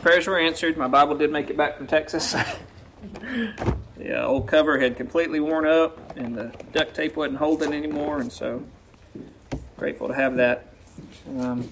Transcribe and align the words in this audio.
prayers 0.00 0.26
were 0.26 0.38
answered. 0.38 0.76
My 0.76 0.88
Bible 0.88 1.16
did 1.16 1.30
make 1.30 1.50
it 1.50 1.56
back 1.56 1.76
from 1.76 1.86
Texas. 1.86 2.32
the 3.96 4.22
uh, 4.22 4.26
old 4.26 4.46
cover 4.46 4.78
had 4.78 4.96
completely 4.96 5.40
worn 5.40 5.66
up, 5.66 6.16
and 6.16 6.36
the 6.36 6.52
duct 6.72 6.94
tape 6.94 7.16
wasn't 7.16 7.38
holding 7.38 7.72
anymore, 7.72 8.20
and 8.20 8.32
so 8.32 8.62
grateful 9.76 10.08
to 10.08 10.14
have 10.14 10.36
that. 10.36 10.72
Um, 11.38 11.68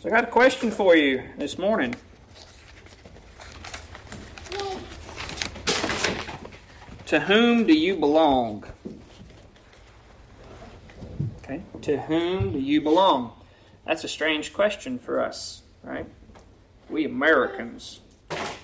so 0.00 0.08
I 0.08 0.10
got 0.10 0.24
a 0.24 0.28
question 0.28 0.70
for 0.70 0.96
you 0.96 1.22
this 1.38 1.58
morning. 1.58 1.94
To 7.06 7.20
whom 7.20 7.66
do 7.66 7.74
you 7.74 7.96
belong? 7.96 8.64
Okay, 11.44 11.62
to 11.82 11.98
whom 11.98 12.52
do 12.52 12.58
you 12.58 12.80
belong? 12.80 13.32
That's 13.84 14.04
a 14.04 14.08
strange 14.08 14.54
question 14.54 14.98
for 14.98 15.20
us, 15.20 15.62
right? 15.82 16.06
We 16.92 17.06
Americans, 17.06 18.00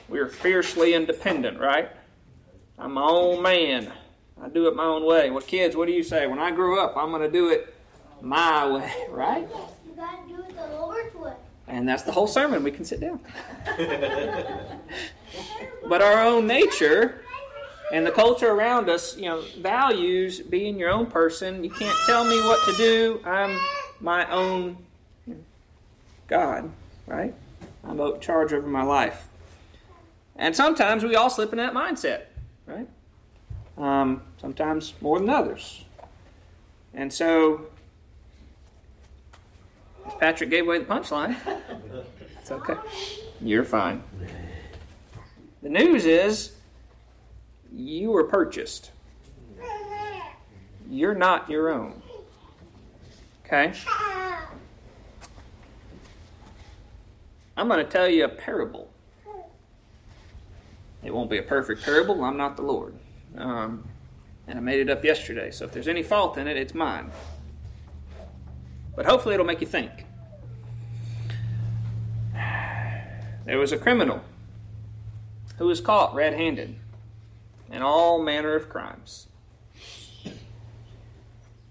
we 0.06 0.18
are 0.18 0.28
fiercely 0.28 0.92
independent, 0.92 1.58
right? 1.58 1.88
I'm 2.78 2.92
my 2.92 3.02
own 3.02 3.40
man. 3.42 3.90
I 4.40 4.50
do 4.50 4.68
it 4.68 4.76
my 4.76 4.84
own 4.84 5.06
way. 5.06 5.30
Well, 5.30 5.40
kids, 5.40 5.74
what 5.74 5.86
do 5.86 5.94
you 5.94 6.02
say? 6.02 6.26
When 6.26 6.38
I 6.38 6.50
grow 6.50 6.78
up, 6.78 6.94
I'm 6.94 7.08
going 7.08 7.22
to 7.22 7.30
do 7.30 7.48
it 7.48 7.74
my 8.20 8.70
way, 8.70 8.92
right? 9.08 9.48
You 9.86 9.94
got 9.96 10.28
to 10.28 10.34
do 10.34 10.42
it 10.42 10.54
the 10.54 10.66
Lord's 10.76 11.14
way. 11.14 11.32
And 11.68 11.88
that's 11.88 12.02
the 12.02 12.12
whole 12.12 12.26
sermon. 12.26 12.62
We 12.62 12.70
can 12.70 12.84
sit 12.84 13.00
down. 13.00 13.18
but 15.88 16.02
our 16.02 16.22
own 16.22 16.46
nature 16.46 17.22
and 17.94 18.06
the 18.06 18.10
culture 18.10 18.50
around 18.50 18.90
us, 18.90 19.16
you 19.16 19.24
know, 19.24 19.42
values 19.58 20.40
being 20.40 20.78
your 20.78 20.90
own 20.90 21.06
person. 21.06 21.64
You 21.64 21.70
can't 21.70 21.96
tell 22.04 22.26
me 22.26 22.38
what 22.42 22.62
to 22.66 22.76
do. 22.76 23.22
I'm 23.24 23.58
my 24.00 24.30
own 24.30 24.76
God, 26.26 26.70
right? 27.06 27.34
I'm 27.88 27.98
in 27.98 28.20
charge 28.20 28.52
over 28.52 28.68
my 28.68 28.82
life. 28.82 29.28
And 30.36 30.54
sometimes 30.54 31.02
we 31.02 31.16
all 31.16 31.30
slip 31.30 31.52
in 31.52 31.58
that 31.58 31.72
mindset, 31.72 32.24
right? 32.66 32.88
Um, 33.76 34.22
sometimes 34.40 34.94
more 35.00 35.18
than 35.18 35.30
others. 35.30 35.84
And 36.94 37.12
so, 37.12 37.66
Patrick 40.20 40.50
gave 40.50 40.64
away 40.64 40.78
the 40.78 40.84
punchline. 40.84 41.36
It's 42.40 42.52
okay. 42.52 42.76
You're 43.42 43.62
fine. 43.62 44.02
The 45.62 45.68
news 45.68 46.06
is 46.06 46.52
you 47.70 48.10
were 48.10 48.24
purchased. 48.24 48.90
You're 50.88 51.14
not 51.14 51.50
your 51.50 51.68
own. 51.68 52.00
Okay? 53.44 53.74
I'm 57.58 57.66
going 57.66 57.84
to 57.84 57.90
tell 57.90 58.08
you 58.08 58.24
a 58.24 58.28
parable. 58.28 58.88
It 61.02 61.12
won't 61.12 61.28
be 61.28 61.38
a 61.38 61.42
perfect 61.42 61.82
parable. 61.82 62.22
I'm 62.22 62.36
not 62.36 62.54
the 62.54 62.62
Lord. 62.62 62.94
Um, 63.36 63.82
and 64.46 64.56
I 64.56 64.62
made 64.62 64.78
it 64.78 64.88
up 64.88 65.04
yesterday. 65.04 65.50
So 65.50 65.64
if 65.64 65.72
there's 65.72 65.88
any 65.88 66.04
fault 66.04 66.38
in 66.38 66.46
it, 66.46 66.56
it's 66.56 66.72
mine. 66.72 67.10
But 68.94 69.06
hopefully 69.06 69.34
it'll 69.34 69.44
make 69.44 69.60
you 69.60 69.66
think. 69.66 69.90
There 73.44 73.58
was 73.58 73.72
a 73.72 73.78
criminal 73.78 74.20
who 75.56 75.66
was 75.66 75.80
caught 75.80 76.14
red 76.14 76.34
handed 76.34 76.76
in 77.72 77.82
all 77.82 78.22
manner 78.22 78.54
of 78.54 78.68
crimes. 78.68 79.26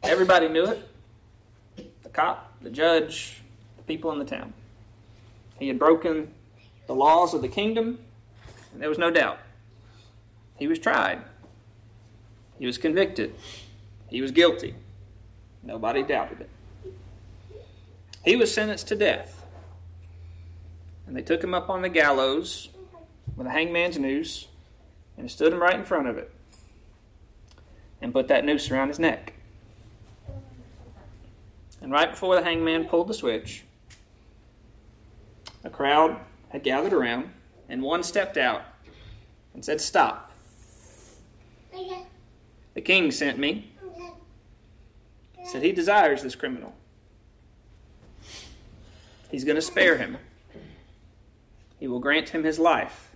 Everybody 0.04 0.50
knew 0.50 0.66
it 0.66 0.90
the 2.04 2.10
cop, 2.10 2.52
the 2.62 2.70
judge, 2.70 3.42
the 3.78 3.84
people 3.84 4.12
in 4.12 4.20
the 4.20 4.26
town. 4.26 4.54
He 5.60 5.68
had 5.68 5.80
broken 5.80 6.34
the 6.86 6.96
laws 6.96 7.34
of 7.34 7.42
the 7.42 7.48
kingdom, 7.48 8.00
and 8.72 8.82
there 8.82 8.90
was 8.90 8.98
no 8.98 9.12
doubt. 9.12 9.40
He 10.58 10.68
was 10.68 10.80
tried, 10.80 11.22
he 12.58 12.66
was 12.66 12.78
convicted, 12.78 13.36
he 14.08 14.22
was 14.22 14.32
guilty. 14.32 14.76
Nobody 15.64 16.02
doubted 16.02 16.42
it. 16.42 16.50
He 18.24 18.36
was 18.36 18.54
sentenced 18.54 18.88
to 18.88 18.96
death. 18.96 19.44
And 21.06 21.16
they 21.16 21.22
took 21.22 21.44
him 21.44 21.54
up 21.54 21.70
on 21.70 21.82
the 21.82 21.90
gallows 21.90 22.70
with 23.36 23.48
a 23.48 23.52
hangman's 23.52 24.00
noose 24.00 24.48
and 25.18 25.30
stood 25.30 25.54
him 25.54 25.62
right 25.62 25.76
in 25.76 25.86
front 25.86 26.08
of 26.08 26.18
it 26.18 26.32
and 28.02 28.14
put 28.14 28.28
that 28.28 28.46
noose 28.46 28.70
around 28.72 28.90
his 28.90 29.00
neck. 29.00 29.34
And 31.82 31.92
right 31.92 32.12
before 32.12 32.36
the 32.36 32.44
hangman 32.44 32.86
pulled 32.86 33.08
the 33.08 33.14
switch, 33.14 33.64
a 35.68 35.70
crowd 35.70 36.18
had 36.50 36.64
gathered 36.64 36.94
around, 36.94 37.30
and 37.68 37.82
one 37.84 38.02
stepped 38.02 38.38
out 38.38 38.64
and 39.54 39.64
said, 39.64 39.82
Stop. 39.82 40.32
The 42.74 42.82
king 42.82 43.12
sent 43.12 43.38
me. 43.38 43.74
Said 45.46 45.64
he 45.64 45.74
desires 45.74 46.24
this 46.24 46.36
criminal. 46.36 46.74
He's 49.30 49.44
going 49.44 49.56
to 49.56 49.62
spare 49.62 49.98
him. 49.98 50.18
He 51.80 51.88
will 51.88 52.00
grant 52.00 52.30
him 52.30 52.44
his 52.44 52.60
life. 52.60 53.12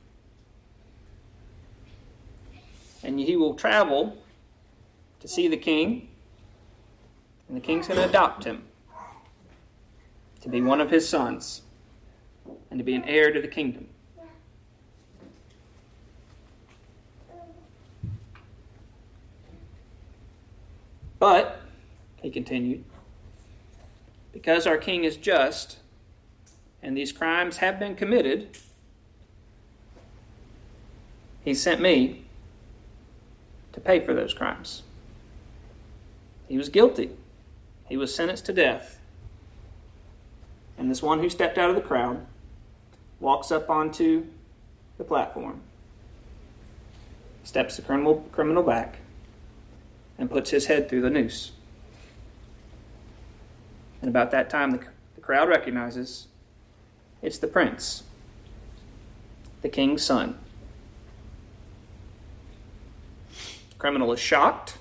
And 3.01 3.19
he 3.19 3.35
will 3.35 3.53
travel 3.53 4.17
to 5.21 5.27
see 5.27 5.47
the 5.47 5.57
king, 5.57 6.09
and 7.47 7.55
the 7.55 7.61
king's 7.61 7.87
going 7.87 7.99
to 7.99 8.07
adopt 8.07 8.43
him 8.43 8.63
to 10.41 10.49
be 10.49 10.59
one 10.59 10.81
of 10.81 10.89
his 10.89 11.07
sons 11.07 11.61
and 12.69 12.79
to 12.79 12.83
be 12.83 12.95
an 12.95 13.03
heir 13.05 13.31
to 13.31 13.41
the 13.41 13.47
kingdom. 13.47 13.87
But, 21.19 21.61
he 22.21 22.31
continued, 22.31 22.83
because 24.33 24.65
our 24.65 24.77
king 24.77 25.03
is 25.03 25.17
just, 25.17 25.77
and 26.81 26.97
these 26.97 27.11
crimes 27.11 27.57
have 27.57 27.77
been 27.77 27.95
committed, 27.95 28.57
he 31.45 31.53
sent 31.53 31.79
me 31.79 32.25
to 33.73 33.79
pay 33.79 33.99
for 33.99 34.13
those 34.13 34.33
crimes. 34.33 34.81
He 36.47 36.57
was 36.57 36.69
guilty. 36.69 37.11
He 37.87 37.97
was 37.97 38.13
sentenced 38.13 38.45
to 38.47 38.53
death. 38.53 38.99
And 40.77 40.89
this 40.89 41.03
one 41.03 41.19
who 41.19 41.29
stepped 41.29 41.57
out 41.57 41.69
of 41.69 41.75
the 41.75 41.81
crowd 41.81 42.25
walks 43.21 43.51
up 43.51 43.69
onto 43.69 44.25
the 44.97 45.03
platform, 45.03 45.61
steps 47.43 47.77
the 47.77 47.81
criminal, 47.83 48.27
criminal 48.31 48.63
back, 48.63 48.97
and 50.17 50.29
puts 50.29 50.49
his 50.49 50.65
head 50.65 50.89
through 50.89 51.01
the 51.01 51.09
noose. 51.09 51.51
And 54.01 54.09
about 54.09 54.31
that 54.31 54.49
time, 54.49 54.71
the, 54.71 54.79
the 55.15 55.21
crowd 55.21 55.47
recognizes 55.47 56.27
it's 57.21 57.37
the 57.37 57.47
prince, 57.47 58.03
the 59.61 59.69
king's 59.69 60.03
son. 60.03 60.37
The 63.69 63.75
criminal 63.77 64.11
is 64.11 64.19
shocked. 64.19 64.77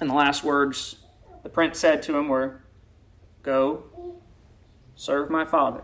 And 0.00 0.08
the 0.08 0.14
last 0.14 0.44
words 0.44 0.96
the 1.42 1.48
prince 1.48 1.78
said 1.80 2.02
to 2.04 2.16
him 2.16 2.28
were, 2.28 2.60
Go, 3.42 3.84
serve 4.96 5.30
my 5.30 5.44
father. 5.44 5.82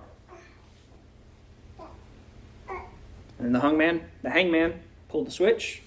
And 3.39 3.55
the 3.55 3.61
hangman, 3.61 4.03
the 4.23 4.31
hangman 4.31 4.81
pulled 5.09 5.27
the 5.27 5.31
switch, 5.31 5.83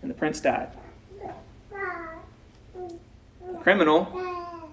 and 0.00 0.10
the 0.10 0.14
prince 0.14 0.40
died. 0.40 0.70
The 2.72 3.58
criminal 3.60 4.72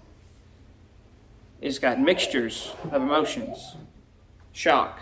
has 1.62 1.80
got 1.80 2.00
mixtures 2.00 2.72
of 2.92 3.02
emotions 3.02 3.76
shock, 4.54 5.00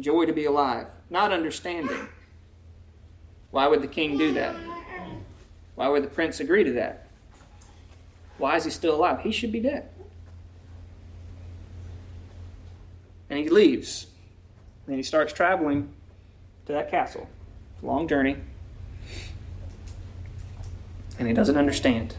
joy 0.00 0.26
to 0.26 0.32
be 0.32 0.44
alive, 0.44 0.88
not 1.10 1.32
understanding. 1.32 2.08
Why 3.50 3.68
would 3.68 3.82
the 3.82 3.88
king 3.88 4.18
do 4.18 4.32
that? 4.34 4.54
Why 5.76 5.88
would 5.88 6.02
the 6.02 6.08
prince 6.08 6.40
agree 6.40 6.64
to 6.64 6.72
that? 6.72 7.05
Why 8.38 8.56
is 8.56 8.64
he 8.64 8.70
still 8.70 8.94
alive? 8.94 9.20
He 9.20 9.32
should 9.32 9.52
be 9.52 9.60
dead. 9.60 9.88
And 13.30 13.38
he 13.38 13.48
leaves. 13.48 14.06
And 14.86 14.96
he 14.96 15.02
starts 15.02 15.32
traveling 15.32 15.92
to 16.66 16.72
that 16.72 16.90
castle. 16.90 17.28
Long 17.82 18.06
journey. 18.06 18.36
And 21.18 21.26
he 21.26 21.34
doesn't 21.34 21.56
understand. 21.56 22.14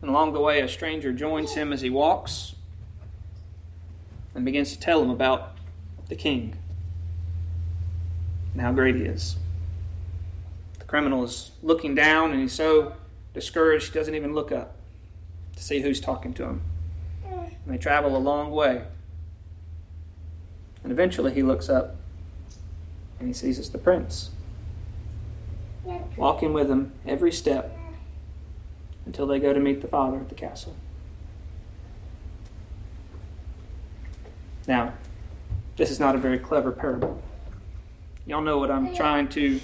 And 0.00 0.10
along 0.10 0.34
the 0.34 0.40
way, 0.40 0.60
a 0.60 0.68
stranger 0.68 1.12
joins 1.12 1.54
him 1.54 1.72
as 1.72 1.80
he 1.80 1.90
walks 1.90 2.54
and 4.34 4.44
begins 4.44 4.72
to 4.72 4.78
tell 4.78 5.02
him 5.02 5.10
about 5.10 5.56
the 6.08 6.14
king 6.14 6.56
and 8.52 8.60
how 8.60 8.72
great 8.72 8.96
he 8.96 9.02
is. 9.02 9.36
The 10.78 10.84
criminal 10.84 11.24
is 11.24 11.52
looking 11.62 11.94
down 11.94 12.32
and 12.32 12.40
he's 12.40 12.52
so 12.52 12.94
discouraged, 13.34 13.92
doesn't 13.92 14.14
even 14.14 14.32
look 14.32 14.50
up. 14.52 14.76
to 15.56 15.62
see 15.62 15.80
who's 15.82 16.00
talking 16.00 16.32
to 16.34 16.44
him. 16.44 16.62
And 17.24 17.74
they 17.74 17.78
travel 17.78 18.16
a 18.16 18.18
long 18.18 18.50
way. 18.50 18.84
And 20.82 20.90
eventually 20.92 21.32
he 21.32 21.42
looks 21.42 21.68
up 21.68 21.96
and 23.18 23.28
he 23.28 23.34
sees 23.34 23.58
it's 23.58 23.68
the 23.68 23.78
prince. 23.78 24.30
Walking 26.16 26.52
with 26.52 26.70
him 26.70 26.92
every 27.06 27.32
step 27.32 27.76
until 29.06 29.26
they 29.26 29.38
go 29.38 29.52
to 29.52 29.60
meet 29.60 29.80
the 29.80 29.88
father 29.88 30.18
at 30.18 30.28
the 30.28 30.34
castle. 30.34 30.74
Now, 34.66 34.94
this 35.76 35.90
is 35.90 36.00
not 36.00 36.14
a 36.14 36.18
very 36.18 36.38
clever 36.38 36.72
parable. 36.72 37.22
Y'all 38.26 38.40
know 38.40 38.58
what 38.58 38.70
I'm 38.70 38.94
trying 38.94 39.28
to 39.30 39.60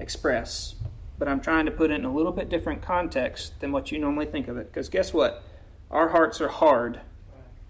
express, 0.00 0.74
but 1.18 1.28
I'm 1.28 1.40
trying 1.40 1.66
to 1.66 1.72
put 1.72 1.90
it 1.90 1.94
in 1.94 2.04
a 2.04 2.12
little 2.12 2.32
bit 2.32 2.48
different 2.48 2.82
context 2.82 3.58
than 3.60 3.72
what 3.72 3.90
you 3.90 3.98
normally 3.98 4.26
think 4.26 4.48
of 4.48 4.56
it. 4.56 4.68
Because 4.72 4.88
guess 4.88 5.12
what? 5.12 5.42
Our 5.90 6.08
hearts 6.10 6.40
are 6.40 6.48
hard 6.48 7.00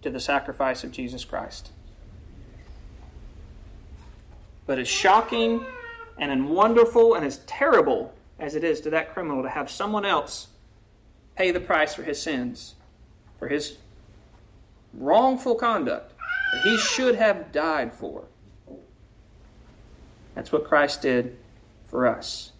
to 0.02 0.10
the 0.10 0.20
sacrifice 0.20 0.84
of 0.84 0.92
Jesus 0.92 1.24
Christ. 1.24 1.70
But 4.66 4.78
as 4.78 4.88
shocking 4.88 5.64
and 6.18 6.30
as 6.30 6.50
wonderful 6.50 7.14
and 7.14 7.24
as 7.24 7.38
terrible 7.46 8.14
as 8.38 8.54
it 8.54 8.62
is 8.62 8.80
to 8.82 8.90
that 8.90 9.14
criminal 9.14 9.42
to 9.42 9.48
have 9.48 9.70
someone 9.70 10.04
else 10.04 10.48
pay 11.36 11.50
the 11.50 11.60
price 11.60 11.94
for 11.94 12.02
his 12.02 12.20
sins, 12.20 12.74
for 13.38 13.48
his 13.48 13.78
wrongful 14.92 15.54
conduct 15.54 16.12
that 16.52 16.62
he 16.62 16.76
should 16.76 17.14
have 17.14 17.50
died 17.52 17.94
for. 17.94 18.24
That's 20.34 20.52
what 20.52 20.64
Christ 20.64 21.02
did 21.02 21.36
for 21.86 22.06
us. 22.06 22.52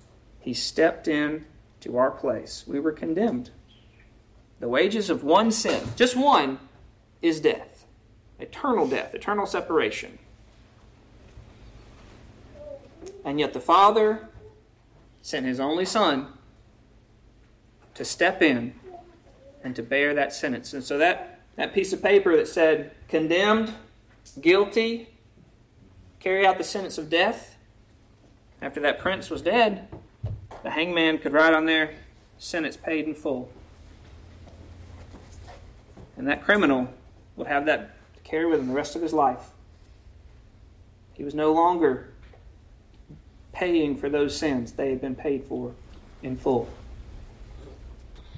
He 0.48 0.54
stepped 0.54 1.06
in 1.06 1.44
to 1.80 1.98
our 1.98 2.10
place. 2.10 2.64
We 2.66 2.80
were 2.80 2.90
condemned. 2.90 3.50
The 4.60 4.68
wages 4.68 5.10
of 5.10 5.22
one 5.22 5.52
sin, 5.52 5.88
just 5.94 6.16
one, 6.16 6.58
is 7.20 7.38
death 7.38 7.84
eternal 8.40 8.88
death, 8.88 9.14
eternal 9.14 9.44
separation. 9.44 10.18
And 13.26 13.38
yet 13.38 13.52
the 13.52 13.60
Father 13.60 14.30
sent 15.20 15.44
His 15.44 15.60
only 15.60 15.84
Son 15.84 16.28
to 17.92 18.02
step 18.02 18.40
in 18.40 18.72
and 19.62 19.76
to 19.76 19.82
bear 19.82 20.14
that 20.14 20.32
sentence. 20.32 20.72
And 20.72 20.82
so 20.82 20.96
that, 20.96 21.40
that 21.56 21.74
piece 21.74 21.92
of 21.92 22.02
paper 22.02 22.34
that 22.38 22.48
said 22.48 22.92
condemned, 23.06 23.74
guilty, 24.40 25.10
carry 26.20 26.46
out 26.46 26.56
the 26.56 26.64
sentence 26.64 26.96
of 26.96 27.10
death, 27.10 27.56
after 28.62 28.80
that 28.80 28.98
prince 28.98 29.28
was 29.28 29.42
dead, 29.42 29.86
the 30.62 30.70
hangman 30.70 31.19
could 31.19 31.32
write 31.32 31.55
on 31.55 31.66
there, 31.66 31.94
sentence 32.38 32.76
paid 32.76 33.06
in 33.06 33.14
full. 33.14 33.50
And 36.16 36.26
that 36.26 36.43
criminal 36.43 36.88
would 37.37 37.46
have 37.46 37.66
that 37.66 37.94
to 38.14 38.20
carry 38.22 38.46
with 38.46 38.60
him 38.60 38.69
the 38.69 38.75
rest 38.75 38.96
of 38.96 39.02
his 39.02 39.12
life. 39.12 39.50
He 41.14 41.25
was 41.25 41.34
no 41.34 41.52
longer 41.52 42.08
paying 43.52 43.96
for 43.96 44.08
those 44.08 44.37
sins, 44.37 44.72
they 44.72 44.90
had 44.90 45.00
been 45.00 45.16
paid 45.16 45.44
for 45.44 45.75
in 46.22 46.37
full. 46.37 46.69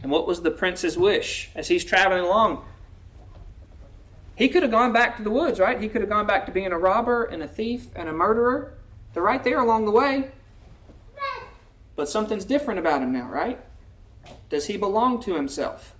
And 0.02 0.10
what 0.10 0.26
was 0.26 0.40
the 0.40 0.50
prince's 0.50 0.96
wish 0.96 1.50
as 1.54 1.68
he's 1.68 1.84
traveling 1.84 2.24
along? 2.24 2.64
He 4.34 4.48
could 4.48 4.62
have 4.62 4.70
gone 4.70 4.92
back 4.92 5.18
to 5.18 5.22
the 5.22 5.30
woods, 5.30 5.60
right? 5.60 5.78
He 5.78 5.88
could 5.88 6.00
have 6.00 6.08
gone 6.08 6.26
back 6.26 6.46
to 6.46 6.52
being 6.52 6.72
a 6.72 6.78
robber 6.78 7.24
and 7.24 7.42
a 7.42 7.48
thief 7.48 7.88
and 7.94 8.08
a 8.08 8.12
murderer. 8.12 8.72
They're 9.12 9.22
right 9.22 9.44
there 9.44 9.60
along 9.60 9.84
the 9.84 9.90
way. 9.90 10.30
But 12.00 12.08
something's 12.08 12.46
different 12.46 12.80
about 12.80 13.02
him 13.02 13.12
now, 13.12 13.28
right? 13.28 13.60
Does 14.48 14.68
he 14.68 14.78
belong 14.78 15.20
to 15.20 15.34
himself? 15.34 15.94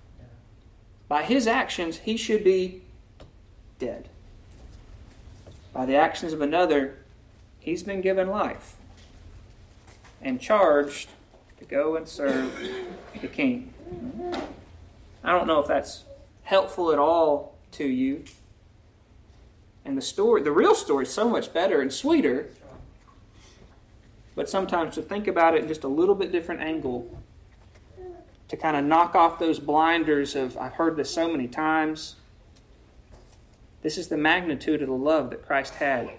By 1.07 1.21
his 1.21 1.45
actions, 1.45 1.99
he 1.99 2.17
should 2.17 2.43
be 2.43 2.81
dead. 3.77 4.09
By 5.71 5.85
the 5.85 5.95
actions 5.95 6.33
of 6.33 6.41
another, 6.41 6.97
he's 7.59 7.83
been 7.83 8.01
given 8.01 8.29
life 8.29 8.77
and 10.23 10.41
charged 10.41 11.09
to 11.59 11.65
go 11.65 11.95
and 11.95 12.07
serve 12.07 12.51
the 13.21 13.27
king. 13.27 13.71
I 15.23 15.33
don't 15.33 15.45
know 15.45 15.59
if 15.59 15.67
that's 15.67 16.05
helpful 16.41 16.91
at 16.91 16.97
all 16.97 17.59
to 17.73 17.85
you. 17.85 18.23
And 19.85 19.95
the 19.95 20.01
story, 20.01 20.41
the 20.41 20.51
real 20.51 20.73
story, 20.73 21.05
is 21.05 21.13
so 21.13 21.29
much 21.29 21.53
better 21.53 21.79
and 21.79 21.93
sweeter. 21.93 22.49
But 24.35 24.49
sometimes 24.49 24.95
to 24.95 25.01
think 25.01 25.27
about 25.27 25.55
it 25.55 25.63
in 25.63 25.67
just 25.67 25.83
a 25.83 25.87
little 25.87 26.15
bit 26.15 26.31
different 26.31 26.61
angle, 26.61 27.17
to 28.47 28.57
kind 28.57 28.75
of 28.75 28.83
knock 28.83 29.15
off 29.15 29.39
those 29.39 29.59
blinders 29.59 30.35
of, 30.35 30.57
I've 30.57 30.73
heard 30.73 30.97
this 30.97 31.09
so 31.09 31.29
many 31.31 31.47
times. 31.47 32.15
This 33.81 33.97
is 33.97 34.09
the 34.09 34.17
magnitude 34.17 34.81
of 34.81 34.89
the 34.89 34.93
love 34.93 35.29
that 35.29 35.45
Christ 35.45 35.75
had 35.75 36.11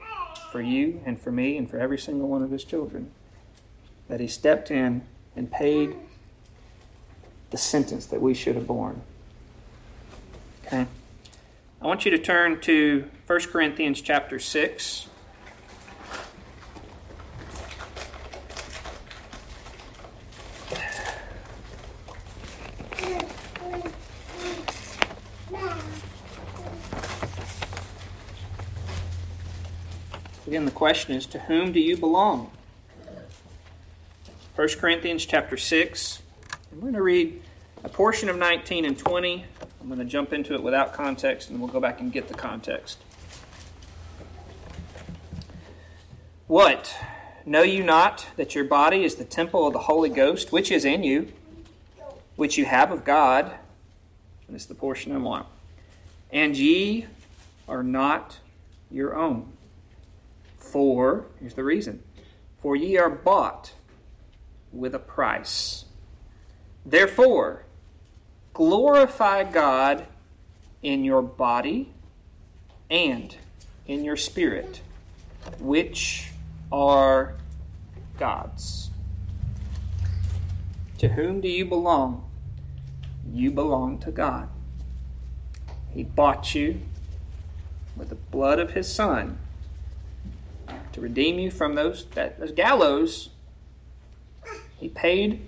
for 0.50 0.60
you 0.60 1.02
and 1.04 1.20
for 1.20 1.30
me 1.30 1.56
and 1.56 1.68
for 1.68 1.78
every 1.78 1.98
single 1.98 2.28
one 2.28 2.42
of 2.42 2.50
his 2.50 2.64
children. 2.64 3.10
That 4.08 4.20
he 4.20 4.26
stepped 4.26 4.70
in 4.70 5.02
and 5.36 5.50
paid 5.50 5.94
the 7.50 7.58
sentence 7.58 8.06
that 8.06 8.20
we 8.20 8.34
should 8.34 8.56
have 8.56 8.66
borne. 8.66 9.02
Okay? 10.66 10.86
I 11.80 11.86
want 11.86 12.04
you 12.04 12.10
to 12.12 12.18
turn 12.18 12.60
to 12.62 13.08
1 13.26 13.40
Corinthians 13.40 14.00
chapter 14.00 14.38
6. 14.38 15.08
Again, 30.52 30.66
the 30.66 30.70
question 30.70 31.14
is 31.14 31.25
to 31.28 31.38
whom 31.38 31.72
do 31.72 31.81
you 31.81 31.96
belong? 31.96 32.50
1 34.54 34.69
Corinthians 34.78 35.25
chapter 35.25 35.56
6. 35.56 36.20
I'm 36.70 36.81
going 36.81 36.93
to 36.93 37.00
read 37.00 37.40
a 37.82 37.88
portion 37.88 38.28
of 38.28 38.37
19 38.37 38.84
and 38.84 38.99
20. 38.99 39.46
I'm 39.81 39.87
going 39.87 39.99
to 39.99 40.04
jump 40.04 40.31
into 40.31 40.52
it 40.52 40.62
without 40.62 40.93
context 40.93 41.49
and 41.49 41.58
we'll 41.58 41.70
go 41.70 41.81
back 41.81 42.00
and 42.00 42.12
get 42.12 42.28
the 42.28 42.34
context. 42.34 42.99
What? 46.49 46.98
Know 47.46 47.62
you 47.62 47.82
not 47.82 48.28
that 48.37 48.55
your 48.55 48.64
body 48.64 49.05
is 49.05 49.14
the 49.14 49.25
temple 49.25 49.66
of 49.66 49.72
the 49.72 49.78
Holy 49.78 50.10
Ghost, 50.10 50.52
which 50.52 50.70
is 50.70 50.84
in 50.84 51.03
you, 51.03 51.32
which 52.36 52.58
you 52.58 52.67
have 52.67 52.91
of 52.91 53.06
God? 53.06 53.53
And 54.48 54.55
is 54.55 54.67
the 54.67 54.74
portion 54.74 55.12
I 55.12 55.17
want. 55.17 55.46
And 56.31 56.55
ye 56.58 57.06
are 57.67 57.82
not 57.82 58.41
your 58.91 59.17
own. 59.17 59.51
For, 60.72 61.26
here's 61.38 61.52
the 61.52 61.64
reason, 61.64 62.02
for 62.58 62.74
ye 62.74 62.96
are 62.96 63.10
bought 63.10 63.74
with 64.72 64.94
a 64.94 64.98
price. 64.98 65.84
Therefore, 66.86 67.67
glorify 68.55 69.44
God 69.44 70.06
in 70.82 71.05
your 71.05 71.20
body 71.20 71.93
and 72.91 73.36
in 73.86 74.02
your 74.02 74.17
spirit, 74.17 74.81
which 75.60 76.31
are 76.72 77.34
God's. 78.19 78.88
To 80.96 81.08
whom 81.08 81.43
do 81.43 81.48
you 81.48 81.67
belong? 81.67 82.31
You 83.31 83.50
belong 83.50 83.98
to 83.98 84.10
God. 84.10 84.48
He 85.91 86.02
bought 86.02 86.55
you 86.55 86.81
with 87.94 88.08
the 88.08 88.14
blood 88.14 88.58
of 88.58 88.70
his 88.70 88.91
Son 88.91 89.36
to 90.93 91.01
redeem 91.01 91.39
you 91.39 91.51
from 91.51 91.75
those, 91.75 92.06
that, 92.15 92.39
those 92.39 92.53
gallows. 92.53 93.31
He 94.79 94.89
paid 94.89 95.41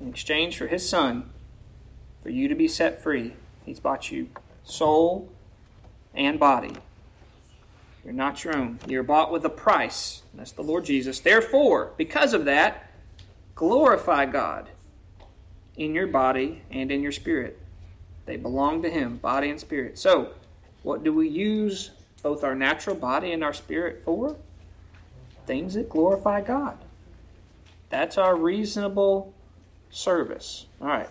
in 0.00 0.08
exchange 0.08 0.56
for 0.56 0.66
his 0.66 0.88
son 0.88 1.30
for 2.22 2.30
you 2.30 2.48
to 2.48 2.54
be 2.54 2.68
set 2.68 3.02
free. 3.02 3.34
He's 3.64 3.80
bought 3.80 4.10
you 4.10 4.28
soul 4.64 5.30
and 6.14 6.38
body. 6.38 6.76
You're 8.04 8.14
not 8.14 8.44
your 8.44 8.56
own. 8.56 8.78
You're 8.86 9.02
bought 9.02 9.30
with 9.30 9.44
a 9.44 9.50
price. 9.50 10.22
That's 10.34 10.52
the 10.52 10.62
Lord 10.62 10.84
Jesus. 10.84 11.20
Therefore, 11.20 11.92
because 11.96 12.32
of 12.32 12.46
that, 12.46 12.90
glorify 13.54 14.26
God 14.26 14.70
in 15.76 15.94
your 15.94 16.06
body 16.06 16.62
and 16.70 16.90
in 16.90 17.02
your 17.02 17.12
spirit. 17.12 17.58
They 18.26 18.36
belong 18.36 18.82
to 18.82 18.90
Him, 18.90 19.16
body 19.16 19.50
and 19.50 19.60
spirit. 19.60 19.98
So, 19.98 20.32
what 20.82 21.04
do 21.04 21.12
we 21.12 21.28
use 21.28 21.90
both 22.22 22.42
our 22.42 22.54
natural 22.54 22.96
body 22.96 23.32
and 23.32 23.44
our 23.44 23.52
spirit 23.52 24.02
for? 24.04 24.36
Things 25.50 25.74
that 25.74 25.88
glorify 25.88 26.42
God. 26.42 26.78
That's 27.88 28.16
our 28.16 28.36
reasonable 28.36 29.34
service. 29.90 30.66
All 30.80 30.86
right. 30.86 31.08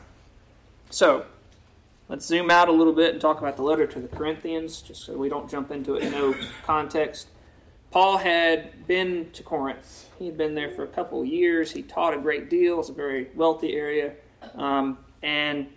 So, 0.90 1.26
let's 2.08 2.26
zoom 2.26 2.50
out 2.50 2.70
a 2.70 2.72
little 2.72 2.94
bit 2.94 3.12
and 3.12 3.20
talk 3.20 3.40
about 3.40 3.58
the 3.58 3.64
letter 3.64 3.86
to 3.88 4.00
the 4.00 4.08
Corinthians, 4.08 4.82
just 4.82 5.04
so 5.04 5.18
we 5.18 5.28
don't 5.28 5.52
jump 5.52 5.72
into 5.72 5.96
it 5.96 6.04
in 6.04 6.12
no 6.14 6.34
context. 6.64 7.28
Paul 7.92 8.20
had 8.20 8.88
been 8.88 9.30
to 9.32 9.44
Corinth. 9.44 10.08
He 10.18 10.28
had 10.28 10.38
been 10.38 10.56
there 10.56 10.70
for 10.70 10.86
a 10.86 10.88
couple 10.88 11.20
of 11.20 11.28
years. 11.28 11.74
He 11.74 11.82
taught 11.82 12.14
a 12.14 12.18
great 12.18 12.50
deal. 12.50 12.80
It's 12.80 12.88
a 12.88 12.94
very 12.94 13.28
wealthy 13.36 13.74
area. 13.74 14.14
Um, 14.56 15.00
and 15.22 15.68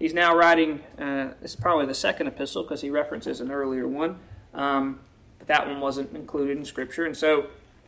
he's 0.00 0.14
now 0.14 0.34
writing, 0.34 0.80
uh, 0.98 1.28
this 1.40 1.52
is 1.52 1.56
probably 1.60 1.86
the 1.86 1.94
second 1.94 2.26
epistle 2.26 2.64
because 2.64 2.80
he 2.80 2.90
references 2.90 3.40
an 3.40 3.52
earlier 3.52 3.86
one, 3.86 4.18
um, 4.52 4.98
but 5.38 5.46
that 5.46 5.68
one 5.68 5.78
wasn't 5.78 6.12
included 6.16 6.58
in 6.58 6.64
Scripture. 6.64 7.06
And 7.06 7.16
so 7.16 7.46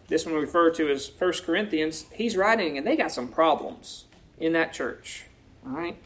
this 0.09 0.27
one 0.27 0.35
we 0.35 0.41
refer 0.41 0.71
to 0.71 0.91
as 0.91 1.09
First 1.09 1.45
Corinthians. 1.45 2.07
He's 2.13 2.37
writing, 2.37 2.77
and 2.77 2.87
they 2.87 2.97
got 2.97 3.13
some 3.13 3.29
problems 3.29 4.05
in 4.39 4.53
that 4.53 4.73
church. 4.73 5.25
All 5.67 5.73
right? 5.73 5.97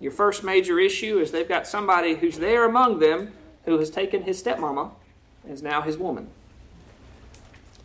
Your 0.00 0.12
first 0.12 0.42
major 0.42 0.78
issue 0.78 1.18
is 1.18 1.30
they've 1.30 1.48
got 1.48 1.66
somebody 1.66 2.16
who's 2.16 2.38
there 2.38 2.64
among 2.64 2.98
them 2.98 3.32
who 3.64 3.78
has 3.78 3.90
taken 3.90 4.22
his 4.22 4.42
stepmama 4.42 4.90
and 5.44 5.52
is 5.52 5.62
now 5.62 5.82
his 5.82 5.96
woman. 5.96 6.28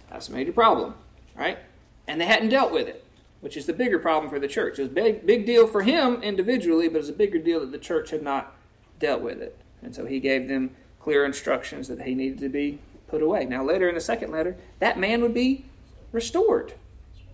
That's 0.09 0.29
a 0.29 0.31
major 0.31 0.51
problem, 0.51 0.95
right? 1.35 1.59
And 2.07 2.19
they 2.19 2.25
hadn't 2.25 2.49
dealt 2.49 2.71
with 2.71 2.87
it, 2.87 3.05
which 3.41 3.55
is 3.55 3.65
the 3.65 3.73
bigger 3.73 3.99
problem 3.99 4.29
for 4.29 4.39
the 4.39 4.47
church. 4.47 4.79
It 4.79 4.83
was 4.83 4.91
a 4.91 4.93
big, 4.93 5.25
big 5.25 5.45
deal 5.45 5.67
for 5.67 5.81
him 5.81 6.21
individually, 6.23 6.87
but 6.89 6.99
it's 6.99 7.09
a 7.09 7.13
bigger 7.13 7.37
deal 7.37 7.59
that 7.59 7.71
the 7.71 7.77
church 7.77 8.09
had 8.09 8.23
not 8.23 8.55
dealt 8.97 9.21
with 9.21 9.41
it. 9.41 9.57
And 9.81 9.95
so 9.95 10.05
he 10.05 10.19
gave 10.19 10.47
them 10.47 10.71
clear 10.99 11.25
instructions 11.25 11.87
that 11.87 12.01
he 12.01 12.15
needed 12.15 12.39
to 12.39 12.49
be 12.49 12.79
put 13.09 13.21
away. 13.21 13.45
Now, 13.45 13.63
later 13.63 13.89
in 13.89 13.95
the 13.95 14.01
second 14.01 14.31
letter, 14.31 14.57
that 14.79 14.99
man 14.99 15.21
would 15.21 15.33
be 15.33 15.65
restored. 16.11 16.73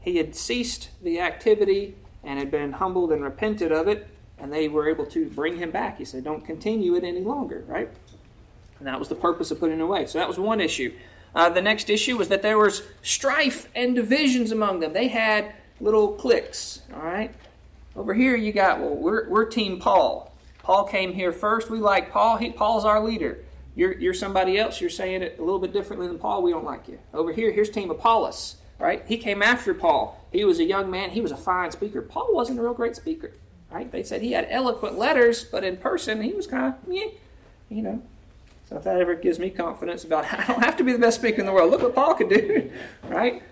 He 0.02 0.18
had 0.18 0.36
ceased 0.36 0.90
the 1.02 1.20
activity 1.20 1.96
and 2.24 2.40
had 2.40 2.52
been 2.52 2.74
humbled 2.74 3.12
and 3.12 3.24
repented 3.24 3.72
of 3.72 3.88
it, 3.88 4.08
and 4.38 4.52
they 4.52 4.68
were 4.68 4.90
able 4.90 5.06
to 5.08 5.30
bring 5.30 5.58
him 5.58 5.72
back. 5.72 5.98
He 5.98 6.06
said, 6.06 6.24
Don't 6.24 6.46
continue 6.46 6.96
it 6.96 7.04
any 7.04 7.22
longer, 7.22 7.64
right? 7.68 7.90
And 8.80 8.88
that 8.88 9.00
was 9.00 9.10
the 9.10 9.16
purpose 9.16 9.52
of 9.52 9.60
putting 9.60 9.82
away. 9.82 10.06
So 10.06 10.20
that 10.20 10.28
was 10.28 10.38
one 10.38 10.60
issue. 10.60 10.94
Uh, 11.34 11.50
the 11.50 11.62
next 11.62 11.90
issue 11.90 12.18
was 12.18 12.30
that 12.30 12.42
there 12.42 12.58
was 12.58 12.84
strife 13.02 13.70
and 13.76 13.96
divisions 13.96 14.52
among 14.52 14.80
them. 14.80 14.94
They 14.94 15.10
had 15.10 15.54
little 15.80 16.14
cliques, 16.14 16.82
all 16.94 17.02
right? 17.02 17.34
Over 17.96 18.14
here 18.14 18.36
you 18.36 18.52
got, 18.52 18.80
well, 18.80 18.96
we're, 18.96 19.30
we're 19.30 19.46
Team 19.46 19.80
Paul. 19.80 20.34
Paul 20.64 20.86
came 20.86 21.14
here 21.14 21.32
first. 21.32 21.70
We 21.70 21.80
like 21.80 22.12
Paul. 22.12 22.38
He, 22.38 22.52
Paul's 22.52 22.86
our 22.86 23.04
leader. 23.04 23.40
You're, 23.76 23.94
you're 23.94 24.14
somebody 24.14 24.58
else. 24.58 24.80
You're 24.80 24.90
saying 24.90 25.22
it 25.22 25.38
a 25.38 25.44
little 25.44 25.60
bit 25.60 25.74
differently 25.74 26.08
than 26.08 26.18
Paul. 26.18 26.42
We 26.42 26.52
don't 26.52 26.64
like 26.64 26.88
you. 26.88 27.00
Over 27.14 27.34
here, 27.34 27.52
here's 27.52 27.70
Team 27.70 27.92
Apollos, 27.92 28.56
right? 28.80 29.04
He 29.06 29.18
came 29.18 29.44
after 29.44 29.74
Paul. 29.74 30.26
He 30.32 30.46
was 30.46 30.60
a 30.60 30.64
young 30.64 30.90
man. 30.90 31.12
He 31.12 31.22
was 31.22 31.32
a 31.32 31.38
fine 31.38 31.72
speaker. 31.72 32.02
Paul 32.02 32.34
wasn't 32.34 32.60
a 32.60 32.62
real 32.62 32.74
great 32.74 32.96
speaker, 32.96 33.34
right? 33.70 33.92
They 33.92 34.04
said 34.04 34.22
he 34.22 34.32
had 34.32 34.48
eloquent 34.50 34.98
letters, 34.98 35.44
but 35.44 35.64
in 35.64 35.78
person, 35.78 36.22
he 36.22 36.34
was 36.34 36.48
kind 36.48 36.74
of, 36.74 36.94
you 36.94 37.82
know, 37.82 38.02
so 38.70 38.78
if 38.78 38.84
that 38.84 39.00
ever 39.00 39.16
gives 39.16 39.40
me 39.40 39.50
confidence 39.50 40.04
about 40.04 40.26
I 40.34 40.46
don't 40.46 40.64
have 40.64 40.78
to 40.78 40.84
be 40.84 40.92
the 40.92 41.00
best 41.00 41.20
speaker 41.20 41.40
in 41.40 41.46
the 41.46 41.54
world. 41.54 41.72
Look 41.72 41.82
what 41.82 41.96
Paul 41.96 42.16
could 42.16 42.30
do, 42.30 42.72
right? 43.04 43.44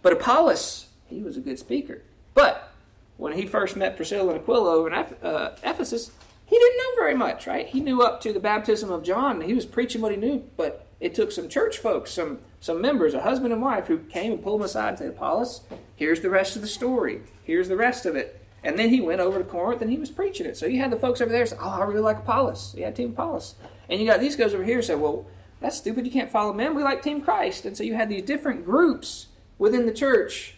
But 0.00 0.14
Apollos, 0.14 0.88
he 1.06 1.22
was 1.22 1.36
a 1.36 1.40
good 1.40 1.58
speaker. 1.58 2.02
But 2.34 2.72
when 3.16 3.34
he 3.34 3.46
first 3.46 3.76
met 3.76 3.96
Priscilla 3.96 4.32
and 4.32 4.40
Aquila 4.40 4.74
over 4.74 4.88
in 4.88 4.94
uh, 4.94 5.56
Ephesus, 5.62 6.10
he 6.52 6.58
didn't 6.58 6.76
know 6.76 6.96
very 6.96 7.14
much, 7.14 7.46
right? 7.46 7.66
He 7.66 7.80
knew 7.80 8.02
up 8.02 8.20
to 8.20 8.30
the 8.30 8.38
baptism 8.38 8.90
of 8.92 9.02
John. 9.02 9.40
He 9.40 9.54
was 9.54 9.64
preaching 9.64 10.02
what 10.02 10.12
he 10.12 10.18
knew, 10.18 10.44
but 10.58 10.86
it 11.00 11.14
took 11.14 11.32
some 11.32 11.48
church 11.48 11.78
folks, 11.78 12.10
some 12.10 12.40
some 12.60 12.78
members, 12.78 13.14
a 13.14 13.22
husband 13.22 13.54
and 13.54 13.62
wife, 13.62 13.86
who 13.86 14.00
came 14.00 14.32
and 14.32 14.42
pulled 14.42 14.60
him 14.60 14.66
aside 14.66 14.90
and 14.90 14.98
said, 14.98 15.08
Apollos, 15.08 15.62
here's 15.96 16.20
the 16.20 16.28
rest 16.28 16.54
of 16.54 16.60
the 16.60 16.68
story. 16.68 17.22
Here's 17.42 17.68
the 17.68 17.76
rest 17.76 18.04
of 18.04 18.16
it. 18.16 18.44
And 18.62 18.78
then 18.78 18.90
he 18.90 19.00
went 19.00 19.22
over 19.22 19.38
to 19.38 19.44
Corinth 19.44 19.80
and 19.80 19.90
he 19.90 19.96
was 19.96 20.10
preaching 20.10 20.44
it. 20.44 20.58
So 20.58 20.66
you 20.66 20.78
had 20.78 20.92
the 20.92 20.98
folks 20.98 21.22
over 21.22 21.32
there 21.32 21.46
say, 21.46 21.56
Oh, 21.58 21.70
I 21.70 21.84
really 21.84 22.00
like 22.00 22.18
Apollos. 22.18 22.74
You 22.76 22.84
had 22.84 22.94
Team 22.94 23.12
Apollos. 23.12 23.54
And 23.88 23.98
you 23.98 24.06
got 24.06 24.20
these 24.20 24.36
guys 24.36 24.52
over 24.52 24.62
here 24.62 24.82
say, 24.82 24.94
Well, 24.94 25.24
that's 25.62 25.78
stupid. 25.78 26.04
You 26.04 26.12
can't 26.12 26.30
follow 26.30 26.52
men. 26.52 26.74
We 26.74 26.82
like 26.82 27.00
Team 27.00 27.22
Christ. 27.22 27.64
And 27.64 27.74
so 27.74 27.82
you 27.82 27.94
had 27.94 28.10
these 28.10 28.24
different 28.24 28.66
groups 28.66 29.28
within 29.56 29.86
the 29.86 29.92
church. 29.92 30.56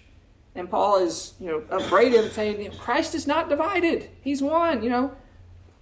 And 0.56 0.68
Paul 0.68 1.04
is, 1.04 1.34
you 1.38 1.46
know, 1.46 1.62
upbraiding 1.70 2.30
saying, 2.30 2.72
Christ 2.78 3.14
is 3.14 3.28
not 3.28 3.48
divided. 3.48 4.10
He's 4.20 4.42
one. 4.42 4.82
You 4.82 4.90
know, 4.90 5.12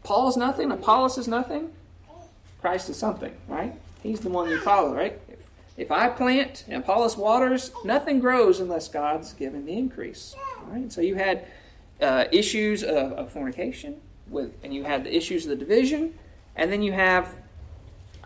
Paul's 0.03 0.37
nothing. 0.37 0.71
Apollos 0.71 1.19
is 1.19 1.29
nothing. 1.29 1.73
Christ 2.61 2.91
is 2.91 2.97
something, 2.97 3.35
right? 3.49 3.75
He's 4.03 4.21
the 4.21 4.29
one 4.29 4.49
you 4.49 4.61
follow, 4.61 4.95
right? 4.95 5.21
If, 5.29 5.39
if 5.77 5.91
I 5.91 6.09
plant 6.09 6.65
and 6.69 6.83
Apollos 6.83 7.17
waters, 7.17 7.73
nothing 7.85 8.21
grows 8.21 8.61
unless 8.61 8.89
God's 8.89 9.33
given 9.33 9.67
the 9.67 9.73
increase. 9.73 10.35
Right? 10.69 10.93
So 10.93 11.01
you 11.01 11.17
had 11.17 11.47
uh, 12.01 12.25
issues 12.33 12.83
of, 12.83 13.13
of, 13.13 13.33
fornication, 13.33 14.01
with, 14.29 14.53
and 14.63 14.75
you 14.75 14.85
had 14.85 15.05
the 15.05 15.17
issues 15.17 15.45
of 15.45 15.51
the 15.51 15.57
division, 15.57 16.15
and 16.57 16.73
then 16.73 16.83
you 16.83 16.93
have 16.93 17.35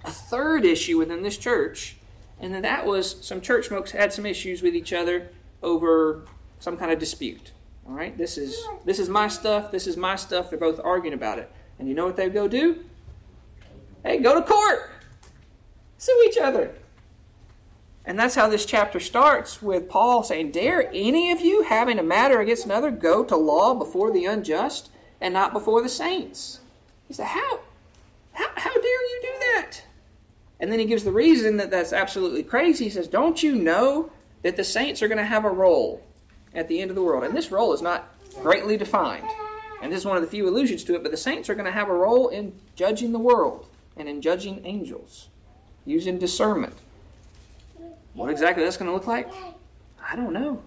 a 0.05 0.11
third 0.11 0.65
issue 0.65 0.99
within 0.99 1.23
this 1.23 1.37
church, 1.37 1.97
and 2.41 2.55
then 2.55 2.63
that 2.63 2.87
was 2.87 3.25
some 3.25 3.41
church 3.41 3.69
folks 3.69 3.91
had 3.91 4.13
some 4.13 4.25
issues 4.27 4.63
with 4.63 4.75
each 4.75 4.93
other 4.93 5.31
over 5.63 6.23
some 6.59 6.77
kind 6.77 6.93
of 6.93 6.99
dispute. 6.99 7.53
All 7.89 7.95
right, 7.95 8.17
this 8.17 8.37
is 8.37 8.67
this 8.85 8.99
is 8.99 9.09
my 9.09 9.29
stuff. 9.29 9.71
This 9.71 9.87
is 9.87 9.97
my 9.97 10.17
stuff. 10.17 10.51
They're 10.51 10.59
both 10.59 10.81
arguing 10.83 11.15
about 11.15 11.39
it, 11.39 11.51
and 11.79 11.89
you 11.89 11.95
know 11.95 12.07
what 12.07 12.17
they 12.17 12.29
go 12.29 12.49
do? 12.49 12.85
Hey, 14.05 14.19
go 14.19 14.35
to 14.35 14.43
court, 14.43 14.91
sue 15.99 16.25
each 16.29 16.39
other. 16.39 16.73
And 18.05 18.17
that's 18.17 18.37
how 18.37 18.49
this 18.49 18.65
chapter 18.65 19.01
starts 19.01 19.61
with 19.61 19.89
Paul 19.89 20.23
saying, 20.23 20.53
Dare 20.53 20.89
any 20.95 21.33
of 21.33 21.41
you, 21.41 21.65
having 21.65 21.99
a 21.99 22.05
matter 22.05 22.41
against 22.41 22.65
another, 22.65 22.93
go 22.93 23.25
to 23.25 23.37
law 23.37 23.75
before 23.75 24.13
the 24.13 24.25
unjust 24.27 24.91
and 25.21 25.35
not 25.35 25.53
before 25.53 25.83
the 25.83 25.89
saints? 25.89 26.61
He 27.09 27.15
said, 27.15 27.27
How? 27.27 27.61
How, 28.33 28.49
how 28.55 28.73
dare 28.73 28.83
you 28.83 29.21
do 29.23 29.39
that? 29.41 29.83
And 30.61 30.71
then 30.71 30.79
he 30.79 30.85
gives 30.85 31.03
the 31.03 31.11
reason 31.11 31.57
that 31.57 31.71
that's 31.71 31.93
absolutely 31.93 32.45
crazy. 32.45 32.85
He 32.85 32.91
says, 32.91 33.09
Don't 33.09 33.43
you 33.43 33.57
know 33.57 34.11
that 34.43 34.57
the 34.57 34.65
saints 34.65 35.03
are 35.03 35.09
going 35.09 35.19
to 35.19 35.25
have 35.25 35.45
a 35.45 35.51
role 35.51 36.07
at 36.55 36.69
the 36.69 36.81
end 36.81 36.91
of 36.91 36.95
the 36.95 37.03
world? 37.03 37.25
And 37.25 37.37
this 37.37 37.51
role 37.51 37.73
is 37.73 37.83
not 37.83 38.15
greatly 38.41 38.77
defined. 38.77 39.29
And 39.87 39.93
this 39.93 40.01
is 40.01 40.05
one 40.05 40.17
of 40.17 40.23
the 40.25 40.29
few 40.29 40.49
allusions 40.49 40.83
to 40.83 40.97
it, 40.97 41.05
but 41.05 41.13
the 41.13 41.17
saints 41.17 41.49
are 41.49 41.55
going 41.55 41.65
to 41.65 41.71
have 41.71 41.89
a 41.89 41.95
role 41.95 42.27
in 42.27 42.53
judging 42.75 43.13
the 43.13 43.21
world 43.21 43.69
and 43.97 44.09
in 44.09 44.21
judging 44.21 44.61
angels, 44.65 45.29
using 45.85 46.19
discernment. 46.19 46.75
What 48.15 48.29
exactly 48.29 48.65
that's 48.65 48.77
going 48.77 48.89
to 48.89 48.93
look 48.93 49.07
like? 49.07 49.31
I 50.05 50.17
don't 50.17 50.33
know. 50.33 50.61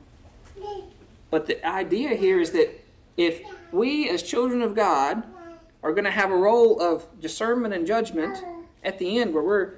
But 1.30 1.48
the 1.48 1.68
idea 1.68 2.16
here 2.16 2.40
is 2.40 2.52
that 2.52 2.70
if 3.18 3.42
we, 3.74 4.10
as 4.10 4.24
children 4.24 4.62
of 4.62 4.74
God, 4.74 5.22
are 5.84 5.92
going 5.92 6.06
to 6.06 6.12
have 6.12 6.32
a 6.32 6.38
role 6.38 6.82
of 6.82 7.06
discernment 7.20 7.74
and 7.74 7.86
judgment 7.86 8.42
at 8.86 9.00
the 9.00 9.20
end 9.20 9.34
where 9.34 9.44
we're 9.44 9.74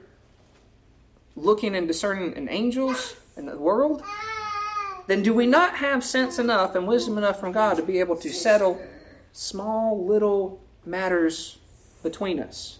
looking 1.35 1.75
and 1.75 1.87
discerning 1.87 2.35
in 2.35 2.47
angels 2.47 3.15
and 3.35 3.47
the 3.47 3.57
world, 3.57 4.03
then 5.07 5.23
do 5.23 5.33
we 5.33 5.47
not 5.47 5.77
have 5.77 6.03
sense 6.03 6.37
enough 6.37 6.75
and 6.75 6.87
wisdom 6.87 7.17
enough 7.17 7.39
from 7.39 7.51
God 7.51 7.77
to 7.77 7.81
be 7.81 7.99
able 7.99 8.17
to 8.17 8.29
settle 8.31 8.79
small 9.31 10.05
little 10.05 10.61
matters 10.85 11.59
between 12.03 12.39
us? 12.39 12.79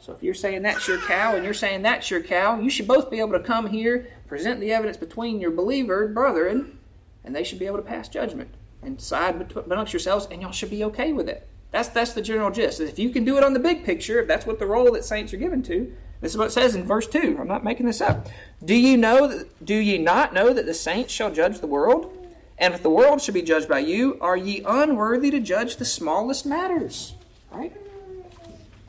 So 0.00 0.12
if 0.14 0.22
you're 0.22 0.34
saying 0.34 0.62
that's 0.62 0.88
your 0.88 0.98
cow 0.98 1.36
and 1.36 1.44
you're 1.44 1.52
saying 1.52 1.82
that's 1.82 2.10
your 2.10 2.22
cow, 2.22 2.58
you 2.58 2.70
should 2.70 2.88
both 2.88 3.10
be 3.10 3.20
able 3.20 3.32
to 3.32 3.40
come 3.40 3.66
here, 3.66 4.08
present 4.26 4.58
the 4.58 4.72
evidence 4.72 4.96
between 4.96 5.40
your 5.40 5.50
believer 5.50 6.08
brethren, 6.08 6.78
and 7.22 7.36
they 7.36 7.44
should 7.44 7.58
be 7.58 7.66
able 7.66 7.76
to 7.76 7.82
pass 7.82 8.08
judgment 8.08 8.54
and 8.82 8.96
decide 8.96 9.52
amongst 9.66 9.92
yourselves, 9.92 10.26
and 10.30 10.40
y'all 10.40 10.52
should 10.52 10.70
be 10.70 10.82
okay 10.84 11.12
with 11.12 11.28
it. 11.28 11.46
That's 11.70 11.88
that's 11.88 12.14
the 12.14 12.22
general 12.22 12.50
gist. 12.50 12.80
If 12.80 12.98
you 12.98 13.10
can 13.10 13.24
do 13.24 13.36
it 13.36 13.44
on 13.44 13.52
the 13.52 13.60
big 13.60 13.84
picture, 13.84 14.20
if 14.20 14.26
that's 14.26 14.46
what 14.46 14.58
the 14.58 14.66
role 14.66 14.90
that 14.92 15.04
saints 15.04 15.32
are 15.34 15.36
given 15.36 15.62
to, 15.64 15.94
this 16.20 16.32
is 16.32 16.38
what 16.38 16.48
it 16.48 16.52
says 16.52 16.74
in 16.74 16.84
verse 16.84 17.06
two. 17.06 17.36
I'm 17.38 17.46
not 17.46 17.62
making 17.62 17.86
this 17.86 18.00
up. 18.00 18.28
Do 18.64 18.74
you 18.74 18.96
know 18.96 19.44
do 19.62 19.74
ye 19.74 19.98
not 19.98 20.32
know 20.32 20.52
that 20.52 20.66
the 20.66 20.74
saints 20.74 21.12
shall 21.12 21.30
judge 21.30 21.60
the 21.60 21.66
world? 21.66 22.19
And 22.60 22.74
if 22.74 22.82
the 22.82 22.90
world 22.90 23.22
should 23.22 23.34
be 23.34 23.42
judged 23.42 23.68
by 23.68 23.78
you, 23.78 24.18
are 24.20 24.36
ye 24.36 24.62
unworthy 24.66 25.30
to 25.30 25.40
judge 25.40 25.76
the 25.76 25.84
smallest 25.86 26.44
matters? 26.44 27.14
Right? 27.50 27.72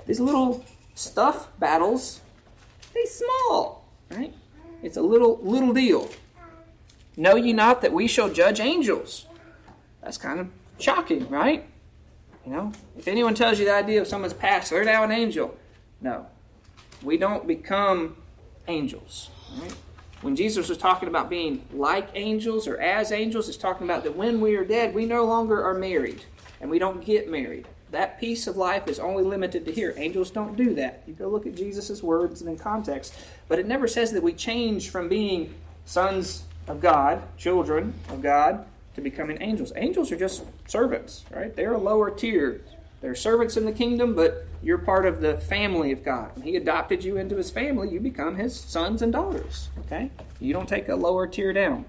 These 0.05 0.19
little 0.19 0.65
stuff 0.93 1.47
battles, 1.57 2.19
they 2.93 3.05
small, 3.05 3.85
right? 4.09 4.33
It's 4.83 4.97
a 4.97 5.01
little 5.01 5.39
little 5.41 5.73
deal. 5.73 6.09
Know 7.15 7.35
ye 7.35 7.53
not 7.53 7.81
that 7.81 7.93
we 7.93 8.07
shall 8.07 8.29
judge 8.29 8.59
angels? 8.59 9.25
That's 10.01 10.17
kind 10.17 10.39
of 10.39 10.49
shocking, 10.77 11.29
right? 11.29 11.65
You 12.45 12.51
know, 12.51 12.71
if 12.97 13.07
anyone 13.07 13.35
tells 13.35 13.59
you 13.59 13.65
the 13.65 13.73
idea 13.73 14.01
of 14.01 14.07
someone's 14.07 14.33
past, 14.33 14.71
they're 14.71 14.83
now 14.83 15.03
an 15.03 15.11
angel. 15.11 15.55
No, 16.01 16.25
we 17.03 17.17
don't 17.17 17.47
become 17.47 18.17
angels. 18.67 19.29
Right? 19.57 19.73
When 20.21 20.35
Jesus 20.35 20.69
was 20.69 20.77
talking 20.77 21.09
about 21.09 21.29
being 21.29 21.65
like 21.73 22.09
angels 22.13 22.67
or 22.67 22.79
as 22.79 23.11
angels, 23.11 23.49
it's 23.49 23.57
talking 23.57 23.87
about 23.87 24.03
that 24.03 24.15
when 24.15 24.39
we 24.39 24.55
are 24.55 24.65
dead, 24.65 24.93
we 24.93 25.05
no 25.05 25.25
longer 25.25 25.63
are 25.63 25.73
married 25.73 26.23
and 26.59 26.69
we 26.69 26.79
don't 26.79 27.03
get 27.03 27.29
married 27.29 27.67
that 27.91 28.19
piece 28.19 28.47
of 28.47 28.57
life 28.57 28.87
is 28.87 28.99
only 28.99 29.23
limited 29.23 29.65
to 29.65 29.71
here. 29.71 29.93
Angels 29.97 30.31
don't 30.31 30.55
do 30.55 30.73
that. 30.75 31.03
You 31.05 31.13
go 31.13 31.27
look 31.27 31.45
at 31.45 31.55
Jesus' 31.55 32.01
words 32.01 32.41
and 32.41 32.49
in 32.49 32.57
context. 32.57 33.13
But 33.47 33.59
it 33.59 33.67
never 33.67 33.87
says 33.87 34.11
that 34.13 34.23
we 34.23 34.33
change 34.33 34.89
from 34.89 35.09
being 35.09 35.53
sons 35.85 36.45
of 36.67 36.79
God, 36.79 37.21
children 37.37 37.93
of 38.09 38.21
God, 38.21 38.65
to 38.95 39.01
becoming 39.01 39.37
angels. 39.41 39.73
Angels 39.75 40.11
are 40.11 40.17
just 40.17 40.43
servants, 40.67 41.25
right? 41.31 41.53
They're 41.55 41.73
a 41.73 41.77
lower 41.77 42.09
tier. 42.09 42.61
They're 43.01 43.15
servants 43.15 43.57
in 43.57 43.65
the 43.65 43.71
kingdom, 43.71 44.15
but 44.15 44.45
you're 44.61 44.77
part 44.77 45.05
of 45.05 45.21
the 45.21 45.37
family 45.37 45.91
of 45.91 46.03
God. 46.03 46.35
When 46.35 46.45
He 46.45 46.55
adopted 46.55 47.03
you 47.03 47.17
into 47.17 47.35
His 47.35 47.49
family, 47.49 47.89
you 47.89 47.99
become 47.99 48.35
His 48.35 48.55
sons 48.55 49.01
and 49.01 49.11
daughters, 49.11 49.69
okay? 49.85 50.11
You 50.39 50.53
don't 50.53 50.69
take 50.69 50.87
a 50.87 50.95
lower 50.95 51.27
tier 51.27 51.51
down. 51.51 51.85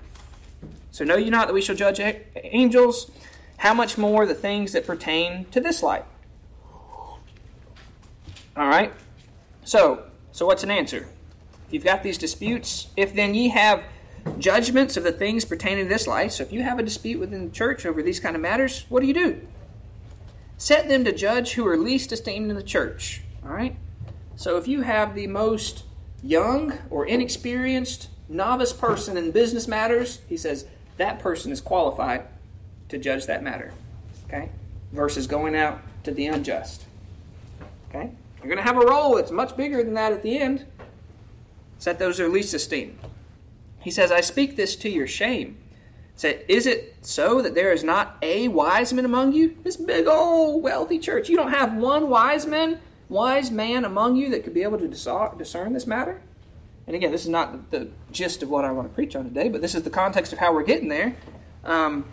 So 0.90 1.04
know 1.04 1.16
you 1.16 1.30
not 1.30 1.48
that 1.48 1.54
we 1.54 1.62
shall 1.62 1.76
judge 1.76 2.00
angels 2.34 3.10
how 3.58 3.74
much 3.74 3.96
more 3.96 4.26
the 4.26 4.34
things 4.34 4.72
that 4.72 4.86
pertain 4.86 5.44
to 5.52 5.60
this 5.60 5.82
life? 5.82 6.04
All 8.56 8.68
right. 8.68 8.92
So, 9.64 10.04
so 10.32 10.46
what's 10.46 10.64
an 10.64 10.70
answer? 10.70 11.08
If 11.66 11.72
you've 11.72 11.84
got 11.84 12.02
these 12.02 12.18
disputes, 12.18 12.88
if 12.96 13.14
then 13.14 13.34
ye 13.34 13.48
have 13.48 13.84
judgments 14.38 14.96
of 14.96 15.04
the 15.04 15.12
things 15.12 15.44
pertaining 15.44 15.84
to 15.84 15.88
this 15.88 16.06
life. 16.06 16.32
So 16.32 16.42
if 16.42 16.52
you 16.52 16.62
have 16.62 16.78
a 16.78 16.82
dispute 16.82 17.18
within 17.18 17.46
the 17.46 17.52
church 17.52 17.86
over 17.86 18.02
these 18.02 18.20
kind 18.20 18.36
of 18.36 18.42
matters, 18.42 18.84
what 18.88 19.00
do 19.00 19.06
you 19.06 19.14
do? 19.14 19.40
Set 20.62 20.86
them 20.86 21.04
to 21.04 21.10
judge 21.10 21.54
who 21.54 21.66
are 21.66 21.76
least 21.76 22.12
esteemed 22.12 22.48
in 22.48 22.54
the 22.54 22.62
church. 22.62 23.22
All 23.44 23.50
right? 23.50 23.74
So 24.36 24.58
if 24.58 24.68
you 24.68 24.82
have 24.82 25.16
the 25.16 25.26
most 25.26 25.82
young 26.22 26.78
or 26.88 27.04
inexperienced 27.04 28.08
novice 28.28 28.72
person 28.72 29.16
in 29.16 29.32
business 29.32 29.66
matters, 29.66 30.20
he 30.28 30.36
says 30.36 30.66
that 30.98 31.18
person 31.18 31.50
is 31.50 31.60
qualified 31.60 32.28
to 32.90 32.96
judge 32.96 33.26
that 33.26 33.42
matter. 33.42 33.72
Okay? 34.28 34.50
Versus 34.92 35.26
going 35.26 35.56
out 35.56 35.80
to 36.04 36.12
the 36.12 36.26
unjust. 36.26 36.84
Okay? 37.88 38.12
You're 38.38 38.54
going 38.54 38.56
to 38.58 38.62
have 38.62 38.80
a 38.80 38.86
role 38.86 39.16
that's 39.16 39.32
much 39.32 39.56
bigger 39.56 39.82
than 39.82 39.94
that 39.94 40.12
at 40.12 40.22
the 40.22 40.38
end. 40.38 40.64
Set 41.80 41.98
those 41.98 42.18
who 42.18 42.26
are 42.26 42.28
least 42.28 42.54
esteemed. 42.54 43.00
He 43.80 43.90
says, 43.90 44.12
I 44.12 44.20
speak 44.20 44.54
this 44.54 44.76
to 44.76 44.88
your 44.88 45.08
shame. 45.08 45.56
Say, 46.16 46.44
is 46.46 46.66
it 46.66 46.96
so 47.02 47.42
that 47.42 47.54
there 47.54 47.72
is 47.72 47.82
not 47.82 48.16
a 48.22 48.48
wise 48.48 48.92
man 48.92 49.04
among 49.04 49.32
you? 49.32 49.56
This 49.62 49.76
big 49.76 50.06
old 50.06 50.62
wealthy 50.62 50.98
church. 50.98 51.28
You 51.28 51.36
don't 51.36 51.52
have 51.52 51.74
one 51.74 52.08
wise 52.08 52.46
man, 52.46 52.80
wise 53.08 53.50
man 53.50 53.84
among 53.84 54.16
you 54.16 54.30
that 54.30 54.44
could 54.44 54.54
be 54.54 54.62
able 54.62 54.78
to 54.78 54.88
discern 54.88 55.72
this 55.72 55.86
matter? 55.86 56.20
And 56.86 56.96
again, 56.96 57.12
this 57.12 57.22
is 57.22 57.28
not 57.28 57.70
the 57.70 57.88
gist 58.10 58.42
of 58.42 58.50
what 58.50 58.64
I 58.64 58.72
want 58.72 58.88
to 58.88 58.94
preach 58.94 59.16
on 59.16 59.24
today, 59.24 59.48
but 59.48 59.60
this 59.60 59.74
is 59.74 59.82
the 59.82 59.90
context 59.90 60.32
of 60.32 60.38
how 60.38 60.52
we're 60.52 60.64
getting 60.64 60.88
there. 60.88 61.16
Um, 61.64 62.06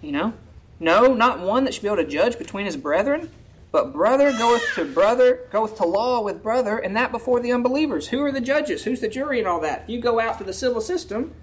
you 0.00 0.12
know, 0.12 0.32
no, 0.78 1.14
not 1.14 1.40
one 1.40 1.64
that 1.64 1.74
should 1.74 1.82
be 1.82 1.88
able 1.88 1.98
to 1.98 2.06
judge 2.06 2.38
between 2.38 2.66
his 2.66 2.76
brethren. 2.76 3.30
But 3.72 3.92
brother 3.92 4.32
goeth 4.32 4.64
to 4.74 4.84
brother, 4.84 5.40
goeth 5.52 5.76
to 5.76 5.84
law 5.84 6.22
with 6.22 6.42
brother, 6.42 6.78
and 6.78 6.96
that 6.96 7.12
before 7.12 7.38
the 7.38 7.52
unbelievers. 7.52 8.08
Who 8.08 8.20
are 8.24 8.32
the 8.32 8.40
judges? 8.40 8.82
Who's 8.82 9.00
the 9.00 9.08
jury 9.08 9.38
and 9.38 9.46
all 9.46 9.60
that? 9.60 9.82
If 9.82 9.90
you 9.90 10.00
go 10.00 10.18
out 10.18 10.38
to 10.38 10.44
the 10.44 10.52
civil 10.52 10.80
system, 10.80 11.34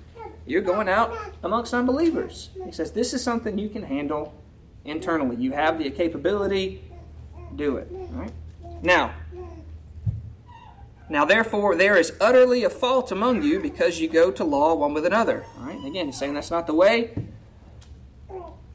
you're 0.48 0.62
going 0.62 0.90
out 0.90 1.16
amongst 1.44 1.74
unbelievers. 1.74 2.50
He 2.66 2.72
says 2.72 2.92
this 2.92 3.14
is 3.14 3.24
something 3.24 3.58
you 3.58 3.70
can 3.70 3.84
handle 3.84 4.34
internally. 4.86 5.36
You 5.36 5.52
have 5.52 5.78
the 5.78 5.90
capability, 5.92 6.84
do 7.56 7.78
it. 7.78 7.88
Right? 7.92 8.32
Now, 8.82 9.14
now 11.10 11.26
therefore 11.26 11.76
there 11.76 11.98
is 11.98 12.14
utterly 12.20 12.64
a 12.64 12.70
fault 12.70 13.12
among 13.12 13.44
you 13.44 13.60
because 13.60 14.00
you 14.00 14.08
go 14.08 14.32
to 14.32 14.44
law 14.44 14.74
one 14.76 14.94
with 14.94 15.06
another. 15.06 15.46
All 15.60 15.66
right? 15.66 15.86
Again, 15.86 16.08
he's 16.08 16.18
saying 16.18 16.34
that's 16.34 16.52
not 16.52 16.68
the 16.68 16.74
way. 16.74 17.14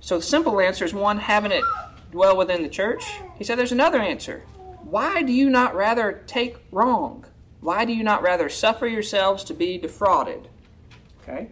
So 0.00 0.16
the 0.16 0.22
simple 0.22 0.60
answer 0.60 0.84
is 0.84 0.92
one, 0.92 1.18
having 1.18 1.52
it 1.52 1.64
dwell 2.10 2.36
within 2.36 2.62
the 2.62 2.68
church? 2.68 3.04
He 3.36 3.44
said 3.44 3.58
there's 3.58 3.72
another 3.72 4.00
answer. 4.00 4.40
Why 4.82 5.22
do 5.22 5.32
you 5.32 5.48
not 5.48 5.74
rather 5.74 6.22
take 6.26 6.58
wrong? 6.70 7.24
Why 7.60 7.84
do 7.84 7.94
you 7.94 8.04
not 8.04 8.22
rather 8.22 8.48
suffer 8.48 8.86
yourselves 8.86 9.42
to 9.44 9.54
be 9.54 9.78
defrauded? 9.78 10.48
Okay? 11.22 11.48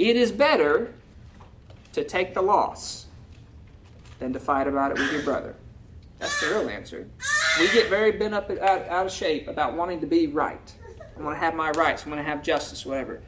It 0.00 0.16
is 0.16 0.32
better 0.32 0.94
to 1.92 2.02
take 2.02 2.32
the 2.32 2.40
loss 2.40 3.04
than 4.18 4.32
to 4.32 4.40
fight 4.40 4.66
about 4.66 4.92
it 4.92 4.98
with 4.98 5.12
your 5.12 5.22
brother. 5.22 5.56
That's 6.18 6.40
the 6.40 6.46
real 6.46 6.70
answer. 6.70 7.06
We 7.58 7.70
get 7.70 7.90
very 7.90 8.12
bent 8.12 8.32
up 8.32 8.48
out, 8.50 8.88
out 8.88 9.06
of 9.06 9.12
shape 9.12 9.46
about 9.46 9.76
wanting 9.76 10.00
to 10.00 10.06
be 10.06 10.26
right. 10.26 10.72
I 11.18 11.20
want 11.20 11.36
to 11.36 11.40
have 11.40 11.54
my 11.54 11.70
rights. 11.72 12.06
I 12.06 12.08
want 12.08 12.18
to 12.18 12.24
have 12.24 12.42
justice, 12.42 12.86
whatever. 12.86 13.20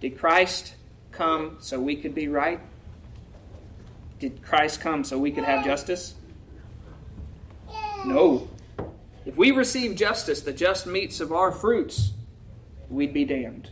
Did 0.00 0.16
Christ 0.16 0.76
come 1.10 1.56
so 1.58 1.80
we 1.80 1.96
could 1.96 2.14
be 2.14 2.28
right? 2.28 2.60
Did 4.20 4.40
Christ 4.40 4.80
come 4.80 5.02
so 5.02 5.18
we 5.18 5.32
could 5.32 5.42
have 5.42 5.64
justice? 5.64 6.14
No. 8.06 8.48
If 9.26 9.36
we 9.36 9.50
receive 9.50 9.96
justice, 9.96 10.42
the 10.42 10.52
just 10.52 10.86
meats 10.86 11.18
of 11.18 11.32
our 11.32 11.50
fruits, 11.50 12.12
we'd 12.88 13.12
be 13.12 13.24
damned. 13.24 13.70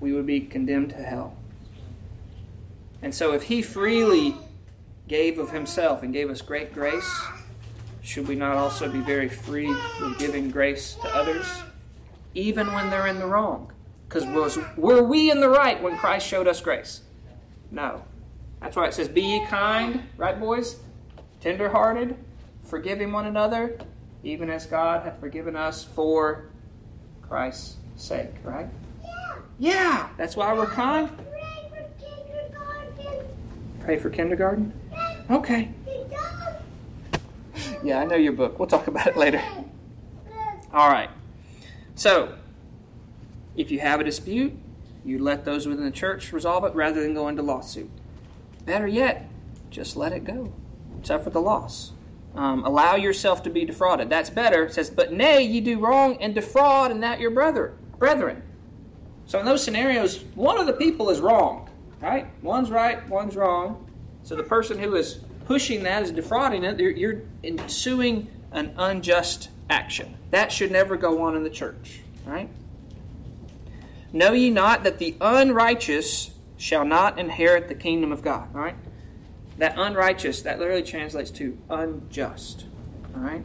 We 0.00 0.12
would 0.12 0.26
be 0.26 0.40
condemned 0.40 0.90
to 0.90 0.96
hell. 0.96 1.36
And 3.04 3.14
so, 3.14 3.34
if 3.34 3.42
He 3.42 3.60
freely 3.60 4.34
gave 5.08 5.38
of 5.38 5.50
Himself 5.50 6.02
and 6.02 6.10
gave 6.10 6.30
us 6.30 6.40
great 6.40 6.72
grace, 6.72 7.22
should 8.00 8.26
we 8.26 8.34
not 8.34 8.56
also 8.56 8.90
be 8.90 9.00
very 9.00 9.28
free 9.28 9.68
with 10.00 10.18
giving 10.18 10.50
grace 10.50 10.94
to 11.02 11.14
others, 11.14 11.46
even 12.34 12.72
when 12.72 12.88
they're 12.88 13.06
in 13.06 13.18
the 13.18 13.26
wrong? 13.26 13.70
Because 14.08 14.24
was 14.24 14.58
were 14.78 15.02
we 15.02 15.30
in 15.30 15.40
the 15.40 15.50
right 15.50 15.82
when 15.82 15.98
Christ 15.98 16.26
showed 16.26 16.48
us 16.48 16.62
grace? 16.62 17.02
No. 17.70 18.02
That's 18.62 18.74
why 18.74 18.86
it 18.86 18.94
says, 18.94 19.08
Be 19.08 19.20
ye 19.20 19.46
kind, 19.48 20.04
right, 20.16 20.40
boys? 20.40 20.80
Tenderhearted, 21.42 22.16
forgiving 22.62 23.12
one 23.12 23.26
another, 23.26 23.78
even 24.22 24.48
as 24.48 24.64
God 24.64 25.02
hath 25.02 25.20
forgiven 25.20 25.56
us 25.56 25.84
for 25.84 26.46
Christ's 27.20 27.76
sake, 27.96 28.32
right? 28.42 28.68
Yeah. 29.02 29.36
Yeah, 29.58 30.08
that's 30.16 30.36
why 30.36 30.54
we're 30.54 30.66
kind. 30.66 31.10
Pray 33.84 33.98
for 33.98 34.08
kindergarten? 34.08 34.72
Okay. 35.30 35.70
Yeah, 37.82 38.00
I 38.00 38.04
know 38.06 38.16
your 38.16 38.32
book. 38.32 38.58
We'll 38.58 38.68
talk 38.68 38.86
about 38.86 39.06
it 39.06 39.16
later. 39.16 39.42
All 40.72 40.88
right. 40.88 41.10
So, 41.94 42.34
if 43.56 43.70
you 43.70 43.80
have 43.80 44.00
a 44.00 44.04
dispute, 44.04 44.54
you 45.04 45.18
let 45.18 45.44
those 45.44 45.66
within 45.66 45.84
the 45.84 45.90
church 45.90 46.32
resolve 46.32 46.64
it 46.64 46.74
rather 46.74 47.02
than 47.02 47.12
go 47.12 47.28
into 47.28 47.42
lawsuit. 47.42 47.90
Better 48.64 48.86
yet, 48.86 49.28
just 49.68 49.96
let 49.96 50.12
it 50.12 50.24
go. 50.24 50.52
Suffer 51.02 51.28
the 51.28 51.42
loss. 51.42 51.92
Um, 52.34 52.64
allow 52.64 52.96
yourself 52.96 53.42
to 53.42 53.50
be 53.50 53.66
defrauded. 53.66 54.08
That's 54.08 54.30
better. 54.30 54.64
It 54.64 54.72
says, 54.72 54.88
but 54.88 55.12
nay, 55.12 55.42
ye 55.42 55.60
do 55.60 55.78
wrong 55.78 56.16
and 56.20 56.34
defraud, 56.34 56.90
and 56.90 57.02
that 57.02 57.20
your 57.20 57.30
brother, 57.30 57.74
brethren. 57.98 58.42
So 59.26 59.38
in 59.38 59.44
those 59.44 59.62
scenarios, 59.62 60.24
one 60.34 60.58
of 60.58 60.66
the 60.66 60.72
people 60.72 61.10
is 61.10 61.20
wrong, 61.20 61.63
right? 62.04 62.26
One's 62.42 62.70
right, 62.70 63.08
one's 63.08 63.34
wrong. 63.34 63.90
So 64.22 64.36
the 64.36 64.42
person 64.42 64.78
who 64.78 64.94
is 64.94 65.20
pushing 65.46 65.82
that 65.84 66.02
is 66.02 66.10
defrauding 66.10 66.64
it. 66.64 66.78
You're, 66.78 66.90
you're 66.90 67.22
ensuing 67.42 68.28
an 68.52 68.74
unjust 68.76 69.48
action. 69.70 70.16
That 70.30 70.52
should 70.52 70.70
never 70.70 70.96
go 70.96 71.22
on 71.22 71.34
in 71.36 71.42
the 71.42 71.50
church, 71.50 72.00
right? 72.26 72.48
Know 74.12 74.32
ye 74.32 74.50
not 74.50 74.84
that 74.84 74.98
the 74.98 75.16
unrighteous 75.20 76.30
shall 76.56 76.84
not 76.84 77.18
inherit 77.18 77.68
the 77.68 77.74
kingdom 77.74 78.12
of 78.12 78.22
God. 78.22 78.54
Right? 78.54 78.76
That 79.58 79.74
unrighteous, 79.76 80.42
that 80.42 80.58
literally 80.58 80.82
translates 80.82 81.30
to 81.32 81.58
unjust. 81.70 82.66
Right? 83.12 83.42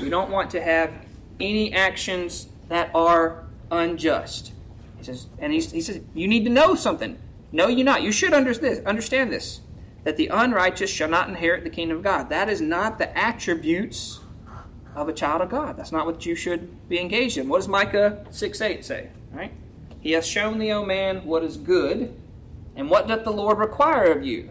We 0.00 0.10
don't 0.10 0.30
want 0.30 0.50
to 0.50 0.62
have 0.62 0.92
any 1.38 1.72
actions 1.72 2.48
that 2.68 2.90
are 2.94 3.44
unjust. 3.70 4.52
He 4.98 5.04
says, 5.04 5.26
and 5.38 5.52
he, 5.52 5.60
he 5.60 5.80
says, 5.80 6.00
you 6.14 6.28
need 6.28 6.44
to 6.44 6.50
know 6.50 6.74
something. 6.74 7.18
No, 7.52 7.68
you 7.68 7.84
not. 7.84 8.02
You 8.02 8.12
should 8.12 8.32
understand 8.32 9.32
this. 9.32 9.60
That 10.04 10.16
the 10.16 10.28
unrighteous 10.28 10.90
shall 10.90 11.08
not 11.08 11.28
inherit 11.28 11.64
the 11.64 11.70
kingdom 11.70 11.98
of 11.98 12.02
God. 12.02 12.30
That 12.30 12.48
is 12.48 12.60
not 12.60 12.98
the 12.98 13.16
attributes 13.16 14.20
of 14.94 15.08
a 15.08 15.12
child 15.12 15.42
of 15.42 15.50
God. 15.50 15.76
That's 15.76 15.92
not 15.92 16.06
what 16.06 16.24
you 16.24 16.34
should 16.34 16.88
be 16.88 16.98
engaged 16.98 17.36
in. 17.36 17.48
What 17.48 17.58
does 17.58 17.68
Micah 17.68 18.24
6 18.30 18.60
8 18.60 18.84
say? 18.84 19.10
Right? 19.32 19.52
He 20.00 20.12
hath 20.12 20.24
shown 20.24 20.58
thee, 20.58 20.72
O 20.72 20.84
man, 20.84 21.24
what 21.24 21.44
is 21.44 21.56
good, 21.56 22.14
and 22.74 22.88
what 22.88 23.06
doth 23.06 23.24
the 23.24 23.32
Lord 23.32 23.58
require 23.58 24.10
of 24.10 24.24
you? 24.24 24.50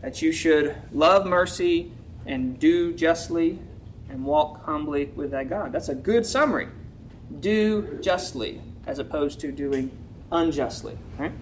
That 0.00 0.22
you 0.22 0.32
should 0.32 0.74
love 0.92 1.26
mercy 1.26 1.92
and 2.24 2.58
do 2.58 2.92
justly 2.94 3.58
and 4.08 4.24
walk 4.24 4.64
humbly 4.64 5.06
with 5.14 5.32
thy 5.32 5.44
God. 5.44 5.72
That's 5.72 5.88
a 5.88 5.94
good 5.94 6.24
summary. 6.24 6.68
Do 7.40 7.98
justly 8.00 8.62
as 8.86 8.98
opposed 8.98 9.40
to 9.40 9.52
doing 9.52 9.90
unjustly. 10.30 10.96
Right? 11.18 11.32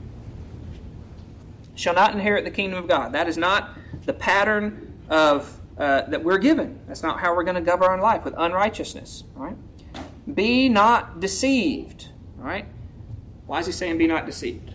Shall 1.74 1.94
not 1.94 2.14
inherit 2.14 2.44
the 2.44 2.50
kingdom 2.50 2.78
of 2.78 2.88
God. 2.88 3.12
That 3.12 3.28
is 3.28 3.36
not 3.36 3.76
the 4.06 4.12
pattern 4.12 5.00
of 5.08 5.60
uh, 5.76 6.02
that 6.02 6.22
we're 6.22 6.38
given. 6.38 6.80
That's 6.86 7.02
not 7.02 7.20
how 7.20 7.34
we're 7.34 7.44
going 7.44 7.56
to 7.56 7.60
govern 7.60 7.88
our 7.88 8.00
life 8.00 8.24
with 8.24 8.34
unrighteousness. 8.36 9.24
Right? 9.34 9.56
Be 10.32 10.68
not 10.68 11.20
deceived. 11.20 12.08
All 12.38 12.46
right? 12.46 12.66
Why 13.46 13.60
is 13.60 13.66
he 13.66 13.72
saying 13.72 13.98
be 13.98 14.06
not 14.06 14.26
deceived? 14.26 14.74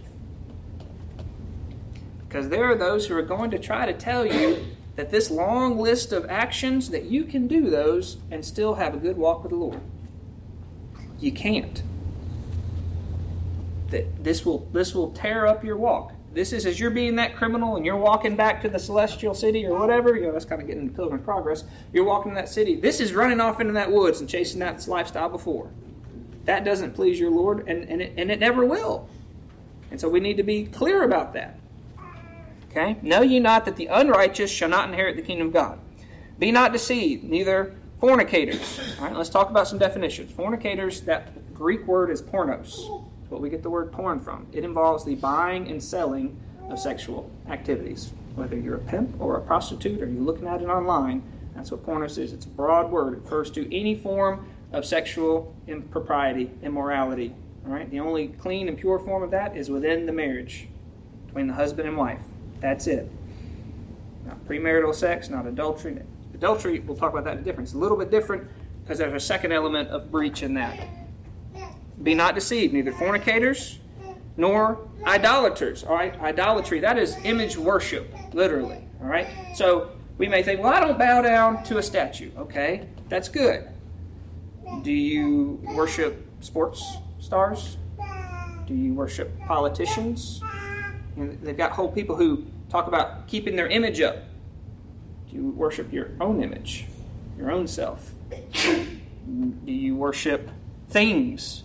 Because 2.28 2.50
there 2.50 2.66
are 2.66 2.76
those 2.76 3.08
who 3.08 3.18
are 3.18 3.24
going 3.24 3.50
to 3.52 3.58
try 3.58 3.86
to 3.86 3.94
tell 3.94 4.26
you 4.26 4.66
that 4.96 5.10
this 5.10 5.32
long 5.32 5.80
list 5.80 6.12
of 6.12 6.30
actions, 6.30 6.90
that 6.90 7.06
you 7.06 7.24
can 7.24 7.48
do 7.48 7.70
those 7.70 8.18
and 8.30 8.46
still 8.46 8.76
have 8.76 8.94
a 8.94 8.98
good 8.98 9.18
walk 9.18 9.44
with 9.44 9.52
the 9.52 9.58
Lord. 9.58 9.82
You 11.20 11.32
can't. 11.32 11.82
That 13.90 14.24
this 14.24 14.46
will 14.46 14.68
this 14.72 14.94
will 14.94 15.12
tear 15.12 15.48
up 15.48 15.64
your 15.64 15.78
walk. 15.78 16.14
This 16.34 16.54
is 16.54 16.66
as 16.66 16.80
you're 16.80 16.92
being 16.92 17.16
that 17.16 17.36
criminal 17.36 17.76
and 17.76 17.86
you're 17.86 17.98
walking 17.98 18.36
back 18.36 18.62
to 18.62 18.70
the 18.70 18.78
celestial 18.78 19.34
city 19.34 19.66
or 19.66 19.80
whatever, 19.80 20.16
you 20.16 20.28
know, 20.28 20.32
that's 20.32 20.46
kind 20.46 20.62
of 20.62 20.68
getting 20.68 20.84
into 20.84 20.94
Pilgrim's 20.94 21.24
progress. 21.24 21.64
You're 21.92 22.06
walking 22.06 22.30
in 22.30 22.36
that 22.36 22.50
city. 22.50 22.76
This 22.76 23.00
is 23.00 23.14
running 23.14 23.42
off 23.42 23.60
into 23.60 23.74
that 23.74 23.92
woods 23.92 24.20
and 24.20 24.30
chasing 24.30 24.60
that 24.60 24.88
lifestyle 24.88 25.30
before. 25.30 25.72
That 26.46 26.64
doesn't 26.64 26.94
please 26.94 27.20
your 27.20 27.32
Lord, 27.32 27.68
and, 27.68 27.88
and, 27.90 28.02
it, 28.02 28.14
and 28.16 28.32
it 28.32 28.40
never 28.40 28.66
will. 28.66 29.10
And 29.92 30.00
so 30.00 30.08
we 30.08 30.20
need 30.20 30.38
to 30.38 30.44
be 30.44 30.66
clear 30.66 31.04
about 31.04 31.34
that. 31.34 31.60
Okay? 32.70 32.98
Know 33.02 33.22
ye 33.22 33.40
not 33.40 33.66
that 33.66 33.76
the 33.76 33.88
unrighteous 33.88 34.52
shall 34.52 34.70
not 34.70 34.88
inherit 34.88 35.16
the 35.16 35.22
kingdom 35.24 35.48
of 35.48 35.54
God? 35.54 35.80
Be 36.38 36.52
not 36.52 36.72
deceived, 36.72 37.24
neither 37.24 37.76
Fornicators. 38.00 38.98
All 38.98 39.06
right, 39.06 39.16
let's 39.16 39.30
talk 39.30 39.50
about 39.50 39.68
some 39.68 39.78
definitions. 39.78 40.32
Fornicators, 40.32 41.02
that 41.02 41.54
Greek 41.54 41.86
word 41.86 42.10
is 42.10 42.22
pornos. 42.22 42.99
What 43.30 43.42
we 43.42 43.50
get 43.50 43.64
the 43.64 43.70
word 43.70 43.92
porn 43.92 44.20
from. 44.20 44.48
It 44.52 44.64
involves 44.64 45.06
the 45.06 45.16
buying 45.16 45.70
and 45.70 45.82
selling 45.82 46.40
of 46.70 46.80
sexual 46.80 47.32
activities. 47.50 48.12
Whether 48.36 48.58
you're 48.58 48.76
a 48.76 48.80
pimp 48.80 49.20
or 49.20 49.38
a 49.38 49.42
prostitute 49.42 50.02
or 50.02 50.08
you're 50.08 50.22
looking 50.22 50.48
at 50.48 50.62
it 50.62 50.68
online, 50.68 51.24
that's 51.56 51.72
what 51.72 51.86
pornos 51.86 52.18
is. 52.18 52.32
It's 52.32 52.46
a 52.46 52.50
broad 52.50 52.92
word. 52.92 53.14
It 53.14 53.24
refers 53.24 53.52
to 53.52 53.76
any 53.76 53.96
form 53.96 54.48
of 54.72 54.86
sexual 54.86 55.54
impropriety, 55.68 56.52
immorality. 56.62 57.36
All 57.66 57.74
right, 57.74 57.90
the 57.90 58.00
only 58.00 58.30
clean 58.30 58.68
and 58.68 58.78
pure 58.78 59.00
form 59.00 59.24
of 59.24 59.32
that 59.32 59.58
is 59.58 59.70
within 59.70 60.06
the 60.06 60.14
marriage 60.14 60.68
between 61.26 61.48
the 61.48 61.54
husband 61.54 61.88
and 61.88 61.98
wife. 61.98 62.22
That's 62.60 62.88
it. 62.88 63.12
Not 64.26 64.46
premarital 64.48 64.96
sex, 64.96 65.30
not 65.30 65.46
adultery. 65.46 66.00
Adultery, 66.34 66.80
we'll 66.80 66.98
talk 66.98 67.12
about 67.12 67.26
that 67.26 67.38
in 67.38 67.44
difference. 67.44 67.74
a 67.74 67.78
little 67.78 67.98
bit 67.98 68.10
different 68.10 68.48
because 68.84 68.98
there's 68.98 69.14
a 69.14 69.20
second 69.20 69.52
element 69.52 69.90
of 69.90 70.10
breach 70.10 70.42
in 70.44 70.54
that. 70.54 70.80
Be 72.02 72.14
not 72.16 72.36
deceived, 72.36 72.74
neither 72.74 72.92
fornicators 72.94 73.80
nor 74.38 74.88
idolaters. 75.06 75.84
All 75.84 75.96
right, 75.96 76.20
idolatry, 76.22 76.80
that 76.80 76.98
is 76.98 77.18
image 77.24 77.58
worship, 77.58 78.14
literally. 78.34 78.84
All 79.02 79.08
right, 79.08 79.28
so 79.54 79.92
we 80.18 80.28
may 80.28 80.44
think, 80.44 80.62
well, 80.62 80.74
I 80.74 80.80
don't 80.80 80.98
bow 80.98 81.22
down 81.22 81.64
to 81.66 81.78
a 81.78 81.84
statue. 81.84 82.32
Okay, 82.38 82.88
that's 83.10 83.28
good. 83.28 83.68
Do 84.84 84.92
you 84.92 85.62
worship 85.76 86.26
sports 86.42 86.98
stars? 87.20 87.78
Do 88.66 88.74
you 88.76 88.94
worship 88.94 89.38
politicians? 89.42 90.42
And 91.16 91.42
they've 91.42 91.58
got 91.58 91.72
whole 91.72 91.92
people 91.92 92.16
who 92.16 92.46
talk 92.70 92.88
about 92.88 93.28
keeping 93.28 93.56
their 93.56 93.68
image 93.68 94.00
up. 94.00 94.24
Do 95.30 95.36
you 95.36 95.50
worship 95.50 95.92
your 95.92 96.12
own 96.22 96.42
image, 96.42 96.86
your 97.38 97.52
own 97.52 97.68
self? 97.68 98.14
Do 98.54 99.72
you 99.72 99.96
worship 99.96 100.50
things? 100.88 101.64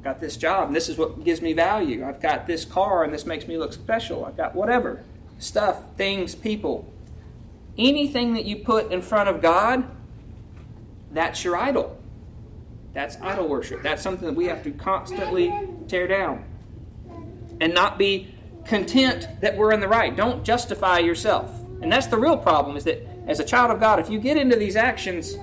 I've 0.00 0.04
got 0.04 0.18
this 0.18 0.38
job 0.38 0.68
and 0.68 0.74
this 0.74 0.88
is 0.88 0.96
what 0.96 1.24
gives 1.24 1.42
me 1.42 1.52
value. 1.52 2.06
I've 2.06 2.22
got 2.22 2.46
this 2.46 2.64
car 2.64 3.04
and 3.04 3.12
this 3.12 3.26
makes 3.26 3.46
me 3.46 3.58
look 3.58 3.74
special. 3.74 4.24
I've 4.24 4.36
got 4.36 4.54
whatever 4.54 5.04
stuff, 5.38 5.94
things, 5.98 6.34
people. 6.34 6.90
Anything 7.76 8.32
that 8.32 8.46
you 8.46 8.56
put 8.56 8.90
in 8.90 9.02
front 9.02 9.28
of 9.28 9.42
God, 9.42 9.84
that's 11.12 11.44
your 11.44 11.54
idol. 11.54 12.00
That's 12.94 13.20
idol 13.20 13.46
worship. 13.46 13.82
That's 13.82 14.02
something 14.02 14.26
that 14.26 14.34
we 14.34 14.46
have 14.46 14.62
to 14.64 14.70
constantly 14.70 15.52
tear 15.86 16.06
down 16.06 16.46
and 17.60 17.74
not 17.74 17.98
be 17.98 18.34
content 18.64 19.28
that 19.42 19.54
we're 19.58 19.72
in 19.72 19.80
the 19.80 19.88
right. 19.88 20.16
Don't 20.16 20.42
justify 20.44 21.00
yourself. 21.00 21.52
And 21.82 21.92
that's 21.92 22.06
the 22.06 22.16
real 22.16 22.38
problem 22.38 22.78
is 22.78 22.84
that 22.84 23.06
as 23.26 23.38
a 23.38 23.44
child 23.44 23.70
of 23.70 23.80
God, 23.80 24.00
if 24.00 24.08
you 24.08 24.18
get 24.18 24.38
into 24.38 24.56
these 24.56 24.76
actions, 24.76 25.36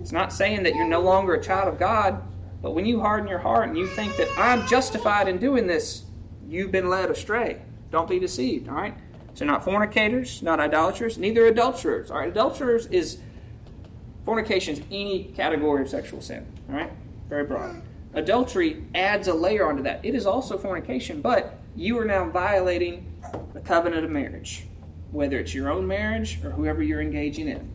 it's 0.00 0.12
not 0.12 0.32
saying 0.32 0.62
that 0.62 0.76
you're 0.76 0.86
no 0.86 1.00
longer 1.00 1.34
a 1.34 1.42
child 1.42 1.66
of 1.66 1.80
God, 1.80 2.22
but 2.66 2.74
when 2.74 2.84
you 2.84 2.98
harden 2.98 3.28
your 3.28 3.38
heart 3.38 3.68
and 3.68 3.78
you 3.78 3.86
think 3.86 4.16
that 4.16 4.26
I'm 4.36 4.66
justified 4.66 5.28
in 5.28 5.38
doing 5.38 5.68
this, 5.68 6.02
you've 6.48 6.72
been 6.72 6.88
led 6.88 7.08
astray. 7.12 7.62
Don't 7.92 8.10
be 8.10 8.18
deceived, 8.18 8.68
all 8.68 8.74
right? 8.74 8.92
So 9.34 9.44
not 9.44 9.64
fornicators, 9.64 10.42
not 10.42 10.58
idolaters, 10.58 11.16
neither 11.16 11.46
adulterers. 11.46 12.10
All 12.10 12.18
right, 12.18 12.28
adulterers 12.28 12.86
is 12.86 13.20
fornication 14.24 14.74
is 14.74 14.82
any 14.90 15.26
category 15.36 15.80
of 15.80 15.88
sexual 15.88 16.20
sin, 16.20 16.44
all 16.68 16.74
right? 16.74 16.90
Very 17.28 17.44
broad. 17.44 17.82
Adultery 18.14 18.82
adds 18.96 19.28
a 19.28 19.34
layer 19.34 19.68
onto 19.68 19.84
that. 19.84 20.04
It 20.04 20.16
is 20.16 20.26
also 20.26 20.58
fornication, 20.58 21.20
but 21.20 21.60
you 21.76 21.96
are 22.00 22.04
now 22.04 22.28
violating 22.28 23.12
the 23.54 23.60
covenant 23.60 24.04
of 24.04 24.10
marriage 24.10 24.66
whether 25.12 25.38
it's 25.38 25.54
your 25.54 25.70
own 25.70 25.86
marriage 25.86 26.40
or 26.42 26.50
whoever 26.50 26.82
you're 26.82 27.00
engaging 27.00 27.46
in. 27.46 27.70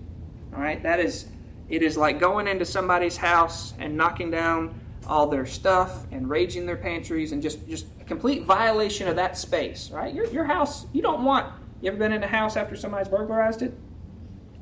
All 0.54 0.60
right, 0.60 0.84
that 0.84 1.00
is, 1.00 1.28
it 1.70 1.82
is 1.82 1.96
like 1.96 2.20
going 2.20 2.46
into 2.46 2.66
somebody's 2.66 3.16
house 3.16 3.74
and 3.80 3.96
knocking 3.96 4.30
down 4.30 4.81
all 5.12 5.28
their 5.28 5.46
stuff 5.46 6.06
and 6.12 6.30
raging 6.30 6.66
their 6.66 6.78
pantries 6.78 7.34
and 7.34 7.42
just 7.42 7.68
just 7.68 7.86
a 8.00 8.04
complete 8.06 8.46
violation 8.46 9.10
of 9.10 9.18
that 9.18 9.38
space. 9.38 9.92
Right, 9.92 10.14
your 10.16 10.26
your 10.28 10.46
house. 10.46 10.86
You 10.94 11.02
don't 11.02 11.26
want. 11.26 11.54
You 11.82 11.90
ever 11.90 11.98
been 11.98 12.14
in 12.14 12.24
a 12.24 12.28
house 12.28 12.56
after 12.56 12.76
somebody's 12.78 13.10
burglarized 13.10 13.62
it? 13.62 13.74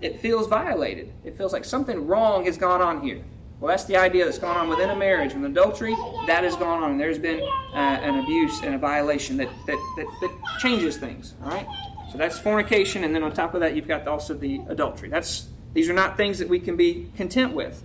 It 0.02 0.20
feels 0.20 0.48
violated. 0.48 1.14
It 1.24 1.38
feels 1.38 1.54
like 1.54 1.66
something 1.66 2.08
wrong 2.08 2.46
has 2.46 2.58
gone 2.58 2.82
on 2.82 3.02
here. 3.02 3.24
Well, 3.60 3.70
that's 3.70 3.84
the 3.84 3.98
idea 3.98 4.24
that's 4.26 4.40
gone 4.40 4.56
on 4.56 4.70
within 4.70 4.90
a 4.90 4.96
marriage. 4.96 5.34
With 5.34 5.44
adultery, 5.44 5.94
that 6.28 6.46
has 6.46 6.56
gone 6.56 6.82
on. 6.82 6.98
There's 6.98 7.20
been 7.20 7.42
uh, 7.42 7.76
an 7.76 8.20
abuse 8.20 8.62
and 8.64 8.74
a 8.74 8.78
violation 8.78 9.36
that, 9.38 9.50
that, 9.68 9.78
that, 9.98 10.08
that 10.22 10.32
changes 10.60 10.96
things. 10.96 11.36
All 11.44 11.52
right? 11.52 11.68
So 12.10 12.18
that's 12.18 12.40
fornication, 12.40 13.04
and 13.04 13.14
then 13.14 13.22
on 13.22 13.34
top 13.34 13.54
of 13.54 13.60
that, 13.60 13.76
you've 13.76 13.88
got 13.88 14.08
also 14.08 14.34
the 14.34 14.62
adultery. 14.70 15.10
That's 15.10 15.50
these 15.74 15.90
are 15.90 15.94
not 15.94 16.18
things 16.18 16.40
that 16.40 16.48
we 16.48 16.60
can 16.60 16.76
be 16.76 17.12
content 17.16 17.54
with. 17.54 17.84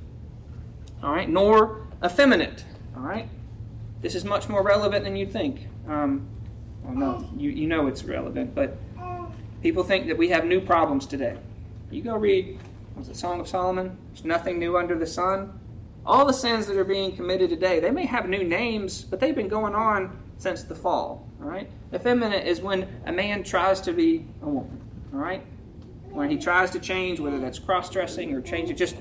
All 1.03 1.13
right, 1.13 1.29
nor 1.29 1.84
effeminate. 2.05 2.65
All 2.97 3.03
right, 3.03 3.29
this 4.01 4.15
is 4.15 4.25
much 4.25 4.49
more 4.49 4.63
relevant 4.63 5.05
than 5.05 5.17
you'd 5.17 5.33
think. 5.33 5.69
Um, 5.89 6.29
well, 6.83 6.95
no, 6.95 7.29
you 7.37 7.51
you 7.51 7.67
know 7.67 7.87
it's 7.87 8.05
relevant, 8.05 8.55
but 8.55 8.77
people 9.63 9.83
think 9.83 10.07
that 10.09 10.19
we 10.19 10.29
have 10.29 10.45
new 10.45 10.61
problems 10.61 11.07
today. 11.07 11.37
You 11.91 12.03
go 12.03 12.17
read 12.17 12.59
was 12.97 13.09
it 13.09 13.17
Song 13.17 13.41
of 13.41 13.49
Solomon? 13.49 13.97
There's 14.13 14.25
nothing 14.25 14.59
new 14.59 14.77
under 14.79 14.97
the 14.97 15.07
sun. 15.07 15.59
All 16.07 16.25
the 16.27 16.33
sins 16.33 16.67
that 16.67 16.77
are 16.77 16.85
being 16.85 17.17
committed 17.17 17.51
today, 17.51 17.81
they 17.81 17.91
may 17.91 18.07
have 18.07 18.29
new 18.29 18.45
names, 18.45 19.03
but 19.03 19.21
they've 19.21 19.35
been 19.35 19.49
going 19.49 19.75
on 19.75 20.17
since 20.39 20.63
the 20.63 20.75
fall. 20.75 21.27
All 21.43 21.49
right. 21.49 21.69
Effeminate 21.93 22.47
is 22.47 22.61
when 22.61 22.89
a 23.07 23.13
man 23.13 23.43
tries 23.43 23.81
to 23.83 23.93
be 23.93 24.27
a 24.43 24.49
woman. 24.49 24.81
All 25.13 25.19
right. 25.19 25.43
When 26.11 26.31
he 26.31 26.37
tries 26.37 26.71
to 26.73 26.79
change, 26.79 27.19
whether 27.19 27.41
that's 27.41 27.59
cross-dressing 27.59 28.33
or 28.33 28.41
changing, 28.41 28.77
just 28.77 28.97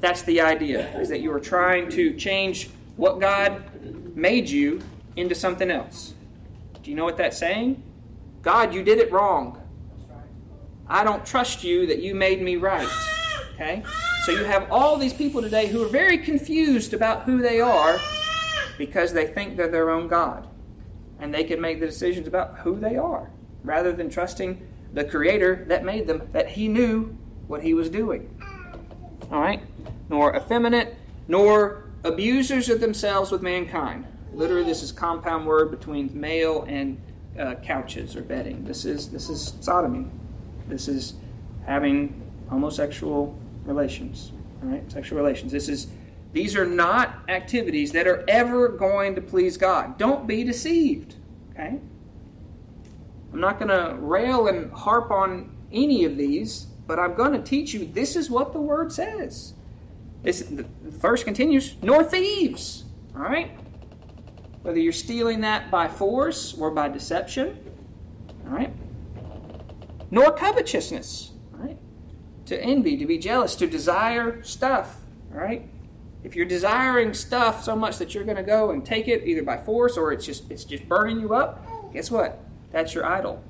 that's 0.00 0.22
the 0.22 0.40
idea 0.40 0.88
is 0.98 1.08
that 1.08 1.20
you 1.20 1.32
are 1.32 1.40
trying 1.40 1.88
to 1.90 2.14
change 2.14 2.70
what 2.96 3.20
God 3.20 3.62
made 4.16 4.48
you 4.48 4.82
into 5.16 5.34
something 5.34 5.70
else. 5.70 6.14
Do 6.82 6.90
you 6.90 6.96
know 6.96 7.04
what 7.04 7.16
that's 7.16 7.38
saying? 7.38 7.82
God, 8.42 8.74
you 8.74 8.82
did 8.82 8.98
it 8.98 9.12
wrong. 9.12 9.60
I 10.88 11.04
don't 11.04 11.24
trust 11.24 11.62
you 11.62 11.86
that 11.86 12.02
you 12.02 12.14
made 12.14 12.42
me 12.42 12.56
right. 12.56 12.88
Okay? 13.54 13.82
So 14.24 14.32
you 14.32 14.44
have 14.44 14.70
all 14.72 14.96
these 14.96 15.12
people 15.12 15.42
today 15.42 15.66
who 15.66 15.82
are 15.84 15.88
very 15.88 16.18
confused 16.18 16.94
about 16.94 17.24
who 17.24 17.40
they 17.40 17.60
are 17.60 17.98
because 18.78 19.12
they 19.12 19.26
think 19.26 19.56
they're 19.56 19.68
their 19.68 19.90
own 19.90 20.08
God 20.08 20.48
and 21.20 21.32
they 21.32 21.44
can 21.44 21.60
make 21.60 21.80
the 21.80 21.86
decisions 21.86 22.26
about 22.26 22.58
who 22.58 22.80
they 22.80 22.96
are 22.96 23.30
rather 23.62 23.92
than 23.92 24.08
trusting 24.08 24.66
the 24.92 25.04
creator 25.04 25.64
that 25.68 25.84
made 25.84 26.06
them 26.06 26.28
that 26.32 26.48
he 26.48 26.66
knew 26.66 27.16
what 27.46 27.62
he 27.62 27.74
was 27.74 27.88
doing 27.88 28.28
all 29.30 29.40
right 29.40 29.62
nor 30.10 30.36
effeminate 30.36 30.96
nor 31.26 31.84
abusers 32.04 32.68
of 32.68 32.80
themselves 32.80 33.30
with 33.30 33.40
mankind 33.40 34.06
literally 34.34 34.64
this 34.64 34.82
is 34.82 34.92
compound 34.92 35.46
word 35.46 35.70
between 35.70 36.10
male 36.18 36.64
and 36.68 37.00
uh, 37.38 37.54
couches 37.56 38.14
or 38.14 38.20
bedding 38.20 38.64
this 38.64 38.84
is 38.84 39.10
this 39.10 39.30
is 39.30 39.54
sodomy 39.60 40.06
this 40.68 40.86
is 40.86 41.14
having 41.64 42.30
homosexual 42.50 43.38
relations 43.64 44.32
right 44.60 44.90
sexual 44.92 45.16
relations 45.16 45.52
this 45.52 45.68
is 45.68 45.88
these 46.32 46.56
are 46.56 46.66
not 46.66 47.24
activities 47.28 47.92
that 47.92 48.06
are 48.06 48.24
ever 48.28 48.68
going 48.68 49.14
to 49.16 49.20
please 49.20 49.56
God. 49.56 49.98
Don't 49.98 50.26
be 50.26 50.44
deceived. 50.44 51.16
Okay? 51.52 51.80
I'm 53.32 53.40
not 53.40 53.58
going 53.58 53.68
to 53.68 53.96
rail 54.00 54.46
and 54.46 54.72
harp 54.72 55.10
on 55.10 55.56
any 55.72 56.04
of 56.04 56.16
these, 56.16 56.66
but 56.86 56.98
I'm 56.98 57.14
going 57.14 57.32
to 57.32 57.42
teach 57.42 57.74
you 57.74 57.86
this 57.86 58.16
is 58.16 58.30
what 58.30 58.52
the 58.52 58.60
word 58.60 58.92
says. 58.92 59.54
This, 60.22 60.40
the 60.42 60.66
verse 60.82 61.24
continues, 61.24 61.76
nor 61.82 62.04
thieves. 62.04 62.84
All 63.14 63.22
right? 63.22 63.50
Whether 64.62 64.78
you're 64.78 64.92
stealing 64.92 65.40
that 65.40 65.70
by 65.70 65.88
force 65.88 66.54
or 66.54 66.70
by 66.70 66.88
deception. 66.88 67.58
All 68.46 68.52
right? 68.52 68.72
Nor 70.10 70.32
covetousness. 70.32 71.32
All 71.54 71.66
right? 71.66 71.78
To 72.46 72.60
envy, 72.60 72.96
to 72.96 73.06
be 73.06 73.18
jealous, 73.18 73.54
to 73.56 73.66
desire 73.66 74.42
stuff. 74.42 74.96
All 75.32 75.40
right? 75.40 75.68
If 76.22 76.36
you're 76.36 76.46
desiring 76.46 77.14
stuff 77.14 77.64
so 77.64 77.74
much 77.74 77.96
that 77.98 78.14
you're 78.14 78.24
going 78.24 78.36
to 78.36 78.42
go 78.42 78.70
and 78.70 78.84
take 78.84 79.08
it 79.08 79.26
either 79.26 79.42
by 79.42 79.56
force 79.56 79.96
or 79.96 80.12
it's 80.12 80.26
just 80.26 80.50
it's 80.50 80.64
just 80.64 80.86
burning 80.86 81.18
you 81.18 81.34
up, 81.34 81.66
guess 81.94 82.10
what? 82.10 82.44
That's 82.72 82.94
your 82.94 83.06
idol. 83.06 83.42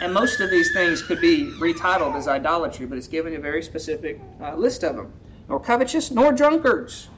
And 0.00 0.12
most 0.12 0.40
of 0.40 0.50
these 0.50 0.72
things 0.72 1.02
could 1.02 1.20
be 1.20 1.50
retitled 1.58 2.14
as 2.14 2.28
idolatry, 2.28 2.86
but 2.86 2.98
it's 2.98 3.08
given 3.08 3.34
a 3.34 3.40
very 3.40 3.62
specific 3.62 4.20
uh, 4.40 4.54
list 4.54 4.84
of 4.84 4.94
them. 4.94 5.12
Nor 5.48 5.60
covetous, 5.60 6.10
nor 6.10 6.32
drunkards, 6.32 7.08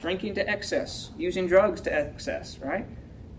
drinking 0.00 0.34
to 0.34 0.48
excess, 0.48 1.10
using 1.16 1.46
drugs 1.46 1.80
to 1.82 1.94
excess, 1.94 2.58
right? 2.58 2.86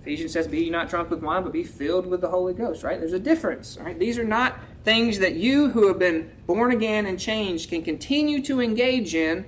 Ephesians 0.01 0.33
says, 0.33 0.47
Be 0.47 0.69
not 0.69 0.89
drunk 0.89 1.09
with 1.09 1.21
wine, 1.21 1.43
but 1.43 1.53
be 1.53 1.63
filled 1.63 2.07
with 2.07 2.21
the 2.21 2.29
Holy 2.29 2.53
Ghost, 2.53 2.83
right? 2.83 2.99
There's 2.99 3.13
a 3.13 3.19
difference, 3.19 3.77
right? 3.79 3.97
These 3.97 4.17
are 4.17 4.25
not 4.25 4.59
things 4.83 5.19
that 5.19 5.35
you 5.35 5.69
who 5.69 5.87
have 5.87 5.97
been 5.97 6.31
born 6.45 6.71
again 6.71 7.05
and 7.05 7.19
changed 7.19 7.69
can 7.69 7.83
continue 7.83 8.41
to 8.43 8.59
engage 8.59 9.15
in 9.15 9.45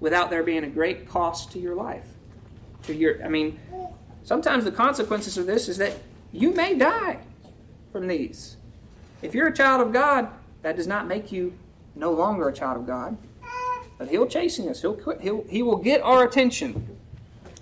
without 0.00 0.30
there 0.30 0.44
being 0.44 0.62
a 0.64 0.68
great 0.68 1.08
cost 1.08 1.50
to 1.52 1.58
your 1.58 1.74
life. 1.74 2.06
To 2.84 2.94
your, 2.94 3.24
I 3.24 3.28
mean, 3.28 3.58
sometimes 4.22 4.64
the 4.64 4.70
consequences 4.70 5.36
of 5.36 5.46
this 5.46 5.68
is 5.68 5.78
that 5.78 5.94
you 6.32 6.52
may 6.54 6.74
die 6.74 7.18
from 7.90 8.06
these. 8.06 8.56
If 9.20 9.34
you're 9.34 9.48
a 9.48 9.54
child 9.54 9.80
of 9.80 9.92
God, 9.92 10.28
that 10.62 10.76
does 10.76 10.86
not 10.86 11.08
make 11.08 11.32
you 11.32 11.54
no 11.96 12.12
longer 12.12 12.48
a 12.48 12.52
child 12.52 12.76
of 12.76 12.86
God. 12.86 13.16
But 13.98 14.08
he'll 14.08 14.26
chasing 14.26 14.68
us. 14.68 14.80
He'll, 14.80 14.94
quit. 14.94 15.20
he'll, 15.20 15.44
he 15.48 15.60
will 15.60 15.76
get 15.76 16.00
our 16.02 16.24
attention. 16.24 16.96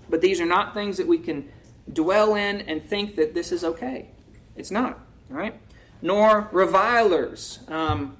But 0.09 0.20
these 0.20 0.40
are 0.40 0.46
not 0.46 0.75
things 0.75 0.99
that 0.99 1.07
we 1.07 1.18
can 1.18 1.49
dwell 1.92 2.35
in 2.35 2.61
and 2.62 2.85
think 2.85 3.16
that 3.16 3.35
this 3.35 3.51
is 3.51 3.64
okay. 3.64 4.11
It's 4.55 4.70
not. 4.70 5.01
Right? 5.29 5.59
Nor 6.03 6.49
revilers. 6.53 7.61
Um, 7.68 8.16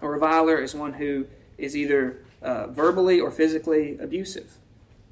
a 0.00 0.08
reviler 0.08 0.60
is 0.60 0.74
one 0.74 0.92
who 0.92 1.26
is 1.56 1.76
either 1.76 2.22
uh, 2.42 2.66
verbally 2.68 3.20
or 3.20 3.30
physically 3.30 3.98
abusive. 3.98 4.58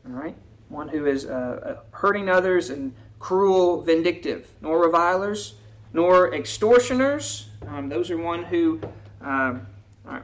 All 0.07 0.13
right? 0.13 0.37
One 0.69 0.89
who 0.89 1.07
is 1.07 1.25
uh, 1.25 1.31
uh 1.31 1.97
hurting 1.97 2.29
others 2.29 2.71
and 2.71 2.95
cruel, 3.19 3.81
vindictive. 3.81 4.51
Nor 4.61 4.85
revilers, 4.85 5.55
nor 5.95 6.35
extortioners. 6.35 7.49
Um, 7.67 7.89
those 7.89 8.11
are 8.11 8.19
one 8.19 8.45
who. 8.45 8.81
Um, 9.23 9.67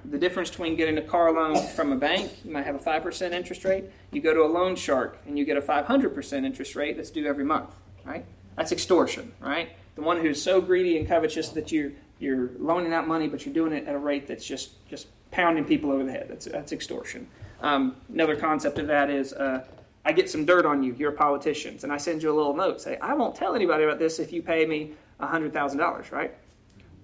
the 0.05 0.19
difference 0.19 0.51
between 0.51 0.77
getting 0.77 0.99
a 0.99 1.03
car 1.03 1.33
loan 1.33 1.65
from 1.69 1.93
a 1.93 1.97
bank, 1.97 2.33
you 2.45 2.51
might 2.51 2.65
have 2.65 2.75
a 2.75 2.79
5% 2.79 3.33
interest 3.33 3.65
rate. 3.65 3.85
You 4.11 4.21
go 4.21 4.35
to 4.35 4.43
a 4.43 4.51
loan 4.51 4.75
shark 4.77 5.19
and 5.27 5.39
you 5.39 5.45
get 5.45 5.57
a 5.57 5.63
500% 5.63 6.45
interest 6.45 6.75
rate 6.75 6.97
that's 6.97 7.11
due 7.11 7.27
every 7.27 7.45
month, 7.45 7.71
right? 8.05 8.25
That's 8.57 8.73
extortion, 8.73 9.33
right? 9.41 9.71
The 9.95 10.03
one 10.03 10.21
who's 10.21 10.43
so 10.43 10.61
greedy 10.61 10.99
and 10.99 11.07
covetous 11.07 11.51
that 11.51 11.71
you're, 11.71 11.93
you're 12.19 12.51
loaning 12.59 12.93
out 12.93 13.07
money, 13.07 13.29
but 13.29 13.47
you're 13.47 13.55
doing 13.55 13.73
it 13.73 13.87
at 13.87 13.95
a 13.95 13.99
rate 13.99 14.27
that's 14.27 14.45
just 14.45 14.87
just 14.89 15.07
pounding 15.31 15.65
people 15.65 15.93
over 15.93 16.05
the 16.05 16.13
head. 16.13 16.27
That's 16.29 16.47
that's 16.47 16.73
extortion. 16.73 17.29
Um, 17.61 17.97
another 18.13 18.37
concept 18.37 18.79
of 18.79 18.87
that 18.89 19.11
is 19.11 19.33
uh, 19.33 19.65
I 20.05 20.13
get 20.13 20.31
some 20.31 20.45
dirt 20.45 20.67
on 20.67 20.83
you. 20.83 20.95
You're 20.99 21.13
politicians, 21.13 21.85
and 21.85 21.93
I 21.93 21.97
send 21.97 22.23
you 22.23 22.33
a 22.33 22.37
little 22.37 22.55
note 22.55 22.81
say 22.81 22.97
I 22.99 23.15
won't 23.15 23.37
tell 23.37 23.55
anybody 23.55 23.85
about 23.85 23.99
this 23.99 24.19
if 24.19 24.33
you 24.33 24.43
pay 24.43 24.67
me 24.67 24.93
hundred 25.21 25.53
thousand 25.53 25.79
dollars, 25.79 26.11
right? 26.13 26.35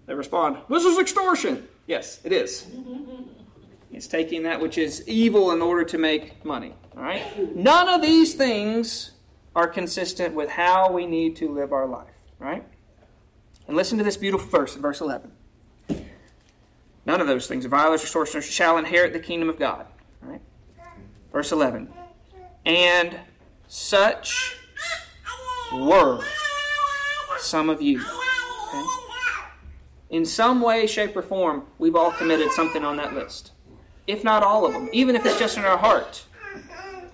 They 0.07 0.15
respond, 0.15 0.59
"This 0.69 0.85
is 0.85 0.99
extortion." 0.99 1.69
Yes, 1.87 2.21
it 2.25 2.33
is. 2.33 2.67
It's 3.93 4.07
taking 4.07 4.43
that 4.45 4.61
which 4.61 4.79
is 4.79 5.07
evil 5.07 5.53
in 5.53 5.63
order 5.63 5.85
to 5.85 5.99
make 5.99 6.45
money. 6.45 6.75
All 6.97 7.03
right. 7.03 7.57
None 7.57 7.89
of 7.89 8.03
these 8.03 8.35
things 8.35 9.13
are 9.55 9.69
consistent 9.69 10.35
with 10.35 10.51
how 10.51 10.91
we 10.91 11.07
need 11.07 11.37
to 11.37 11.49
live 11.53 11.73
our 11.73 11.87
life. 11.87 12.15
Right. 12.39 12.65
And 13.69 13.77
listen 13.77 13.99
to 13.99 14.05
this 14.05 14.17
beautiful 14.17 14.49
verse 14.49 14.75
in 14.75 14.83
verse 14.83 15.01
11. 15.01 15.31
None 17.07 17.21
of 17.21 17.27
those 17.27 17.47
things, 17.47 17.67
violence 17.67 18.03
or 18.03 18.07
sorcerers, 18.07 18.47
shall 18.47 18.79
inherit 18.79 19.13
the 19.13 19.21
kingdom 19.21 19.49
of 19.49 19.59
God. 19.59 19.87
Right? 20.23 20.41
Verse 21.33 21.53
11. 21.53 21.93
And 22.65 23.21
such 23.69 24.57
were 25.73 26.25
some 27.39 27.69
of 27.69 27.83
you. 27.83 28.01
Okay? 28.01 29.04
In 30.11 30.25
some 30.25 30.61
way, 30.61 30.87
shape, 30.87 31.17
or 31.17 31.23
form, 31.23 31.65
we've 31.79 31.97
all 31.97 32.13
committed 32.13 32.53
something 32.53 32.85
on 32.85 32.97
that 32.99 33.15
list. 33.15 33.53
If 34.07 34.23
not 34.23 34.43
all 34.43 34.67
of 34.67 34.73
them, 34.73 34.89
even 34.93 35.17
if 35.17 35.25
it's 35.25 35.39
just 35.39 35.57
in 35.57 35.65
our 35.65 35.79
heart. 35.79 36.25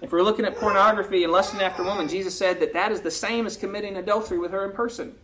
If 0.03 0.13
we're 0.13 0.23
looking 0.23 0.45
at 0.45 0.57
pornography 0.57 1.25
and 1.25 1.33
lusting 1.33 1.61
after 1.61 1.85
women, 1.85 2.09
Jesus 2.09 2.37
said 2.37 2.59
that 2.61 2.73
that 2.73 2.91
is 2.91 3.03
the 3.03 3.11
same 3.11 3.47
as 3.47 3.57
committing 3.57 3.97
adultery 3.97 4.39
with 4.39 4.51
her 4.51 4.65
in 4.65 4.73
person. 4.73 5.15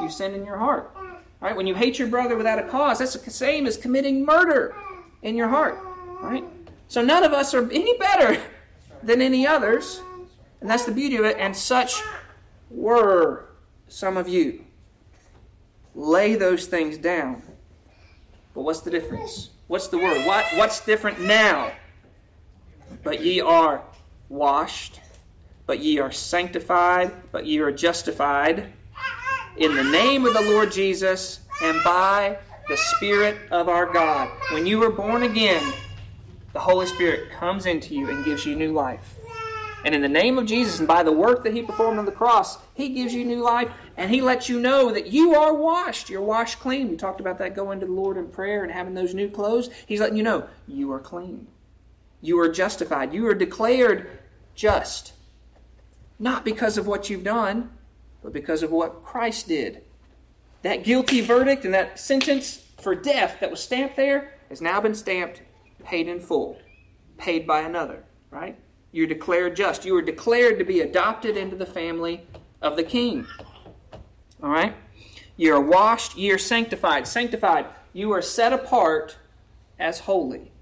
You 0.00 0.08
sin 0.08 0.34
in 0.34 0.46
your 0.46 0.58
heart. 0.58 0.94
Right? 1.40 1.56
When 1.56 1.66
you 1.66 1.74
hate 1.74 1.98
your 1.98 2.08
brother 2.08 2.36
without 2.36 2.60
a 2.60 2.68
cause, 2.68 3.00
that's 3.00 3.14
the 3.14 3.30
same 3.30 3.66
as 3.66 3.76
committing 3.76 4.24
murder 4.24 4.74
in 5.22 5.36
your 5.36 5.48
heart. 5.48 5.78
Right? 6.20 6.44
So 6.86 7.02
none 7.02 7.24
of 7.24 7.32
us 7.32 7.52
are 7.52 7.68
any 7.70 7.98
better 7.98 8.40
than 9.02 9.20
any 9.20 9.46
others. 9.46 10.00
And 10.60 10.70
that's 10.70 10.84
the 10.84 10.92
beauty 10.92 11.16
of 11.16 11.24
it. 11.24 11.36
And 11.38 11.56
such 11.56 12.00
were 12.70 13.48
some 13.88 14.16
of 14.16 14.28
you. 14.28 14.64
Lay 15.94 16.34
those 16.34 16.66
things 16.66 16.98
down. 16.98 17.42
But 18.54 18.62
what's 18.62 18.80
the 18.80 18.90
difference? 18.90 19.50
What's 19.66 19.88
the 19.88 19.98
word? 19.98 20.26
What, 20.26 20.44
what's 20.54 20.84
different 20.84 21.20
now? 21.20 21.72
But 23.02 23.22
ye 23.22 23.40
are 23.40 23.82
washed, 24.28 25.00
but 25.66 25.80
ye 25.80 25.98
are 25.98 26.12
sanctified, 26.12 27.12
but 27.30 27.46
ye 27.46 27.58
are 27.58 27.72
justified 27.72 28.72
in 29.56 29.74
the 29.74 29.84
name 29.84 30.26
of 30.26 30.34
the 30.34 30.40
Lord 30.40 30.72
Jesus 30.72 31.40
and 31.62 31.82
by 31.84 32.38
the 32.68 32.76
Spirit 32.76 33.36
of 33.50 33.68
our 33.68 33.86
God. 33.86 34.30
When 34.52 34.66
you 34.66 34.78
were 34.78 34.90
born 34.90 35.22
again, 35.24 35.62
the 36.52 36.60
Holy 36.60 36.86
Spirit 36.86 37.30
comes 37.30 37.66
into 37.66 37.94
you 37.94 38.10
and 38.10 38.24
gives 38.24 38.46
you 38.46 38.56
new 38.56 38.72
life. 38.72 39.14
And 39.84 39.94
in 39.94 40.00
the 40.00 40.08
name 40.08 40.38
of 40.38 40.46
Jesus 40.46 40.78
and 40.78 40.86
by 40.86 41.02
the 41.02 41.12
work 41.12 41.42
that 41.44 41.52
He 41.52 41.62
performed 41.62 41.98
on 41.98 42.04
the 42.04 42.12
cross, 42.12 42.58
He 42.74 42.90
gives 42.90 43.12
you 43.12 43.24
new 43.24 43.42
life 43.42 43.70
and 43.96 44.10
He 44.10 44.20
lets 44.20 44.48
you 44.48 44.60
know 44.60 44.92
that 44.92 45.08
you 45.08 45.34
are 45.34 45.54
washed. 45.54 46.10
You're 46.10 46.22
washed 46.22 46.60
clean. 46.60 46.88
We 46.88 46.96
talked 46.96 47.20
about 47.20 47.38
that 47.38 47.54
going 47.54 47.80
to 47.80 47.86
the 47.86 47.92
Lord 47.92 48.16
in 48.16 48.28
prayer 48.28 48.62
and 48.62 48.72
having 48.72 48.94
those 48.94 49.14
new 49.14 49.28
clothes. 49.28 49.70
He's 49.86 50.00
letting 50.00 50.16
you 50.16 50.22
know 50.22 50.48
you 50.66 50.92
are 50.92 51.00
clean. 51.00 51.46
You 52.20 52.38
are 52.40 52.48
justified. 52.48 53.12
You 53.12 53.26
are 53.28 53.34
declared 53.34 54.18
just. 54.54 55.12
Not 56.18 56.44
because 56.44 56.78
of 56.78 56.86
what 56.86 57.10
you've 57.10 57.24
done, 57.24 57.70
but 58.22 58.32
because 58.32 58.62
of 58.62 58.70
what 58.70 59.04
Christ 59.04 59.48
did. 59.48 59.82
That 60.62 60.84
guilty 60.84 61.20
verdict 61.20 61.64
and 61.64 61.74
that 61.74 61.98
sentence 61.98 62.64
for 62.80 62.94
death 62.94 63.38
that 63.40 63.50
was 63.50 63.60
stamped 63.60 63.96
there 63.96 64.34
has 64.48 64.60
now 64.60 64.80
been 64.80 64.94
stamped, 64.94 65.42
paid 65.84 66.06
in 66.08 66.20
full, 66.20 66.60
paid 67.18 67.46
by 67.46 67.60
another, 67.60 68.04
right? 68.30 68.56
You're 68.92 69.06
declared 69.06 69.56
just. 69.56 69.84
You 69.84 69.96
are 69.96 70.02
declared 70.02 70.58
to 70.58 70.64
be 70.64 70.80
adopted 70.80 71.36
into 71.36 71.56
the 71.56 71.66
family 71.66 72.22
of 72.60 72.76
the 72.76 72.82
King. 72.84 73.26
All 74.42 74.50
right? 74.50 74.74
You 75.36 75.54
are 75.54 75.60
washed, 75.60 76.16
you 76.16 76.34
are 76.34 76.38
sanctified. 76.38 77.06
Sanctified, 77.06 77.66
you 77.92 78.12
are 78.12 78.22
set 78.22 78.52
apart 78.52 79.16
as 79.78 80.00
holy. 80.00 80.52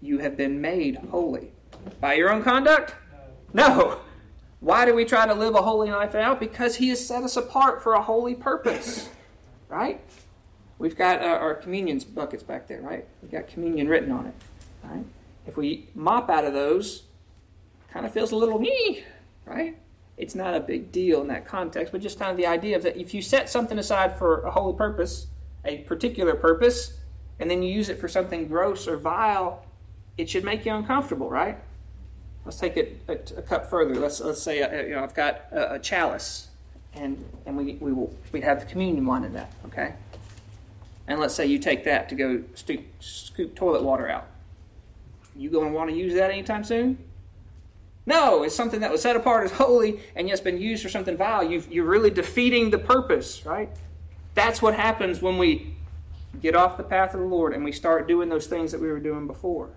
You 0.00 0.18
have 0.18 0.36
been 0.36 0.60
made 0.60 0.96
holy. 1.10 1.52
By 2.00 2.14
your 2.14 2.30
own 2.30 2.42
conduct? 2.42 2.94
No. 3.52 4.00
Why 4.60 4.84
do 4.84 4.94
we 4.94 5.04
try 5.04 5.26
to 5.26 5.34
live 5.34 5.54
a 5.54 5.62
holy 5.62 5.90
life 5.90 6.14
out? 6.14 6.40
Because 6.40 6.76
He 6.76 6.88
has 6.88 7.04
set 7.04 7.22
us 7.22 7.36
apart 7.36 7.82
for 7.82 7.94
a 7.94 8.02
holy 8.02 8.34
purpose, 8.34 9.08
right? 9.68 10.00
We've 10.78 10.96
got 10.96 11.22
uh, 11.22 11.26
our 11.26 11.54
communion 11.54 12.00
buckets 12.14 12.42
back 12.42 12.68
there, 12.68 12.80
right? 12.80 13.06
We've 13.22 13.30
got 13.30 13.48
communion 13.48 13.88
written 13.88 14.12
on 14.12 14.26
it, 14.26 14.34
right? 14.84 15.04
If 15.46 15.56
we 15.56 15.88
mop 15.94 16.28
out 16.28 16.44
of 16.44 16.52
those, 16.52 17.04
kind 17.92 18.04
of 18.04 18.12
feels 18.12 18.32
a 18.32 18.36
little 18.36 18.58
me, 18.58 19.04
right? 19.44 19.76
It's 20.18 20.34
not 20.34 20.54
a 20.54 20.60
big 20.60 20.90
deal 20.90 21.20
in 21.20 21.28
that 21.28 21.46
context, 21.46 21.92
but 21.92 22.02
just 22.02 22.18
kind 22.18 22.32
of 22.32 22.36
the 22.36 22.46
idea 22.46 22.76
of 22.76 22.82
that 22.82 22.96
if 22.96 23.14
you 23.14 23.22
set 23.22 23.48
something 23.48 23.78
aside 23.78 24.18
for 24.18 24.40
a 24.42 24.50
holy 24.50 24.76
purpose, 24.76 25.28
a 25.64 25.78
particular 25.78 26.34
purpose, 26.34 26.98
and 27.38 27.48
then 27.48 27.62
you 27.62 27.72
use 27.72 27.88
it 27.88 28.00
for 28.00 28.08
something 28.08 28.48
gross 28.48 28.88
or 28.88 28.96
vile, 28.96 29.64
it 30.16 30.28
should 30.28 30.42
make 30.42 30.66
you 30.66 30.74
uncomfortable, 30.74 31.30
right? 31.30 31.56
Let's 32.44 32.58
take 32.58 32.76
it 32.76 33.00
a, 33.06 33.12
a 33.38 33.42
cup 33.42 33.70
further. 33.70 33.94
Let's 33.94 34.20
let's 34.20 34.42
say 34.42 34.62
uh, 34.62 34.82
you 34.82 34.94
know 34.96 35.04
I've 35.04 35.14
got 35.14 35.42
a, 35.52 35.74
a, 35.74 35.78
chalice, 35.78 36.48
and 36.94 37.24
and 37.46 37.56
we 37.56 37.74
we 37.74 37.92
will 37.92 38.12
we 38.32 38.40
have 38.40 38.60
the 38.60 38.66
communion 38.66 39.06
wine 39.06 39.22
in 39.22 39.34
that. 39.34 39.52
Okay. 39.66 39.94
And 41.06 41.20
let's 41.20 41.34
say 41.34 41.46
you 41.46 41.58
take 41.58 41.84
that 41.84 42.08
to 42.08 42.14
go 42.14 42.42
scoop 43.00 43.54
toilet 43.54 43.82
water 43.82 44.08
out. 44.08 44.26
You 45.36 45.48
going 45.48 45.68
to 45.68 45.74
want 45.74 45.88
to 45.90 45.96
use 45.96 46.14
that 46.14 46.30
anytime 46.30 46.64
soon? 46.64 46.98
No, 48.08 48.42
it's 48.42 48.54
something 48.54 48.80
that 48.80 48.90
was 48.90 49.02
set 49.02 49.16
apart 49.16 49.44
as 49.44 49.52
holy 49.52 50.00
and 50.16 50.26
yet 50.26 50.32
has 50.32 50.40
been 50.40 50.60
used 50.60 50.82
for 50.82 50.88
something 50.88 51.16
vile. 51.16 51.44
you 51.44 51.62
you're 51.70 51.84
really 51.84 52.10
defeating 52.10 52.70
the 52.70 52.78
purpose, 52.78 53.44
right? 53.44 53.68
That's 54.34 54.60
what 54.60 54.74
happens 54.74 55.22
when 55.22 55.38
we 55.38 55.74
get 56.40 56.54
off 56.54 56.76
the 56.76 56.82
path 56.82 57.14
of 57.14 57.20
the 57.20 57.26
Lord 57.26 57.52
and 57.52 57.64
we 57.64 57.72
start 57.72 58.08
doing 58.08 58.28
those 58.28 58.46
things 58.46 58.72
that 58.72 58.80
we 58.80 58.88
were 58.88 59.00
doing 59.00 59.26
before. 59.26 59.70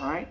All 0.00 0.10
right? 0.10 0.28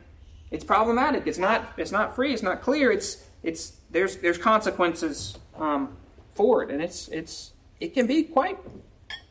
it's 0.52 0.66
problematic. 0.66 1.26
It's 1.26 1.38
not 1.38 1.74
it's 1.78 1.92
not 1.92 2.16
free. 2.16 2.34
It's 2.34 2.44
not 2.44 2.62
clear. 2.62 2.92
It's 2.92 3.26
it's 3.42 3.78
there's 3.90 4.18
there's 4.18 4.38
consequences 4.38 5.38
um, 5.58 5.98
for 6.36 6.62
it, 6.62 6.70
and 6.70 6.82
it's 6.82 7.08
it's 7.08 7.54
it 7.80 7.94
can 7.94 8.06
be 8.06 8.24
quite 8.24 8.60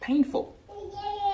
painful. 0.01 0.57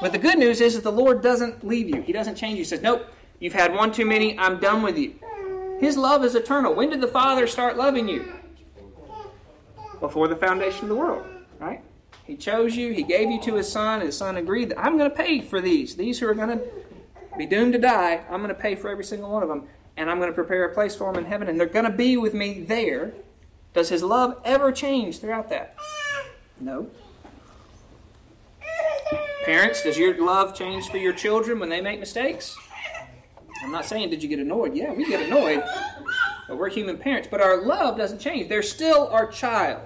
But 0.01 0.13
the 0.13 0.19
good 0.19 0.39
news 0.39 0.61
is 0.61 0.75
that 0.75 0.85
the 0.85 0.93
Lord 0.93 1.23
doesn't 1.23 1.67
leave 1.67 1.89
you. 1.89 2.03
He 2.03 2.13
doesn't 2.13 2.35
change 2.35 2.55
you. 2.55 2.59
He 2.59 2.65
says, 2.65 2.83
"Nope, 2.83 3.07
you've 3.39 3.55
had 3.55 3.73
one 3.73 3.93
too 3.93 4.05
many. 4.05 4.39
I'm 4.39 4.59
done 4.59 4.83
with 4.83 4.99
you." 4.99 5.15
His 5.81 5.97
love 5.97 6.25
is 6.25 6.35
eternal. 6.35 6.75
When 6.75 6.91
did 6.91 7.01
the 7.01 7.09
Father 7.09 7.47
start 7.47 7.77
loving 7.77 8.09
you? 8.09 8.33
Before 10.01 10.29
the 10.29 10.37
foundation 10.37 10.85
of 10.85 10.89
the 10.89 10.97
world, 10.97 11.27
right? 11.59 11.83
He 12.25 12.37
chose 12.37 12.77
you. 12.77 12.93
He 12.93 13.03
gave 13.03 13.31
you 13.31 13.41
to 13.43 13.55
His 13.55 13.71
Son. 13.71 14.01
And 14.01 14.07
His 14.07 14.17
Son 14.17 14.37
agreed 14.37 14.71
that 14.71 14.81
I'm 14.81 14.99
going 14.99 15.11
to 15.11 15.17
pay 15.17 15.41
for 15.41 15.61
these. 15.61 15.97
These 15.97 16.19
who 16.19 16.29
are 16.29 16.35
going 16.35 16.59
to 16.59 16.65
be 17.39 17.47
doomed 17.47 17.73
to 17.75 17.79
die, 17.79 18.25
I'm 18.31 18.43
going 18.43 18.49
to 18.49 18.55
pay 18.55 18.75
for 18.75 18.91
every 18.91 19.05
single 19.05 19.31
one 19.31 19.43
of 19.43 19.49
them 19.49 19.69
and 19.97 20.11
I'm 20.11 20.19
going 20.19 20.31
to 20.31 20.35
prepare 20.35 20.65
a 20.65 20.75
place 20.75 20.95
for 20.95 21.13
them 21.13 21.25
in 21.25 21.31
heaven, 21.31 21.49
and 21.49 21.59
they're 21.59 21.67
going 21.67 21.85
to 21.85 21.97
be 21.97 22.17
with 22.17 22.35
me 22.35 22.61
there. 22.63 23.15
Does 23.73 23.89
his 23.89 24.03
love 24.03 24.41
ever 24.45 24.73
change 24.73 25.21
throughout 25.21 25.49
that? 25.51 25.77
No. 26.61 26.89
Parents, 29.45 29.83
does 29.83 29.97
your 29.97 30.23
love 30.23 30.55
change 30.55 30.89
for 30.89 30.99
your 30.99 31.13
children 31.13 31.61
when 31.61 31.69
they 31.69 31.81
make 31.81 32.01
mistakes? 32.01 32.57
I'm 33.65 33.73
not 33.73 33.85
saying 33.85 34.11
did 34.11 34.23
you 34.23 34.29
get 34.29 34.39
annoyed. 34.39 34.75
Yeah, 34.75 34.93
we 34.93 35.07
get 35.07 35.23
annoyed. 35.27 35.63
But 36.49 36.59
we're 36.59 36.71
human 36.71 36.99
parents. 36.99 37.29
But 37.31 37.41
our 37.41 37.65
love 37.65 37.97
doesn't 37.97 38.21
change. 38.21 38.49
They're 38.49 38.63
still 38.63 39.09
our 39.09 39.27
child. 39.27 39.83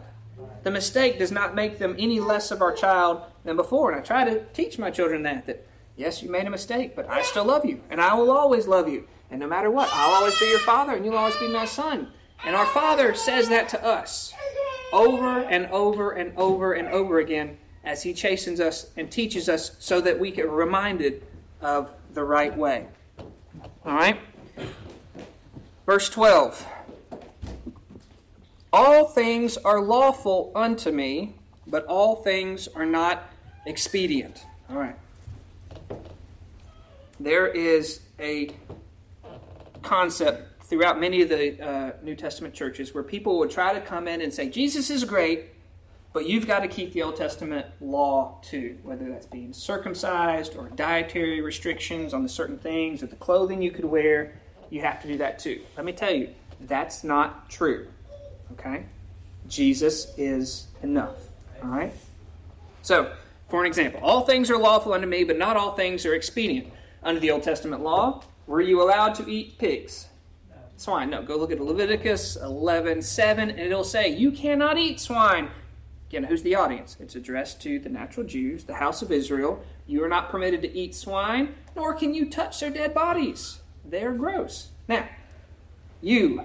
The 0.62 0.70
mistake 0.70 1.18
does 1.18 1.32
not 1.32 1.54
make 1.54 1.78
them 1.78 1.96
any 1.98 2.20
less 2.20 2.50
of 2.50 2.60
our 2.60 2.72
child 2.72 3.22
than 3.44 3.56
before. 3.56 3.90
And 3.90 4.00
I 4.00 4.02
try 4.02 4.24
to 4.24 4.44
teach 4.52 4.78
my 4.78 4.90
children 4.90 5.22
that 5.22 5.46
that 5.46 5.66
yes, 5.96 6.22
you 6.22 6.30
made 6.30 6.46
a 6.46 6.50
mistake, 6.50 6.96
but 6.96 7.08
I 7.08 7.22
still 7.22 7.44
love 7.44 7.64
you, 7.64 7.82
and 7.90 8.00
I 8.00 8.14
will 8.14 8.30
always 8.30 8.66
love 8.66 8.88
you. 8.88 9.06
And 9.30 9.40
no 9.40 9.46
matter 9.46 9.70
what, 9.70 9.88
I'll 9.92 10.14
always 10.14 10.38
be 10.38 10.46
your 10.46 10.58
father 10.60 10.92
and 10.92 11.04
you'll 11.04 11.16
always 11.16 11.36
be 11.36 11.48
my 11.48 11.64
son. 11.64 12.08
And 12.44 12.56
our 12.56 12.66
Father 12.66 13.14
says 13.14 13.48
that 13.50 13.68
to 13.70 13.84
us 13.84 14.32
over 14.92 15.40
and 15.40 15.66
over 15.66 16.12
and 16.12 16.36
over 16.36 16.72
and 16.72 16.88
over 16.88 17.18
again 17.18 17.58
as 17.84 18.02
He 18.02 18.14
chastens 18.14 18.60
us 18.60 18.90
and 18.96 19.10
teaches 19.10 19.48
us 19.48 19.76
so 19.78 20.00
that 20.00 20.18
we 20.18 20.30
get 20.30 20.48
reminded 20.48 21.22
of 21.60 21.92
the 22.12 22.24
right 22.24 22.56
way. 22.56 22.88
All 23.84 23.94
right? 23.94 24.20
Verse 25.86 26.08
12 26.10 26.66
All 28.72 29.06
things 29.06 29.56
are 29.56 29.80
lawful 29.80 30.52
unto 30.54 30.90
me, 30.90 31.34
but 31.66 31.84
all 31.86 32.16
things 32.16 32.68
are 32.68 32.86
not 32.86 33.24
expedient. 33.66 34.44
All 34.68 34.76
right. 34.76 34.96
There 37.18 37.48
is 37.48 38.00
a 38.18 38.50
concept 39.82 40.64
throughout 40.64 41.00
many 41.00 41.22
of 41.22 41.28
the 41.28 41.60
uh, 41.60 41.92
New 42.02 42.14
Testament 42.14 42.54
churches 42.54 42.94
where 42.94 43.02
people 43.02 43.38
would 43.40 43.50
try 43.50 43.74
to 43.74 43.80
come 43.80 44.06
in 44.06 44.20
and 44.20 44.32
say, 44.32 44.48
Jesus 44.48 44.88
is 44.88 45.04
great, 45.04 45.46
but 46.12 46.26
you've 46.26 46.46
got 46.46 46.60
to 46.60 46.68
keep 46.68 46.92
the 46.92 47.02
Old 47.02 47.16
Testament 47.16 47.66
law 47.80 48.38
too, 48.42 48.78
whether 48.82 49.08
that's 49.08 49.26
being 49.26 49.52
circumcised 49.52 50.56
or 50.56 50.68
dietary 50.70 51.40
restrictions 51.40 52.12
on 52.12 52.22
the 52.22 52.28
certain 52.28 52.58
things 52.58 53.02
or 53.02 53.06
the 53.06 53.16
clothing 53.16 53.62
you 53.62 53.70
could 53.70 53.84
wear. 53.84 54.40
You 54.70 54.80
have 54.80 55.00
to 55.02 55.08
do 55.08 55.18
that 55.18 55.38
too. 55.38 55.60
Let 55.76 55.86
me 55.86 55.92
tell 55.92 56.12
you, 56.12 56.30
that's 56.60 57.04
not 57.04 57.48
true. 57.48 57.88
Okay? 58.52 58.86
Jesus 59.48 60.12
is 60.16 60.66
enough. 60.82 61.16
All 61.62 61.70
right? 61.70 61.92
So, 62.82 63.12
for 63.48 63.60
an 63.60 63.66
example, 63.66 64.00
all 64.02 64.22
things 64.22 64.50
are 64.50 64.58
lawful 64.58 64.92
unto 64.92 65.06
me, 65.06 65.24
but 65.24 65.38
not 65.38 65.56
all 65.56 65.72
things 65.74 66.04
are 66.06 66.14
expedient. 66.14 66.72
Under 67.02 67.20
the 67.20 67.30
Old 67.30 67.42
Testament 67.42 67.82
law, 67.82 68.22
were 68.46 68.60
you 68.60 68.82
allowed 68.82 69.14
to 69.16 69.28
eat 69.30 69.58
pigs? 69.58 70.08
Swine. 70.76 71.10
No, 71.10 71.22
go 71.22 71.36
look 71.36 71.52
at 71.52 71.60
Leviticus 71.60 72.36
11 72.36 73.02
7, 73.02 73.50
and 73.50 73.60
it'll 73.60 73.84
say, 73.84 74.08
You 74.08 74.32
cannot 74.32 74.78
eat 74.78 74.98
swine. 74.98 75.50
Again, 76.10 76.24
who's 76.24 76.42
the 76.42 76.56
audience? 76.56 76.96
It's 76.98 77.14
addressed 77.14 77.62
to 77.62 77.78
the 77.78 77.88
natural 77.88 78.26
Jews, 78.26 78.64
the 78.64 78.74
house 78.74 79.00
of 79.00 79.12
Israel. 79.12 79.62
You 79.86 80.02
are 80.02 80.08
not 80.08 80.28
permitted 80.28 80.60
to 80.62 80.76
eat 80.76 80.92
swine, 80.92 81.54
nor 81.76 81.94
can 81.94 82.14
you 82.14 82.28
touch 82.28 82.58
their 82.58 82.70
dead 82.70 82.92
bodies. 82.92 83.60
They 83.88 84.02
are 84.02 84.12
gross. 84.12 84.70
Now, 84.88 85.08
you, 86.02 86.42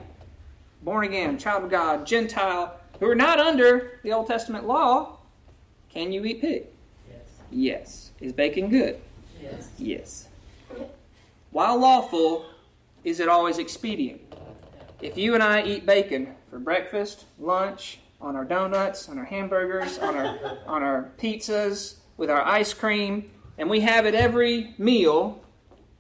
born 0.84 1.06
again, 1.06 1.40
child 1.40 1.64
of 1.64 1.72
God, 1.72 2.06
Gentile, 2.06 2.80
who 3.00 3.10
are 3.10 3.16
not 3.16 3.40
under 3.40 4.00
the 4.04 4.14
Old 4.14 4.28
Testament 4.28 4.68
law, 4.68 5.18
can 5.90 6.12
you 6.12 6.24
eat 6.26 6.42
pig? 6.42 6.68
Yes. 7.10 7.22
Yes. 7.50 8.12
Is 8.22 8.34
bacon 8.34 8.70
good? 8.70 9.02
Yes. 9.42 9.70
Yes. 9.80 10.28
While 11.50 11.80
lawful, 11.80 12.46
is 13.04 13.20
it 13.20 13.28
always 13.28 13.58
expedient? 13.58 14.22
If 15.02 15.18
you 15.18 15.34
and 15.34 15.42
I 15.42 15.64
eat 15.64 15.88
bacon 15.88 16.36
for 16.52 16.60
breakfast, 16.60 17.26
lunch, 17.40 18.00
on 18.26 18.36
our 18.36 18.44
donuts, 18.44 19.08
on 19.08 19.20
our 19.20 19.24
hamburgers, 19.24 20.00
on 20.00 20.16
our 20.18 20.58
on 20.68 20.84
our 20.84 21.12
pizzas, 21.18 22.00
with 22.18 22.30
our 22.30 22.42
ice 22.42 22.74
cream, 22.74 23.32
and 23.58 23.70
we 23.70 23.82
have 23.82 24.06
it 24.06 24.16
every 24.16 24.74
meal, 24.78 25.44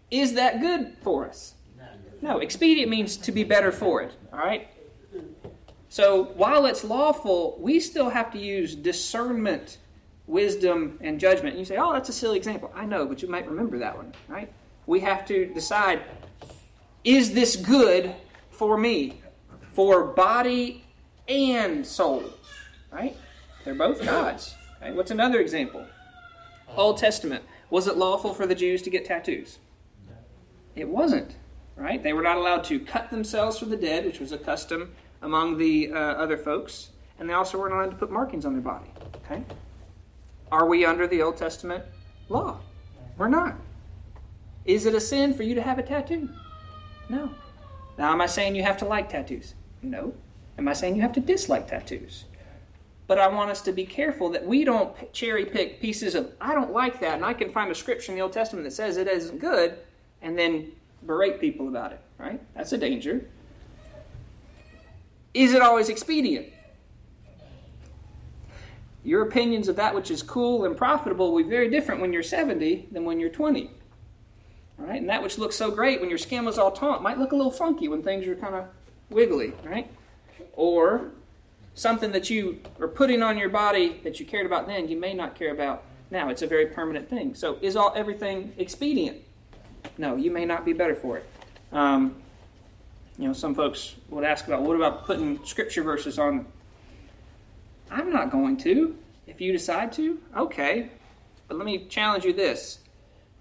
is 0.09 0.33
that 0.33 0.59
good 0.59 0.97
for 1.03 1.27
us? 1.27 1.53
No, 2.21 2.39
expedient 2.39 2.89
means 2.89 3.17
to 3.17 3.31
be 3.31 3.43
better 3.43 3.71
for 3.71 4.01
it. 4.01 4.13
All 4.33 4.39
right? 4.39 4.67
So 5.89 6.23
while 6.35 6.65
it's 6.65 6.83
lawful, 6.83 7.57
we 7.59 7.79
still 7.79 8.09
have 8.09 8.31
to 8.31 8.39
use 8.39 8.73
discernment, 8.75 9.77
wisdom, 10.25 10.97
and 11.01 11.19
judgment. 11.19 11.49
And 11.49 11.59
you 11.59 11.65
say, 11.65 11.77
oh, 11.77 11.93
that's 11.93 12.09
a 12.09 12.13
silly 12.13 12.37
example. 12.37 12.71
I 12.73 12.85
know, 12.85 13.05
but 13.05 13.21
you 13.21 13.29
might 13.29 13.47
remember 13.47 13.77
that 13.79 13.95
one, 13.95 14.13
right? 14.27 14.51
We 14.87 15.01
have 15.01 15.25
to 15.27 15.45
decide 15.45 16.01
is 17.03 17.33
this 17.33 17.55
good 17.55 18.15
for 18.49 18.77
me? 18.77 19.21
For 19.73 20.05
body 20.05 20.84
and 21.27 21.85
soul, 21.85 22.23
right? 22.91 23.15
They're 23.63 23.75
both 23.75 24.01
God's. 24.05 24.55
Okay? 24.81 24.91
What's 24.91 25.11
another 25.11 25.39
example? 25.39 25.85
Old 26.75 26.97
Testament. 26.97 27.43
Was 27.69 27.87
it 27.87 27.97
lawful 27.97 28.33
for 28.33 28.45
the 28.45 28.55
Jews 28.55 28.81
to 28.83 28.89
get 28.89 29.05
tattoos? 29.05 29.59
It 30.75 30.89
wasn't, 30.89 31.35
right? 31.75 32.01
They 32.01 32.13
were 32.13 32.21
not 32.21 32.37
allowed 32.37 32.63
to 32.65 32.79
cut 32.79 33.09
themselves 33.09 33.57
for 33.57 33.65
the 33.65 33.77
dead, 33.77 34.05
which 34.05 34.19
was 34.19 34.31
a 34.31 34.37
custom 34.37 34.93
among 35.21 35.57
the 35.57 35.91
uh, 35.91 35.97
other 35.97 36.37
folks, 36.37 36.89
and 37.17 37.29
they 37.29 37.33
also 37.33 37.57
weren't 37.57 37.73
allowed 37.73 37.91
to 37.91 37.95
put 37.95 38.11
markings 38.11 38.45
on 38.45 38.53
their 38.53 38.61
body. 38.61 38.87
Okay? 39.25 39.43
Are 40.51 40.67
we 40.67 40.85
under 40.85 41.07
the 41.07 41.21
Old 41.21 41.37
Testament 41.37 41.83
law? 42.29 42.59
We're 43.17 43.29
not. 43.29 43.55
Is 44.65 44.85
it 44.85 44.93
a 44.93 44.99
sin 44.99 45.33
for 45.33 45.43
you 45.43 45.55
to 45.55 45.61
have 45.61 45.79
a 45.79 45.83
tattoo? 45.83 46.29
No. 47.09 47.31
Now, 47.97 48.11
am 48.11 48.21
I 48.21 48.25
saying 48.25 48.55
you 48.55 48.63
have 48.63 48.77
to 48.77 48.85
like 48.85 49.09
tattoos? 49.09 49.53
No. 49.81 50.13
Am 50.57 50.67
I 50.67 50.73
saying 50.73 50.95
you 50.95 51.01
have 51.01 51.13
to 51.13 51.19
dislike 51.19 51.67
tattoos? 51.67 52.25
But 53.07 53.19
I 53.19 53.27
want 53.27 53.51
us 53.51 53.61
to 53.61 53.71
be 53.71 53.85
careful 53.85 54.29
that 54.31 54.45
we 54.45 54.63
don't 54.63 55.13
cherry 55.13 55.45
pick 55.45 55.79
pieces 55.79 56.15
of, 56.15 56.31
I 56.41 56.55
don't 56.55 56.71
like 56.71 56.99
that, 57.01 57.15
and 57.15 57.25
I 57.25 57.33
can 57.33 57.51
find 57.51 57.69
a 57.71 57.75
scripture 57.75 58.11
in 58.11 58.17
the 58.17 58.23
Old 58.23 58.33
Testament 58.33 58.65
that 58.65 58.71
says 58.71 58.97
it 58.97 59.07
isn't 59.07 59.39
good, 59.39 59.77
and 60.21 60.37
then 60.37 60.71
berate 61.05 61.39
people 61.39 61.67
about 61.67 61.91
it, 61.91 62.01
right? 62.17 62.41
That's 62.55 62.71
a 62.73 62.77
danger. 62.77 63.27
Is 65.33 65.53
it 65.53 65.61
always 65.61 65.89
expedient? 65.89 66.47
Your 69.03 69.21
opinions 69.21 69.67
of 69.67 69.75
that 69.75 69.93
which 69.93 70.09
is 70.09 70.23
cool 70.23 70.65
and 70.65 70.75
profitable 70.75 71.31
will 71.31 71.43
be 71.43 71.49
very 71.49 71.69
different 71.69 72.01
when 72.01 72.11
you're 72.11 72.23
70 72.23 72.87
than 72.91 73.05
when 73.05 73.19
you're 73.19 73.29
20. 73.29 73.69
All 74.79 74.85
right? 74.87 74.99
And 74.99 75.09
that 75.09 75.21
which 75.21 75.37
looks 75.37 75.55
so 75.55 75.69
great 75.69 75.99
when 76.01 76.09
your 76.09 76.17
skin 76.17 76.43
was 76.43 76.57
all 76.57 76.71
taut 76.71 77.03
might 77.03 77.19
look 77.19 77.31
a 77.31 77.35
little 77.35 77.51
funky 77.51 77.87
when 77.87 78.01
things 78.01 78.25
are 78.27 78.35
kind 78.35 78.55
of 78.55 78.65
wiggly, 79.11 79.53
right? 79.63 79.91
Or 80.53 81.11
something 81.73 82.11
that 82.11 82.29
you 82.29 82.61
are 82.79 82.87
putting 82.87 83.21
on 83.21 83.37
your 83.37 83.49
body 83.49 83.99
that 84.03 84.19
you 84.19 84.25
cared 84.25 84.45
about 84.45 84.67
then, 84.67 84.87
you 84.87 84.97
may 84.97 85.13
not 85.13 85.35
care 85.35 85.51
about 85.51 85.83
now. 86.09 86.29
It's 86.29 86.41
a 86.41 86.47
very 86.47 86.67
permanent 86.67 87.09
thing. 87.09 87.35
So 87.35 87.57
is 87.61 87.75
all 87.75 87.93
everything 87.95 88.53
expedient? 88.57 89.17
No, 89.97 90.15
you 90.15 90.31
may 90.31 90.45
not 90.45 90.65
be 90.65 90.73
better 90.73 90.95
for 90.95 91.17
it. 91.17 91.25
Um, 91.71 92.15
you 93.17 93.27
know, 93.27 93.33
some 93.33 93.55
folks 93.55 93.95
would 94.09 94.23
ask 94.23 94.47
about 94.47 94.61
what 94.63 94.75
about 94.75 95.05
putting 95.05 95.43
scripture 95.45 95.83
verses 95.83 96.19
on? 96.19 96.45
I'm 97.89 98.11
not 98.11 98.31
going 98.31 98.57
to. 98.57 98.97
If 99.27 99.41
you 99.41 99.51
decide 99.51 99.91
to, 99.93 100.19
okay. 100.35 100.89
But 101.47 101.57
let 101.57 101.65
me 101.65 101.85
challenge 101.85 102.25
you 102.25 102.33
this. 102.33 102.79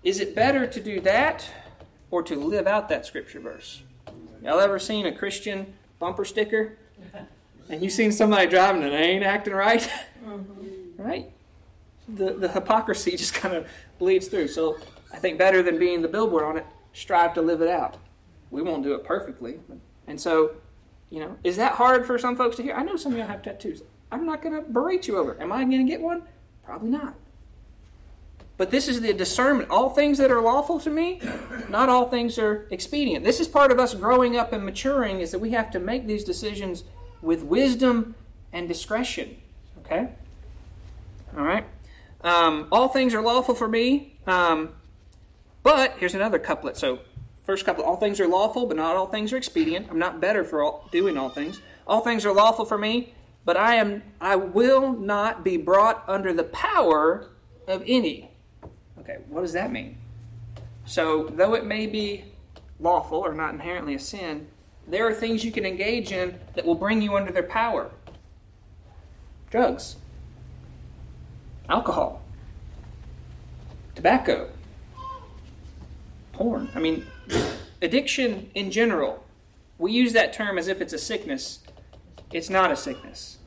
Is 0.03 0.21
it 0.21 0.35
better 0.35 0.67
to 0.67 0.81
do 0.81 1.01
that 1.01 1.51
or 2.11 2.23
to 2.23 2.37
live 2.37 2.67
out 2.67 2.89
that 2.89 3.07
scripture 3.07 3.41
verse? 3.41 3.83
Y'all 4.43 4.61
ever 4.61 4.79
seen 4.79 5.07
a 5.07 5.17
Christian 5.17 5.75
bumper 5.99 6.25
sticker? 6.25 6.77
And 7.69 7.83
you 7.83 7.91
seen 7.91 8.13
somebody 8.13 8.47
driving 8.47 8.83
and 8.83 8.93
they 8.93 8.99
ain't 8.99 9.25
acting 9.25 9.55
right? 9.55 9.89
Mm-hmm. 10.25 11.03
Right? 11.03 11.31
The, 12.09 12.35
the 12.35 12.49
hypocrisy 12.49 13.17
just 13.17 13.35
kind 13.35 13.55
of 13.55 13.67
bleeds 13.99 14.29
through. 14.29 14.49
So 14.49 14.79
I 15.13 15.17
think 15.17 15.39
better 15.39 15.63
than 15.63 15.79
being 15.79 16.03
the 16.03 16.09
billboard 16.09 16.45
on 16.45 16.57
it, 16.57 16.67
strive 16.93 17.35
to 17.35 17.43
live 17.43 17.63
it 17.63 17.69
out. 17.69 17.97
We 18.51 18.63
won't 18.63 18.83
do 18.83 18.95
it 18.95 19.05
perfectly. 19.05 19.61
And 20.07 20.21
so, 20.21 20.53
you 21.11 21.21
know, 21.21 21.37
is 21.43 21.57
that 21.57 21.73
hard 21.73 22.07
for 22.07 22.19
some 22.19 22.37
folks 22.37 22.57
to 22.57 22.63
hear? 22.63 22.75
I 22.75 22.83
know 22.83 22.97
some 22.97 23.13
of 23.13 23.19
y'all 23.19 23.27
have 23.27 23.43
tattoos. 23.43 23.83
I'm 24.13 24.27
not 24.27 24.43
going 24.43 24.55
to 24.55 24.63
berate 24.71 25.09
you 25.09 25.17
over 25.17 25.33
it. 25.33 25.41
Am 25.41 25.51
I 25.51 25.65
going 25.65 25.85
to 25.85 25.91
get 25.91 26.01
one? 26.01 26.23
Probably 26.65 26.91
not. 26.91 27.15
But 28.57 28.71
this 28.71 28.87
is 28.87 29.01
the 29.01 29.13
discernment. 29.13 29.71
All 29.71 29.91
things 29.91 30.19
that 30.19 30.31
are 30.31 30.41
lawful 30.41 30.79
to 30.81 30.91
me, 30.91 31.21
not 31.69 31.89
all 31.89 32.09
things 32.09 32.39
are 32.39 32.69
expedient. 32.71 33.25
This 33.25 33.41
is 33.41 33.49
part 33.49 33.73
of 33.73 33.81
us 33.81 33.95
growing 33.95 34.37
up 34.37 34.53
and 34.53 34.65
maturing, 34.65 35.21
is 35.21 35.33
that 35.33 35.41
we 35.41 35.51
have 35.51 35.71
to 35.73 35.81
make 35.81 36.07
these 36.07 36.23
decisions 36.23 36.85
with 37.25 37.43
wisdom 37.43 38.15
and 38.53 38.69
discretion. 38.69 39.39
Okay? 39.81 40.09
All 41.37 41.45
right? 41.45 41.65
Um, 42.23 42.69
all 42.71 42.89
things 42.89 43.15
are 43.15 43.23
lawful 43.23 43.55
for 43.55 43.69
me. 43.69 44.17
Um, 44.27 44.71
but 45.63 45.95
here's 45.99 46.15
another 46.15 46.39
couplet. 46.39 46.77
So, 46.77 47.01
first 47.45 47.65
couplet 47.65 47.87
all 47.87 47.97
things 47.97 48.21
are 48.21 48.29
lawful, 48.29 48.67
but 48.67 48.77
not 48.77 48.97
all 48.97 49.07
things 49.07 49.33
are 49.33 49.37
expedient. 49.37 49.89
I'm 49.91 49.99
not 49.99 50.21
better 50.21 50.45
for 50.45 50.63
all, 50.63 50.89
doing 50.93 51.19
all 51.19 51.29
things. 51.29 51.61
All 51.87 52.01
things 52.01 52.25
are 52.25 52.33
lawful 52.33 52.65
for 52.65 52.79
me, 52.79 53.15
but 53.45 53.57
I 53.57 53.77
am 53.77 54.03
I 54.21 54.37
will 54.37 54.93
not 54.93 55.45
be 55.45 55.57
brought 55.57 56.05
under 56.09 56.33
the 56.33 56.45
power 56.45 57.31
of 57.67 57.83
any. 57.87 58.31
Okay, 59.01 59.19
what 59.29 59.43
does 59.43 59.53
that 59.53 59.71
mean? 59.71 59.99
So, 60.87 61.29
though 61.29 61.55
it 61.55 61.65
may 61.65 61.87
be 61.87 62.25
lawful 62.81 63.19
or 63.19 63.35
not 63.35 63.53
inherently 63.53 63.95
a 63.95 63.99
sin, 63.99 64.49
there 64.89 65.07
are 65.07 65.15
things 65.15 65.45
you 65.45 65.53
can 65.53 65.65
engage 65.65 66.13
in 66.13 66.39
that 66.55 66.65
will 66.65 66.75
bring 66.75 67.01
you 67.03 67.17
under 67.17 67.33
their 67.33 67.43
power 67.43 67.91
drugs, 69.51 69.97
alcohol, 71.69 72.21
tobacco, 73.95 74.51
porn. 76.33 76.69
I 76.75 76.81
mean, 76.81 77.07
addiction 77.81 78.51
in 78.55 78.73
general. 78.73 79.25
We 79.79 79.93
use 79.93 80.13
that 80.13 80.33
term 80.33 80.59
as 80.59 80.67
if 80.67 80.81
it's 80.81 80.93
a 80.93 80.99
sickness. 80.99 81.61
It's 82.33 82.51
not 82.51 82.73
a 82.73 82.77
sickness, 82.77 83.39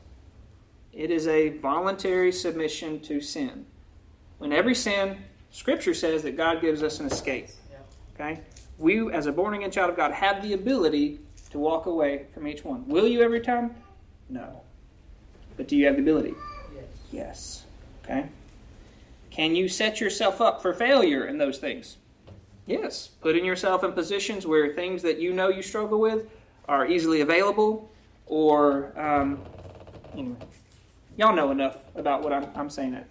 it 0.92 1.10
is 1.10 1.26
a 1.26 1.50
voluntary 1.50 2.32
submission 2.32 3.00
to 3.00 3.20
sin. 3.20 3.66
When 4.38 4.52
every 4.52 4.74
sin 4.74 5.18
Scripture 5.50 5.94
says 5.94 6.22
that 6.22 6.36
God 6.36 6.60
gives 6.60 6.82
us 6.82 7.00
an 7.00 7.06
escape. 7.06 7.48
Okay? 8.14 8.40
We, 8.78 9.12
as 9.12 9.26
a 9.26 9.32
born 9.32 9.54
again 9.54 9.70
child 9.70 9.90
of 9.90 9.96
God, 9.96 10.12
have 10.12 10.42
the 10.42 10.52
ability 10.52 11.20
to 11.50 11.58
walk 11.58 11.86
away 11.86 12.26
from 12.34 12.46
each 12.46 12.64
one. 12.64 12.86
Will 12.86 13.06
you 13.06 13.22
every 13.22 13.40
time? 13.40 13.74
No. 14.28 14.62
But 15.56 15.68
do 15.68 15.76
you 15.76 15.86
have 15.86 15.96
the 15.96 16.02
ability? 16.02 16.34
Yes. 16.74 16.84
Yes. 17.10 17.64
Okay. 18.04 18.28
Can 19.30 19.54
you 19.54 19.68
set 19.68 20.00
yourself 20.00 20.40
up 20.40 20.62
for 20.62 20.72
failure 20.72 21.26
in 21.26 21.38
those 21.38 21.58
things? 21.58 21.96
Yes. 22.66 23.10
Putting 23.20 23.44
yourself 23.44 23.82
in 23.82 23.92
positions 23.92 24.46
where 24.46 24.72
things 24.72 25.02
that 25.02 25.18
you 25.18 25.32
know 25.32 25.48
you 25.48 25.62
struggle 25.62 26.00
with 26.00 26.28
are 26.68 26.86
easily 26.86 27.22
available, 27.22 27.90
or 28.26 28.92
um, 28.98 29.42
anyway, 30.12 30.36
y'all 31.16 31.34
know 31.34 31.50
enough 31.50 31.78
about 31.94 32.22
what 32.22 32.32
I'm, 32.32 32.46
I'm 32.54 32.68
saying. 32.68 32.92
That 32.92 33.08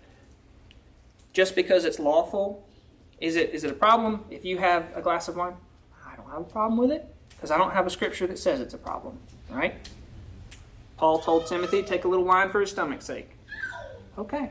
just 1.34 1.56
because 1.56 1.86
it's 1.86 1.98
lawful, 1.98 2.68
is 3.20 3.36
it 3.36 3.50
is 3.50 3.64
it 3.64 3.72
a 3.72 3.76
problem 3.76 4.26
if 4.30 4.46
you 4.46 4.60
have 4.60 4.86
a 4.96 5.02
glass 5.02 5.28
of 5.28 5.36
wine? 5.36 5.56
I 6.06 6.16
don't 6.16 6.30
have 6.30 6.42
a 6.42 6.44
problem 6.44 6.78
with 6.80 6.92
it 6.92 7.12
because 7.38 7.52
I 7.52 7.58
don't 7.58 7.72
have 7.72 7.86
a 7.86 7.90
scripture 7.90 8.28
that 8.28 8.40
says 8.40 8.60
it's 8.60 8.74
a 8.74 8.80
problem, 8.80 9.20
right? 9.50 9.76
Paul 10.98 11.20
told 11.20 11.46
Timothy, 11.46 11.84
take 11.84 12.04
a 12.04 12.08
little 12.08 12.26
wine 12.26 12.50
for 12.50 12.60
his 12.60 12.72
stomach's 12.72 13.06
sake. 13.06 13.30
Okay. 14.18 14.50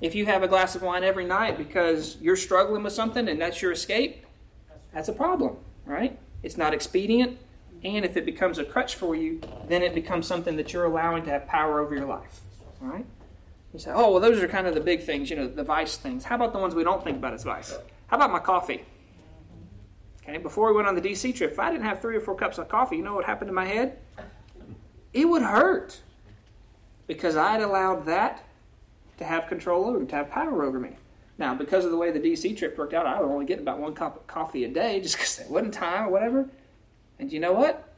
If 0.00 0.14
you 0.14 0.26
have 0.26 0.42
a 0.42 0.48
glass 0.48 0.74
of 0.74 0.82
wine 0.82 1.02
every 1.02 1.24
night 1.24 1.56
because 1.56 2.18
you're 2.20 2.36
struggling 2.36 2.82
with 2.82 2.92
something 2.92 3.28
and 3.28 3.40
that's 3.40 3.62
your 3.62 3.72
escape, 3.72 4.26
that's 4.92 5.08
a 5.08 5.12
problem, 5.12 5.56
right? 5.86 6.18
It's 6.42 6.56
not 6.56 6.74
expedient. 6.74 7.38
And 7.82 8.04
if 8.04 8.16
it 8.16 8.24
becomes 8.24 8.58
a 8.58 8.64
crutch 8.64 8.96
for 8.96 9.14
you, 9.14 9.40
then 9.66 9.82
it 9.82 9.94
becomes 9.94 10.26
something 10.26 10.56
that 10.56 10.72
you're 10.72 10.84
allowing 10.84 11.24
to 11.24 11.30
have 11.30 11.46
power 11.46 11.80
over 11.80 11.94
your 11.94 12.06
life, 12.06 12.40
right? 12.80 13.06
You 13.72 13.78
say, 13.78 13.90
oh, 13.94 14.10
well, 14.10 14.20
those 14.20 14.42
are 14.42 14.48
kind 14.48 14.66
of 14.66 14.74
the 14.74 14.80
big 14.80 15.02
things, 15.02 15.30
you 15.30 15.36
know, 15.36 15.46
the 15.46 15.64
vice 15.64 15.96
things. 15.96 16.24
How 16.24 16.36
about 16.36 16.52
the 16.52 16.58
ones 16.58 16.74
we 16.74 16.84
don't 16.84 17.02
think 17.02 17.16
about 17.18 17.34
as 17.34 17.44
vice? 17.44 17.76
How 18.08 18.16
about 18.16 18.30
my 18.30 18.40
coffee? 18.40 18.84
Okay, 20.28 20.36
before 20.36 20.68
we 20.68 20.76
went 20.76 20.86
on 20.86 20.94
the 20.94 21.00
DC 21.00 21.34
trip, 21.34 21.52
if 21.52 21.58
I 21.58 21.70
didn't 21.70 21.86
have 21.86 22.02
three 22.02 22.14
or 22.14 22.20
four 22.20 22.34
cups 22.34 22.58
of 22.58 22.68
coffee, 22.68 22.96
you 22.96 23.02
know 23.02 23.14
what 23.14 23.24
happened 23.24 23.48
to 23.48 23.54
my 23.54 23.64
head? 23.64 23.98
It 25.14 25.26
would 25.26 25.40
hurt 25.40 26.02
because 27.06 27.34
I'd 27.34 27.62
allowed 27.62 28.04
that 28.06 28.44
to 29.16 29.24
have 29.24 29.46
control 29.46 29.86
over 29.86 29.98
me, 29.98 30.06
to 30.06 30.16
have 30.16 30.30
power 30.30 30.62
over 30.64 30.78
me. 30.78 30.96
Now, 31.38 31.54
because 31.54 31.86
of 31.86 31.92
the 31.92 31.96
way 31.96 32.10
the 32.10 32.20
DC 32.20 32.58
trip 32.58 32.76
worked 32.76 32.92
out, 32.92 33.06
I 33.06 33.18
was 33.20 33.30
only 33.30 33.46
getting 33.46 33.62
about 33.62 33.78
one 33.78 33.94
cup 33.94 34.16
of 34.16 34.26
coffee 34.26 34.64
a 34.64 34.68
day 34.68 35.00
just 35.02 35.16
because 35.16 35.36
there 35.36 35.48
wasn't 35.48 35.72
time 35.72 36.08
or 36.08 36.10
whatever. 36.10 36.46
And 37.18 37.32
you 37.32 37.40
know 37.40 37.52
what? 37.52 37.88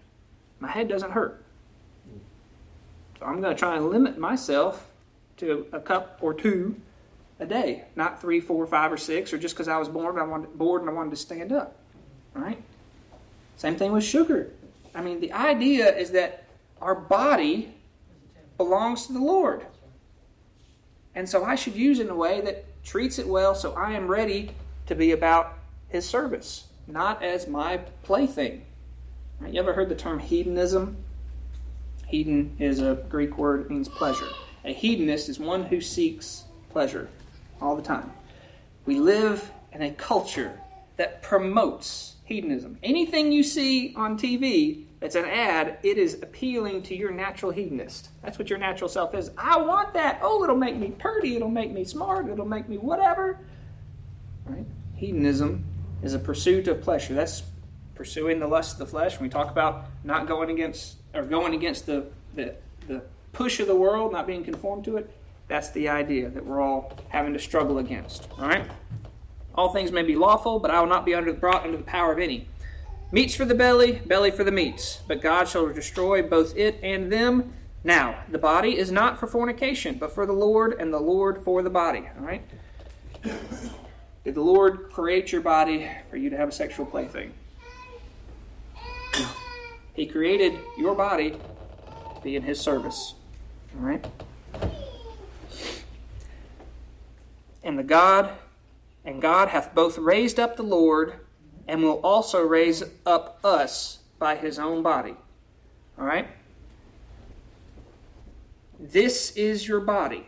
My 0.61 0.71
head 0.71 0.87
doesn't 0.87 1.11
hurt. 1.11 1.45
So 3.19 3.27
I'm 3.27 3.41
going 3.41 3.55
to 3.55 3.59
try 3.59 3.75
and 3.75 3.91
limit 3.91 4.19
myself 4.19 4.93
to 5.39 5.67
a 5.73 5.81
cup 5.81 6.19
or 6.21 6.33
two 6.33 6.81
a 7.41 7.47
day, 7.47 7.87
not 7.97 8.21
three, 8.21 8.39
four, 8.39 8.65
five, 8.69 8.93
or 8.93 8.97
six, 8.97 9.33
or 9.33 9.39
just 9.39 9.57
because 9.57 9.67
I 9.67 9.79
was 9.79 9.89
bored 9.89 10.15
and 10.15 10.23
I 10.23 10.27
wanted 10.27 10.57
bored 10.57 10.83
and 10.83 10.91
I 10.91 10.93
wanted 10.93 11.11
to 11.11 11.17
stand 11.17 11.53
up. 11.53 11.80
Right? 12.35 12.63
Same 13.57 13.77
thing 13.77 13.93
with 13.93 14.05
sugar. 14.05 14.51
I 14.95 15.03
mean, 15.03 15.21
the 15.21 15.33
idea 15.33 15.95
is 15.97 16.13
that 16.13 16.45
our 16.81 16.95
body 16.95 17.75
belongs 18.57 19.07
to 19.07 19.13
the 19.13 19.21
Lord. 19.21 19.67
And 21.15 21.29
so 21.29 21.45
I 21.45 21.55
should 21.55 21.75
use 21.75 21.99
it 21.99 22.07
in 22.07 22.11
a 22.11 22.17
way 22.17 22.41
that 22.41 22.65
treats 22.85 23.19
it 23.19 23.27
well 23.27 23.55
so 23.55 23.73
I 23.75 23.93
am 23.93 24.09
ready 24.09 24.53
to 24.87 24.95
be 24.95 25.13
about 25.13 25.59
His 25.89 26.09
service, 26.09 26.69
not 26.87 27.23
as 27.23 27.47
my 27.47 27.79
plaything. 28.03 28.65
Right? 29.39 29.53
You 29.53 29.61
ever 29.61 29.73
heard 29.73 29.89
the 29.89 29.95
term 29.95 30.19
hedonism? 30.19 30.97
Hedon 32.13 32.61
is 32.61 32.81
a 32.81 33.05
Greek 33.09 33.39
word, 33.39 33.63
it 33.63 33.71
means 33.71 33.89
pleasure. 33.89 34.29
A 34.65 34.73
hedonist 34.73 35.29
is 35.29 35.39
one 35.39 35.65
who 35.65 35.81
seeks 35.81 36.45
pleasure 36.71 37.09
all 37.61 37.77
the 37.77 37.83
time. 37.83 38.13
We 38.85 38.99
live 38.99 39.51
in 39.73 39.83
a 39.83 39.91
culture 39.91 40.59
that 40.97 41.23
promotes 41.23 42.17
hedonism. 42.31 42.79
Anything 42.83 43.33
you 43.33 43.43
see 43.43 43.93
on 43.97 44.17
TV 44.17 44.85
that's 45.01 45.17
an 45.17 45.25
ad, 45.25 45.79
it 45.83 45.99
is 45.99 46.15
appealing 46.23 46.83
to 46.85 46.97
your 46.97 47.11
natural 47.11 47.51
hedonist. 47.51 48.11
That's 48.23 48.39
what 48.39 48.49
your 48.49 48.59
natural 48.59 48.89
self 48.89 49.15
is. 49.15 49.31
I 49.37 49.61
want 49.61 49.93
that. 49.95 50.21
Oh, 50.23 50.45
it'll 50.45 50.57
make 50.57 50.77
me 50.77 50.91
pretty, 50.91 51.37
it'll 51.37 51.51
make 51.51 51.73
me 51.73 51.85
smart, 51.85 52.29
it'll 52.29 52.47
make 52.47 52.69
me 52.69 52.79
whatever. 52.79 53.39
Right? 54.47 54.65
Hedonism 54.95 55.65
is 56.03 56.15
a 56.15 56.19
pursuit 56.19 56.69
of 56.69 56.81
pleasure. 56.83 57.15
That's 57.15 57.43
pursuing 57.95 58.39
the 58.39 58.47
lust 58.47 58.75
of 58.75 58.79
the 58.79 58.87
flesh. 58.87 59.19
When 59.19 59.25
we 59.25 59.29
talk 59.29 59.51
about 59.51 59.87
not 60.05 60.27
going 60.27 60.51
against 60.51 60.97
or 61.15 61.23
going 61.23 61.55
against 61.55 61.87
the, 61.87 62.07
the, 62.35 62.55
the 62.87 63.03
push 63.33 63.59
of 63.59 63.67
the 63.67 63.77
world, 63.77 64.13
not 64.13 64.27
being 64.27 64.45
conformed 64.45 64.85
to 64.85 64.99
it, 64.99 65.11
that's 65.49 65.71
the 65.71 65.89
idea 65.89 66.29
that 66.29 66.47
we're 66.47 66.61
all 66.61 66.97
having 67.09 67.33
to 67.33 67.41
struggle 67.41 67.79
against. 67.79 68.29
All 68.39 68.47
right? 68.47 68.71
All 69.55 69.73
things 69.73 69.93
may 69.93 70.03
be 70.03 70.17
lawful, 70.17 70.59
but 70.59 70.71
I 70.71 70.81
will 70.81 70.89
not 70.89 71.05
be 71.05 71.15
under, 71.15 71.33
brought 71.33 71.65
under 71.65 71.77
the 71.77 71.85
power 71.85 72.13
of 72.13 72.19
any. 72.19 72.49
Meats 73.13 73.35
for 73.35 73.45
the 73.45 73.55
belly, 73.55 74.01
belly 74.07 74.31
for 74.31 74.45
the 74.45 74.53
meats, 74.53 75.01
but 75.09 75.21
God 75.21 75.49
shall 75.49 75.67
destroy 75.73 76.23
both 76.23 76.57
it 76.57 76.79
and 76.83 77.11
them. 77.13 77.53
Now, 77.83 78.23
the 78.31 78.39
body 78.39 78.79
is 78.79 78.93
not 78.93 79.19
for 79.19 79.27
fornication, 79.27 79.97
but 79.99 80.15
for 80.15 80.27
the 80.27 80.33
Lord, 80.33 80.77
and 80.79 80.93
the 80.93 81.01
Lord 81.01 81.43
for 81.43 81.63
the 81.63 81.71
body. 81.71 82.09
All 82.19 82.25
right? 82.25 82.43
Did 84.23 84.35
the 84.35 84.43
Lord 84.43 84.91
create 84.93 85.33
your 85.33 85.41
body 85.41 85.91
for 86.09 86.17
you 86.17 86.31
to 86.31 86.37
have 86.37 86.51
a 86.51 86.53
sexual 86.53 86.87
plaything? 86.87 87.33
He 89.95 90.07
created 90.07 90.59
your 90.79 90.95
body 90.95 91.33
to 91.33 92.21
be 92.23 92.37
in 92.37 92.43
His 92.43 92.61
service. 92.61 93.15
All 93.75 93.87
right? 93.87 94.07
And 97.65 97.79
the 97.79 97.83
God, 97.83 98.31
and 99.05 99.23
God 99.23 99.49
hath 99.49 99.75
both 99.75 99.99
raised 99.99 100.39
up 100.39 100.57
the 100.57 100.63
Lord 100.63 101.21
and 101.67 101.83
will 101.83 102.01
also 102.01 102.43
raise 102.43 102.83
up 103.07 103.39
us 103.45 103.99
by 104.19 104.37
his 104.37 104.59
own 104.59 104.83
body. 104.83 105.15
All 105.99 106.05
right? 106.05 106.29
This 108.79 109.37
is 109.37 109.69
your 109.69 109.81
body. 109.81 110.27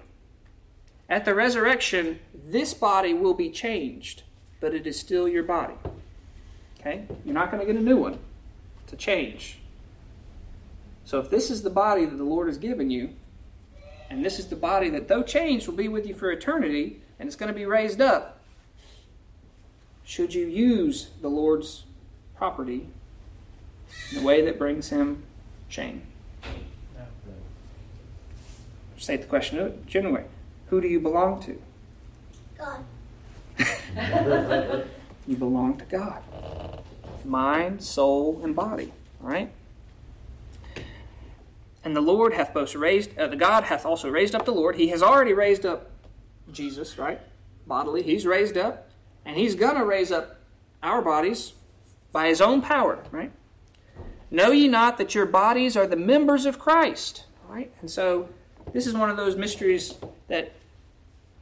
At 1.09 1.25
the 1.25 1.35
resurrection, 1.35 2.21
this 2.35 2.75
body 2.75 3.13
will 3.15 3.35
be 3.35 3.51
changed, 3.51 4.23
but 4.61 4.75
it 4.75 4.87
is 4.87 4.99
still 4.99 5.29
your 5.29 5.43
body. 5.43 5.75
Okay? 6.81 7.07
You're 7.25 7.35
not 7.35 7.51
going 7.51 7.65
to 7.65 7.71
get 7.71 7.81
a 7.81 7.85
new 7.85 7.97
one. 7.97 8.19
A 8.93 8.97
change. 8.97 9.59
So 11.07 11.19
if 11.19 11.31
this 11.31 11.51
is 11.51 11.63
the 11.63 11.71
body 11.71 12.05
that 12.05 12.17
the 12.17 12.25
Lord 12.25 12.47
has 12.49 12.59
given 12.59 12.91
you, 12.91 13.15
and 14.11 14.23
this 14.23 14.39
is 14.39 14.49
the 14.49 14.57
body 14.57 14.91
that, 14.91 15.09
though 15.09 15.23
changed, 15.23 15.67
will 15.67 15.75
be 15.75 15.89
with 15.89 16.07
you 16.07 16.13
for 16.13 16.31
eternity, 16.31 17.01
and 17.19 17.27
it's 17.27 17.35
going 17.35 17.49
to 17.49 17.59
be 17.59 17.65
raised 17.65 18.03
up, 18.03 18.42
should 20.05 20.35
you 20.35 20.47
use 20.47 21.11
the 21.21 21.29
Lord's 21.29 21.85
property 22.37 22.89
in 24.11 24.19
a 24.19 24.23
way 24.23 24.43
that 24.43 24.59
brings 24.59 24.91
him 24.91 25.23
shame? 25.69 26.03
State 28.97 29.23
the 29.23 29.27
question 29.27 29.59
of 29.59 29.67
it, 29.67 29.87
generally. 29.87 30.25
Who 30.69 30.81
do 30.81 30.87
you 30.87 31.01
belong 31.01 31.43
to? 31.43 31.61
God. 32.59 32.85
You 35.27 35.37
belong 35.37 35.79
to 35.79 35.85
God. 35.85 36.23
Mind, 37.25 37.83
soul, 37.83 38.41
and 38.43 38.57
body. 38.57 38.93
All 39.23 39.31
right? 39.31 39.53
And 41.85 41.97
the 41.97 42.01
Lord 42.01 42.35
hath 42.35 42.53
both 42.53 42.75
raised, 42.75 43.17
uh, 43.19 43.29
the 43.29 43.37
God 43.37 43.65
hath 43.65 43.87
also 43.87 44.09
raised 44.09 44.35
up 44.35 44.45
the 44.45 44.53
Lord. 44.53 44.77
He 44.77 44.89
has 44.89 45.03
already 45.03 45.33
raised 45.33 45.65
up 45.65 45.91
Jesus, 46.53 46.99
right? 46.99 47.21
Bodily. 47.67 48.03
He's 48.03 48.27
raised 48.27 48.57
up. 48.57 48.89
And 49.25 49.37
He's 49.37 49.55
going 49.55 49.77
to 49.77 49.85
raise 49.85 50.11
up 50.11 50.41
our 50.83 51.03
bodies 51.03 51.53
by 52.13 52.29
His 52.29 52.41
own 52.41 52.63
power, 52.63 53.03
right? 53.11 53.33
Know 54.31 54.51
ye 54.51 54.67
not 54.69 54.99
that 54.99 55.15
your 55.15 55.27
bodies 55.27 55.77
are 55.77 55.87
the 55.87 55.97
members 55.97 56.47
of 56.47 56.59
Christ? 56.59 57.25
Right? 57.49 57.71
And 57.81 57.91
so 57.91 58.29
this 58.73 58.87
is 58.87 58.95
one 58.95 59.11
of 59.11 59.17
those 59.17 59.37
mysteries 59.37 59.95
that 60.29 60.53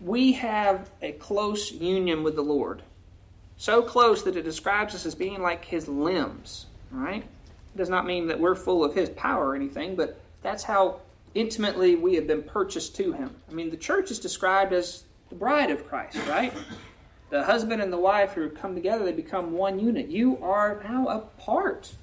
we 0.01 0.33
have 0.33 0.91
a 1.01 1.13
close 1.13 1.71
union 1.71 2.23
with 2.23 2.35
the 2.35 2.43
Lord. 2.43 2.83
So 3.57 3.83
close 3.83 4.23
that 4.25 4.37
it 4.37 4.43
describes 4.43 4.95
us 4.95 5.05
as 5.05 5.15
being 5.15 5.43
like 5.43 5.67
his 5.67 5.87
limbs. 5.87 6.67
right? 6.91 7.23
It 7.23 7.77
does 7.77 7.91
not 7.91 8.07
mean 8.07 8.27
that 8.29 8.41
we're 8.41 8.55
full 8.55 8.83
of 8.83 8.95
his 8.95 9.11
power 9.11 9.51
or 9.51 9.55
anything, 9.55 9.95
but 9.95 10.19
that's 10.43 10.65
how 10.65 11.01
intimately 11.35 11.95
we 11.95 12.15
have 12.15 12.27
been 12.27 12.43
purchased 12.43 12.97
to 12.97 13.13
him. 13.13 13.37
I 13.49 13.53
mean, 13.53 13.71
the 13.71 13.77
church 13.77 14.11
is 14.11 14.19
described 14.19 14.73
as 14.73 15.05
the 15.29 15.35
bride 15.37 15.71
of 15.71 15.87
Christ, 15.87 16.17
right? 16.27 16.53
The 17.31 17.45
husband 17.45 17.81
and 17.81 17.93
the 17.93 17.99
wife 17.99 18.33
who 18.33 18.49
come 18.51 18.75
together, 18.75 19.05
they 19.05 19.13
become 19.13 19.53
one 19.53 19.79
unit. 19.79 20.09
You 20.09 20.39
are 20.43 20.83
now 20.85 21.07
a 21.09 21.21
part 21.41 21.95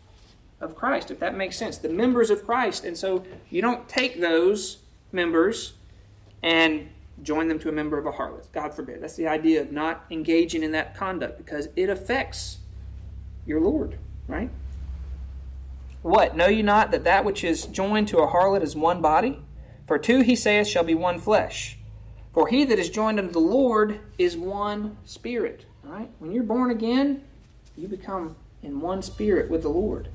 of 0.60 0.76
Christ, 0.76 1.12
if 1.12 1.20
that 1.20 1.36
makes 1.36 1.58
sense. 1.58 1.78
The 1.78 1.90
members 1.90 2.30
of 2.30 2.46
Christ. 2.46 2.86
And 2.86 2.98
so 2.98 3.24
you 3.50 3.62
don't 3.62 3.88
take 3.88 4.20
those 4.20 4.80
members 5.12 5.74
and 6.42 6.90
join 7.24 7.48
them 7.48 7.60
to 7.60 7.70
a 7.70 7.72
member 7.72 7.98
of 7.98 8.06
a 8.06 8.12
harlot. 8.12 8.46
God 8.52 8.74
forbid. 8.74 9.02
That's 9.02 9.16
the 9.16 9.28
idea 9.28 9.62
of 9.62 9.72
not 9.72 10.06
engaging 10.10 10.64
in 10.64 10.72
that 10.72 10.96
conduct 10.96 11.38
because 11.38 11.68
it 11.76 11.90
affects 11.90 12.60
your 13.46 13.60
Lord, 13.60 13.98
right? 14.28 14.50
What? 16.04 16.36
Know 16.36 16.48
you 16.48 16.64
not 16.64 16.92
that 16.92 17.04
that 17.04 17.26
which 17.26 17.44
is 17.44 17.66
joined 17.66 18.08
to 18.10 18.20
a 18.20 18.28
harlot 18.28 18.62
is 18.62 18.76
one 18.76 19.02
body? 19.02 19.42
For 19.88 19.98
two, 19.98 20.22
he 20.22 20.36
saith, 20.36 20.68
shall 20.68 20.84
be 20.84 20.94
one 20.94 21.20
flesh. 21.20 21.77
For 22.38 22.48
he 22.50 22.66
that 22.66 22.78
is 22.78 22.92
joined 22.92 23.18
unto 23.18 23.32
the 23.32 23.40
Lord 23.40 24.00
is 24.20 24.38
one 24.38 24.98
spirit. 25.06 25.66
All 25.84 25.92
right? 25.92 26.12
When 26.20 26.32
you're 26.32 26.44
born 26.44 26.70
again, 26.70 27.24
You 27.76 27.88
become 27.88 28.36
in 28.62 28.80
one 28.80 29.02
spirit 29.02 29.50
with 29.50 29.64
the 29.64 29.70
Lord. 29.70 30.10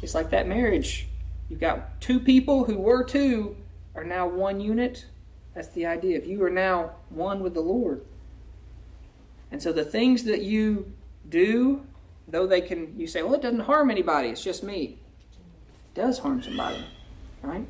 It's 0.00 0.14
like 0.14 0.30
that 0.30 0.48
marriage. 0.48 1.06
You've 1.50 1.60
got 1.60 2.00
two 2.00 2.18
people 2.18 2.64
who 2.64 2.78
were 2.78 3.04
two 3.04 3.58
are 3.94 4.04
now 4.04 4.26
one 4.26 4.58
unit. 4.60 5.04
That's 5.54 5.68
the 5.68 5.84
idea. 5.84 6.16
If 6.16 6.26
you 6.26 6.42
are 6.44 6.50
now 6.50 6.92
one 7.10 7.42
with 7.42 7.52
the 7.52 7.60
Lord. 7.60 8.06
And 9.52 9.62
so 9.62 9.70
the 9.70 9.84
things 9.84 10.24
that 10.24 10.40
you 10.40 10.90
do, 11.28 11.84
though 12.26 12.46
they 12.46 12.62
can, 12.62 12.98
you 12.98 13.06
say, 13.06 13.22
well, 13.22 13.34
it 13.34 13.42
doesn't 13.42 13.60
harm 13.60 13.90
anybody, 13.90 14.30
it's 14.30 14.42
just 14.42 14.62
me. 14.62 14.96
It 15.94 16.00
does 16.00 16.20
harm 16.20 16.42
somebody, 16.42 16.86
right? 17.42 17.66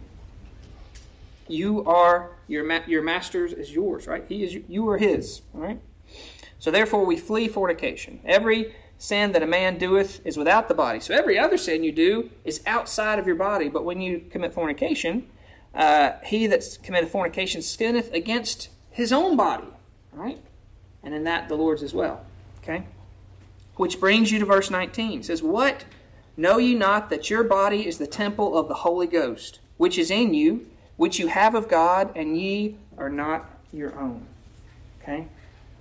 You 1.48 1.84
are 1.86 2.36
your 2.50 2.64
ma- 2.64 2.82
your 2.86 3.02
master's 3.02 3.52
is 3.52 3.72
yours, 3.72 4.06
right? 4.06 4.24
He 4.28 4.42
is 4.42 4.58
you 4.68 4.88
are 4.88 4.98
his, 4.98 5.42
right? 5.52 5.80
So 6.58 6.70
therefore 6.70 7.06
we 7.06 7.16
flee 7.16 7.48
fornication. 7.48 8.20
Every 8.24 8.74
sin 8.98 9.32
that 9.32 9.42
a 9.42 9.46
man 9.46 9.78
doeth 9.78 10.20
is 10.26 10.36
without 10.36 10.68
the 10.68 10.74
body. 10.74 11.00
So 11.00 11.14
every 11.14 11.38
other 11.38 11.56
sin 11.56 11.84
you 11.84 11.92
do 11.92 12.30
is 12.44 12.60
outside 12.66 13.18
of 13.18 13.26
your 13.26 13.36
body. 13.36 13.68
But 13.68 13.84
when 13.84 14.00
you 14.00 14.26
commit 14.30 14.52
fornication, 14.52 15.26
uh, 15.74 16.12
he 16.24 16.46
that 16.48 16.78
committeth 16.82 17.10
fornication 17.10 17.62
sinneth 17.62 18.12
against 18.12 18.68
his 18.90 19.12
own 19.12 19.36
body, 19.36 19.68
right? 20.12 20.38
And 21.02 21.14
in 21.14 21.24
that 21.24 21.48
the 21.48 21.54
Lord's 21.54 21.82
as 21.82 21.94
well. 21.94 22.26
Okay? 22.62 22.84
Which 23.76 24.00
brings 24.00 24.30
you 24.30 24.38
to 24.40 24.44
verse 24.44 24.70
19. 24.70 25.20
It 25.20 25.24
says, 25.24 25.42
What? 25.42 25.84
Know 26.36 26.58
ye 26.58 26.74
not 26.74 27.10
that 27.10 27.30
your 27.30 27.44
body 27.44 27.86
is 27.86 27.98
the 27.98 28.06
temple 28.06 28.56
of 28.56 28.68
the 28.68 28.74
Holy 28.74 29.06
Ghost, 29.06 29.60
which 29.76 29.98
is 29.98 30.10
in 30.10 30.34
you, 30.34 30.69
which 31.00 31.18
you 31.18 31.28
have 31.28 31.54
of 31.54 31.66
God, 31.66 32.12
and 32.14 32.38
ye 32.38 32.76
are 32.98 33.08
not 33.08 33.48
your 33.72 33.98
own. 33.98 34.26
Okay? 35.00 35.28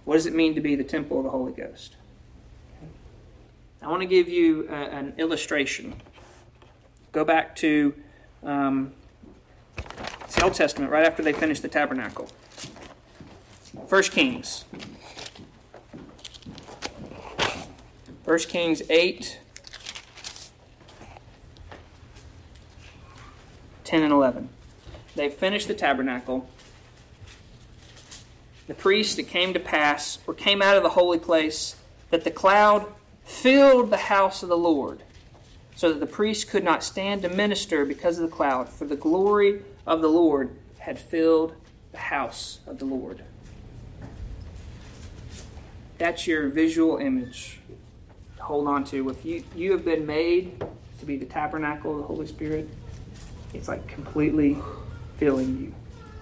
What 0.06 0.14
does 0.14 0.26
it 0.26 0.34
mean 0.34 0.56
to 0.56 0.62
be 0.62 0.76
the 0.76 0.84
temple 0.86 1.18
of 1.18 1.26
the 1.26 1.30
Holy 1.30 1.52
Ghost? 1.52 1.98
I 3.82 3.90
want 3.90 4.02
to 4.02 4.08
give 4.08 4.30
you 4.30 4.66
a, 4.70 4.74
an 4.74 5.16
illustration. 5.18 5.96
Go 7.12 7.26
back 7.26 7.54
to 7.58 7.94
um, 8.44 8.94
the 9.76 10.44
Old 10.46 10.54
Testament, 10.54 10.90
right 10.90 11.06
after 11.06 11.22
they 11.22 11.34
finished 11.34 11.64
the 11.64 11.68
tabernacle. 11.68 12.30
First 13.88 14.14
Kings. 14.14 14.64
1 18.24 18.40
Kings 18.48 18.82
8, 18.90 19.38
10 23.84 24.02
and 24.02 24.14
11 24.14 24.50
they 25.20 25.30
finished 25.30 25.68
the 25.68 25.74
tabernacle, 25.74 26.48
the 28.68 28.74
priests 28.74 29.16
that 29.16 29.24
came 29.24 29.54
to 29.54 29.60
pass 29.60 30.20
or 30.26 30.34
came 30.34 30.62
out 30.62 30.78
of 30.78 30.84
the 30.84 30.90
holy 30.90 31.20
place, 31.20 31.76
that 32.10 32.24
the 32.24 32.32
cloud 32.32 32.88
filled 33.26 33.92
the 33.92 33.98
house 33.98 34.44
of 34.44 34.50
the 34.50 34.58
Lord, 34.58 35.04
so 35.76 35.92
that 35.92 36.00
the 36.00 36.06
priests 36.06 36.46
could 36.46 36.64
not 36.64 36.86
stand 36.86 37.22
to 37.24 37.30
minister 37.30 37.84
because 37.84 38.18
of 38.18 38.30
the 38.30 38.34
cloud, 38.34 38.70
for 38.70 38.86
the 38.86 38.96
glory 38.96 39.62
of 39.86 40.02
the 40.02 40.08
Lord 40.08 40.56
had 40.78 40.98
filled 40.98 41.54
the 41.92 41.98
house 41.98 42.60
of 42.66 42.80
the 42.80 42.86
Lord. 42.86 43.22
That's 45.98 46.28
your 46.28 46.48
visual 46.48 46.96
image 46.96 47.60
to 48.38 48.44
hold 48.44 48.70
on 48.70 48.86
to. 48.86 49.10
If 49.10 49.26
you, 49.26 49.44
you 49.54 49.74
have 49.74 49.84
been 49.84 50.06
made 50.06 50.64
to 51.00 51.06
be 51.06 51.18
the 51.18 51.26
tabernacle 51.26 51.92
of 51.92 51.98
the 51.98 52.04
Holy 52.04 52.26
Spirit, 52.26 52.70
it's 53.54 53.68
like 53.68 53.86
completely 53.90 54.58
filling 55.20 55.60
you. 55.60 55.76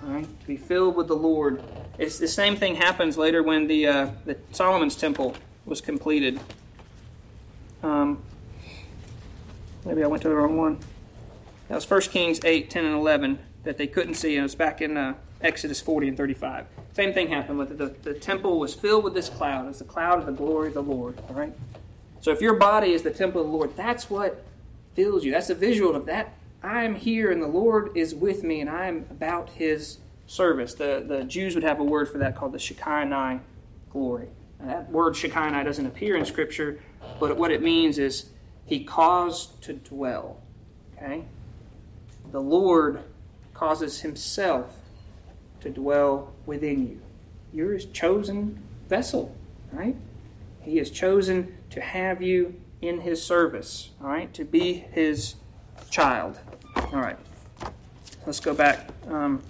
All 0.04 0.14
right, 0.14 0.40
to 0.42 0.48
be 0.48 0.58
filled 0.58 0.96
with 0.96 1.08
the 1.08 1.16
Lord. 1.16 1.64
It's 1.98 2.18
the 2.18 2.28
same 2.28 2.56
thing 2.56 2.76
happens 2.76 3.18
later 3.18 3.44
when 3.44 3.68
the 3.68 3.88
uh, 3.88 4.10
the 4.26 4.38
Solomon's 4.52 4.96
temple 4.96 5.36
was 5.66 5.82
completed. 5.82 6.40
Um, 7.84 8.22
maybe 9.86 10.04
I 10.04 10.08
went 10.08 10.24
to 10.24 10.30
the 10.30 10.36
wrong 10.36 10.58
one. 10.58 10.80
That 11.68 11.76
was 11.76 11.90
1 11.90 12.02
Kings 12.02 12.40
8, 12.44 12.70
10, 12.70 12.86
and 12.86 12.96
11 12.96 13.40
that 13.64 13.78
they 13.78 13.88
couldn't 13.88 14.14
see. 14.16 14.36
And 14.36 14.40
it 14.40 14.44
was 14.44 14.56
back 14.56 14.82
in 14.82 14.96
uh, 14.96 15.16
Exodus 15.42 15.82
40 15.82 16.10
and 16.10 16.18
35. 16.18 16.66
Same 16.94 17.14
thing 17.14 17.28
happened 17.28 17.60
with 17.60 17.72
it. 17.72 17.78
The, 17.78 18.12
the 18.12 18.18
temple 18.18 18.60
was 18.60 18.74
filled 18.74 19.04
with 19.04 19.14
this 19.14 19.30
cloud. 19.30 19.68
It's 19.68 19.80
the 19.80 19.86
cloud 19.86 20.20
of 20.20 20.26
the 20.26 20.32
glory 20.32 20.70
of 20.70 20.74
the 20.74 20.84
Lord. 20.84 21.22
All 21.28 21.36
right? 21.36 21.54
So 22.22 22.32
if 22.32 22.42
your 22.42 22.56
body 22.56 22.94
is 22.94 23.04
the 23.04 23.12
temple 23.12 23.42
of 23.42 23.48
the 23.48 23.54
Lord, 23.54 23.76
that's 23.76 24.10
what 24.10 24.46
fills 24.94 25.26
you. 25.26 25.32
That's 25.32 25.50
a 25.50 25.56
visual 25.56 25.96
of 25.96 26.06
that 26.06 26.37
I'm 26.68 26.96
here 26.96 27.32
and 27.32 27.42
the 27.42 27.48
Lord 27.48 27.96
is 27.96 28.14
with 28.14 28.44
me 28.44 28.60
and 28.60 28.70
I'm 28.70 29.06
about 29.10 29.50
his 29.50 30.00
service. 30.26 30.74
The, 30.74 31.04
the 31.08 31.24
Jews 31.24 31.56
would 31.56 31.64
have 31.64 31.80
a 31.80 31.84
word 31.84 32.10
for 32.10 32.18
that 32.18 32.36
called 32.36 32.52
the 32.52 32.60
Shekinah 32.60 33.42
glory. 33.90 34.28
Now, 34.60 34.68
that 34.68 34.92
word 34.92 35.16
Shekinah 35.16 35.64
doesn't 35.64 35.86
appear 35.86 36.18
in 36.18 36.26
Scripture, 36.26 36.80
but 37.20 37.38
what 37.38 37.52
it 37.52 37.62
means 37.62 37.98
is 37.98 38.32
he 38.66 38.84
caused 38.84 39.62
to 39.64 39.74
dwell. 39.74 40.42
Okay? 40.98 41.24
The 42.32 42.42
Lord 42.42 43.02
causes 43.54 44.02
himself 44.02 44.76
to 45.62 45.70
dwell 45.70 46.34
within 46.46 46.86
you. 46.88 47.02
You're 47.54 47.74
his 47.74 47.86
chosen 47.86 48.62
vessel, 48.90 49.36
right? 49.72 49.96
He 50.62 50.78
has 50.78 50.92
chosen 50.92 51.58
to 51.70 51.80
have 51.80 52.22
you 52.22 52.60
in 52.82 53.02
his 53.02 53.24
service, 53.24 53.92
all 54.02 54.10
right? 54.10 54.34
To 54.34 54.44
be 54.44 54.74
his 54.74 55.36
child. 55.90 56.40
All 56.94 57.02
right, 57.02 57.18
let's 58.26 58.40
go 58.40 58.54
back. 58.54 58.88
Um, 59.10 59.44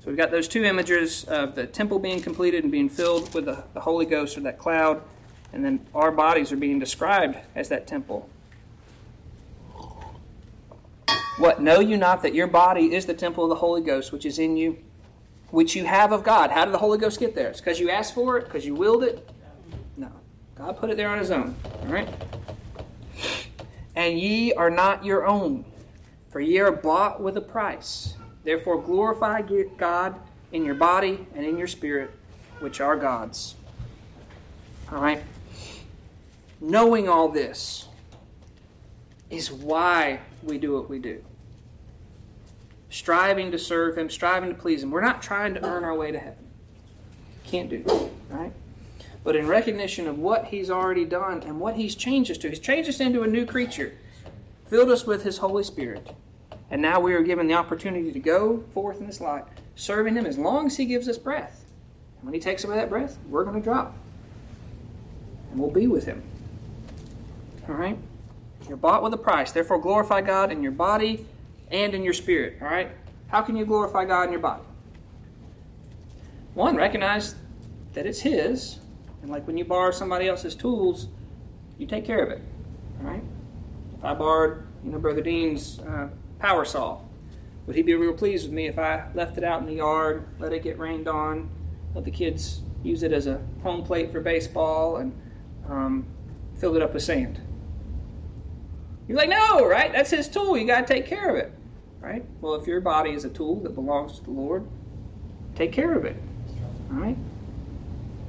so 0.00 0.06
we've 0.06 0.16
got 0.16 0.30
those 0.30 0.48
two 0.48 0.64
images 0.64 1.24
of 1.24 1.54
the 1.54 1.66
temple 1.66 1.98
being 1.98 2.22
completed 2.22 2.62
and 2.62 2.72
being 2.72 2.88
filled 2.88 3.34
with 3.34 3.44
the, 3.44 3.62
the 3.74 3.80
Holy 3.80 4.06
Ghost 4.06 4.38
or 4.38 4.40
that 4.40 4.58
cloud, 4.58 5.02
and 5.52 5.62
then 5.62 5.84
our 5.94 6.10
bodies 6.10 6.50
are 6.50 6.56
being 6.56 6.78
described 6.78 7.36
as 7.54 7.68
that 7.68 7.86
temple. 7.86 8.26
What? 11.36 11.60
Know 11.60 11.78
you 11.78 11.98
not 11.98 12.22
that 12.22 12.34
your 12.34 12.46
body 12.46 12.94
is 12.94 13.04
the 13.04 13.12
temple 13.12 13.44
of 13.44 13.50
the 13.50 13.56
Holy 13.56 13.82
Ghost, 13.82 14.10
which 14.10 14.24
is 14.24 14.38
in 14.38 14.56
you, 14.56 14.78
which 15.50 15.76
you 15.76 15.84
have 15.84 16.10
of 16.10 16.24
God? 16.24 16.50
How 16.50 16.64
did 16.64 16.72
the 16.72 16.78
Holy 16.78 16.96
Ghost 16.96 17.20
get 17.20 17.34
there? 17.34 17.50
It's 17.50 17.60
because 17.60 17.78
you 17.78 17.90
asked 17.90 18.14
for 18.14 18.38
it? 18.38 18.46
Because 18.46 18.64
you 18.64 18.74
willed 18.74 19.04
it? 19.04 19.28
No. 19.98 20.10
God 20.56 20.78
put 20.78 20.88
it 20.88 20.96
there 20.96 21.10
on 21.10 21.18
His 21.18 21.30
own. 21.30 21.54
All 21.82 21.88
right? 21.88 22.08
And 23.94 24.18
ye 24.18 24.54
are 24.54 24.70
not 24.70 25.04
your 25.04 25.26
own 25.26 25.66
for 26.32 26.40
ye 26.40 26.58
are 26.58 26.72
bought 26.72 27.22
with 27.22 27.36
a 27.36 27.40
price. 27.40 28.14
Therefore 28.42 28.80
glorify 28.82 29.42
God 29.76 30.16
in 30.50 30.64
your 30.64 30.74
body 30.74 31.26
and 31.34 31.44
in 31.44 31.58
your 31.58 31.68
spirit, 31.68 32.10
which 32.60 32.80
are 32.80 32.96
God's. 32.96 33.54
All 34.90 35.00
right? 35.00 35.22
Knowing 36.60 37.08
all 37.08 37.28
this 37.28 37.88
is 39.30 39.50
why 39.50 40.20
we 40.42 40.58
do 40.58 40.74
what 40.74 40.88
we 40.88 40.98
do. 40.98 41.22
Striving 42.90 43.50
to 43.50 43.58
serve 43.58 43.96
Him, 43.96 44.10
striving 44.10 44.50
to 44.50 44.54
please 44.54 44.82
Him. 44.82 44.90
We're 44.90 45.00
not 45.00 45.22
trying 45.22 45.54
to 45.54 45.64
earn 45.64 45.84
our 45.84 45.94
way 45.94 46.12
to 46.12 46.18
heaven. 46.18 46.46
Can't 47.44 47.70
do 47.70 47.82
that, 47.82 48.10
right? 48.28 48.52
But 49.24 49.36
in 49.36 49.46
recognition 49.46 50.06
of 50.06 50.18
what 50.18 50.46
He's 50.46 50.70
already 50.70 51.04
done 51.04 51.42
and 51.42 51.58
what 51.58 51.76
He's 51.76 51.94
changed 51.94 52.30
us 52.30 52.38
to, 52.38 52.48
He's 52.48 52.58
changed 52.58 52.88
us 52.88 53.00
into 53.00 53.22
a 53.22 53.26
new 53.26 53.46
creature, 53.46 53.94
filled 54.66 54.90
us 54.90 55.06
with 55.06 55.22
His 55.22 55.38
Holy 55.38 55.64
Spirit. 55.64 56.14
And 56.72 56.80
now 56.80 57.00
we 57.00 57.12
are 57.12 57.20
given 57.20 57.48
the 57.48 57.54
opportunity 57.54 58.10
to 58.12 58.18
go 58.18 58.64
forth 58.72 58.98
in 58.98 59.06
this 59.06 59.20
life, 59.20 59.44
serving 59.76 60.16
Him 60.16 60.24
as 60.24 60.38
long 60.38 60.66
as 60.66 60.78
He 60.78 60.86
gives 60.86 61.06
us 61.06 61.18
breath. 61.18 61.66
And 62.16 62.24
when 62.24 62.34
He 62.34 62.40
takes 62.40 62.64
away 62.64 62.76
that 62.76 62.88
breath, 62.88 63.18
we're 63.28 63.44
going 63.44 63.56
to 63.56 63.62
drop. 63.62 63.94
And 65.50 65.60
we'll 65.60 65.70
be 65.70 65.86
with 65.86 66.06
Him. 66.06 66.22
All 67.68 67.74
right? 67.74 67.98
You're 68.66 68.78
bought 68.78 69.02
with 69.02 69.12
a 69.12 69.18
price. 69.18 69.52
Therefore, 69.52 69.78
glorify 69.78 70.22
God 70.22 70.50
in 70.50 70.62
your 70.62 70.72
body 70.72 71.26
and 71.70 71.94
in 71.94 72.02
your 72.02 72.14
spirit. 72.14 72.56
All 72.62 72.68
right? 72.68 72.90
How 73.28 73.42
can 73.42 73.54
you 73.54 73.66
glorify 73.66 74.06
God 74.06 74.24
in 74.24 74.32
your 74.32 74.40
body? 74.40 74.62
One, 76.54 76.74
recognize 76.74 77.34
that 77.92 78.06
it's 78.06 78.20
His. 78.20 78.78
And 79.20 79.30
like 79.30 79.46
when 79.46 79.58
you 79.58 79.66
borrow 79.66 79.90
somebody 79.90 80.26
else's 80.26 80.54
tools, 80.54 81.08
you 81.76 81.86
take 81.86 82.06
care 82.06 82.24
of 82.24 82.30
it. 82.30 82.40
All 83.02 83.10
right? 83.10 83.22
If 83.98 84.04
I 84.06 84.14
borrowed, 84.14 84.66
you 84.82 84.90
know, 84.90 84.98
Brother 84.98 85.20
Dean's 85.20 85.78
uh, 85.80 86.08
power 86.42 86.64
saw. 86.64 86.98
Would 87.66 87.76
he 87.76 87.82
be 87.82 87.94
real 87.94 88.12
pleased 88.12 88.46
with 88.46 88.52
me 88.52 88.66
if 88.66 88.76
I 88.76 89.06
left 89.14 89.38
it 89.38 89.44
out 89.44 89.60
in 89.60 89.66
the 89.66 89.74
yard, 89.74 90.26
let 90.40 90.52
it 90.52 90.64
get 90.64 90.76
rained 90.76 91.06
on, 91.06 91.48
let 91.94 92.04
the 92.04 92.10
kids 92.10 92.62
use 92.82 93.04
it 93.04 93.12
as 93.12 93.28
a 93.28 93.40
home 93.62 93.84
plate 93.84 94.10
for 94.10 94.20
baseball, 94.20 94.96
and 94.96 95.12
um, 95.68 96.04
filled 96.58 96.74
it 96.74 96.82
up 96.82 96.92
with 96.92 97.04
sand? 97.04 97.40
You're 99.06 99.16
like, 99.16 99.28
no, 99.28 99.64
right? 99.64 99.92
That's 99.92 100.10
his 100.10 100.28
tool. 100.28 100.58
You 100.58 100.66
got 100.66 100.86
to 100.86 100.92
take 100.92 101.06
care 101.06 101.30
of 101.30 101.36
it, 101.36 101.52
right? 102.00 102.24
Well, 102.40 102.54
if 102.56 102.66
your 102.66 102.80
body 102.80 103.12
is 103.12 103.24
a 103.24 103.30
tool 103.30 103.60
that 103.60 103.76
belongs 103.76 104.18
to 104.18 104.24
the 104.24 104.32
Lord, 104.32 104.66
take 105.54 105.70
care 105.70 105.94
of 105.94 106.04
it, 106.04 106.16
all 106.90 106.98
right? 106.98 107.16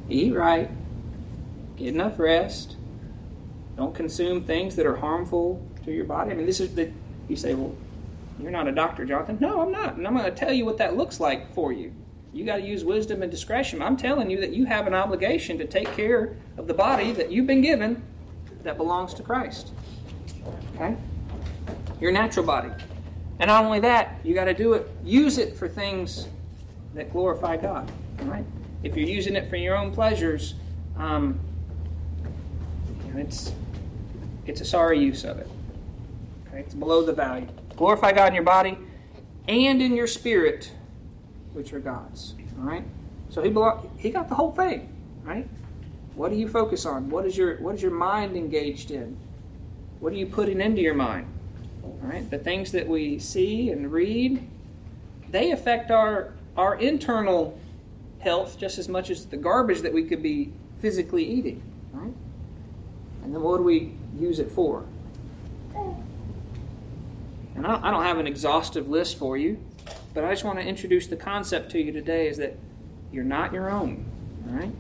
Eat 0.08 0.36
right, 0.36 0.70
get 1.78 1.88
enough 1.88 2.20
rest, 2.20 2.76
don't 3.76 3.96
consume 3.96 4.44
things 4.44 4.76
that 4.76 4.86
are 4.86 4.98
harmful 4.98 5.66
to 5.86 5.92
your 5.92 6.06
body. 6.06 6.30
I 6.30 6.36
mean, 6.36 6.46
this 6.46 6.60
is 6.60 6.76
the, 6.76 6.92
you 7.28 7.36
say, 7.36 7.56
well, 7.56 7.76
you're 8.40 8.52
not 8.52 8.68
a 8.68 8.72
doctor, 8.72 9.06
Jonathan. 9.06 9.38
No, 9.40 9.62
I'm 9.62 9.72
not. 9.72 9.96
And 9.96 10.08
I'm 10.08 10.16
going 10.16 10.26
to 10.26 10.32
tell 10.38 10.52
you 10.52 10.66
what 10.66 10.78
that 10.78 10.98
looks 10.98 11.20
like 11.20 11.54
for 11.54 11.72
you. 11.72 11.94
You 12.34 12.46
got 12.46 12.58
to 12.58 12.64
use 12.64 12.84
wisdom 12.84 13.22
and 13.22 13.32
discretion. 13.32 13.82
I'm 13.82 13.96
telling 13.96 14.30
you 14.30 14.40
that 14.42 14.54
you 14.54 14.66
have 14.66 14.88
an 14.88 14.94
obligation 14.94 15.58
to 15.60 15.66
take 15.66 15.94
care 15.96 16.36
of 16.58 16.68
the 16.68 16.74
body 16.74 17.12
that 17.14 17.32
you've 17.32 17.46
been 17.46 17.62
given 17.62 18.02
that 18.64 18.78
belongs 18.78 19.14
to 19.16 19.24
Christ. 19.24 19.72
Okay? 20.76 20.96
Your 22.02 22.12
natural 22.12 22.46
body. 22.46 22.70
And 23.40 23.50
not 23.50 23.66
only 23.66 23.80
that, 23.82 24.20
you 24.24 24.34
got 24.34 24.46
to 24.46 24.54
do 24.54 24.74
it, 24.74 24.90
use 25.04 25.38
it 25.38 25.56
for 25.56 25.68
things 25.68 26.28
that 26.96 27.12
glorify 27.12 27.58
God. 27.58 27.92
All 28.20 28.26
right? 28.26 28.46
If 28.82 28.98
you're 28.98 29.08
using 29.08 29.36
it 29.36 29.50
for 29.50 29.56
your 29.56 29.78
own 29.78 29.92
pleasures, 29.92 30.56
um, 30.98 31.40
it's 33.16 33.52
it's 34.46 34.60
a 34.60 34.66
sorry 34.66 35.00
use 35.00 35.24
of 35.24 35.38
it. 35.38 35.48
Okay? 36.48 36.60
It's 36.60 36.74
below 36.74 37.04
the 37.04 37.14
value. 37.14 37.48
Glorify 37.76 38.12
God 38.12 38.28
in 38.28 38.34
your 38.34 38.44
body 38.44 38.78
and 39.48 39.82
in 39.82 39.96
your 39.96 40.08
spirit, 40.08 40.72
which 41.54 41.74
are 41.74 41.80
God's. 41.80 42.36
All 42.60 42.66
right. 42.66 42.86
So 43.30 43.42
he 43.42 43.50
belong, 43.50 43.92
he 43.98 44.10
got 44.10 44.30
the 44.30 44.36
whole 44.36 44.52
thing. 44.52 44.90
Right. 45.24 45.48
What 46.16 46.30
do 46.30 46.38
you 46.38 46.48
focus 46.48 46.86
on? 46.86 47.10
What 47.10 47.26
is 47.26 47.36
your 47.38 47.58
what 47.58 47.76
is 47.76 47.82
your 47.82 47.92
mind 47.92 48.36
engaged 48.36 48.92
in? 48.92 49.18
What 50.00 50.14
are 50.14 50.16
you 50.16 50.28
putting 50.28 50.62
into 50.62 50.82
your 50.82 50.94
mind? 50.94 51.28
All 51.84 51.98
right. 52.04 52.30
The 52.30 52.38
things 52.38 52.72
that 52.74 52.88
we 52.88 53.18
see 53.20 53.70
and 53.72 53.92
read, 53.92 54.48
they 55.30 55.52
affect 55.52 55.90
our 55.90 56.34
our 56.56 56.76
internal 56.76 57.60
health 58.20 58.58
just 58.60 58.78
as 58.78 58.88
much 58.88 59.10
as 59.10 59.26
the 59.26 59.38
garbage 59.38 59.82
that 59.82 59.94
we 59.94 60.04
could 60.04 60.22
be 60.22 60.54
physically 60.80 61.26
eating. 61.26 61.64
Right. 61.92 62.14
And 63.24 63.34
then 63.34 63.42
what 63.42 63.58
do 63.58 63.64
we 63.64 63.94
use 64.18 64.40
it 64.40 64.52
for? 64.52 64.86
And 67.56 67.68
I 67.68 67.92
don't 67.92 68.04
have 68.04 68.18
an 68.18 68.28
exhaustive 68.28 68.90
list 68.90 69.18
for 69.18 69.38
you, 69.38 69.60
but 70.14 70.24
I 70.24 70.32
just 70.32 70.44
want 70.44 70.60
to 70.60 70.66
introduce 70.66 71.08
the 71.08 71.16
concept 71.16 71.72
to 71.72 71.80
you 71.80 71.92
today 71.92 72.28
is 72.28 72.38
that 72.38 72.58
you're 73.12 73.24
not 73.24 73.54
your 73.54 73.70
own. 73.70 74.06
All 74.48 74.56
right? 74.56 74.72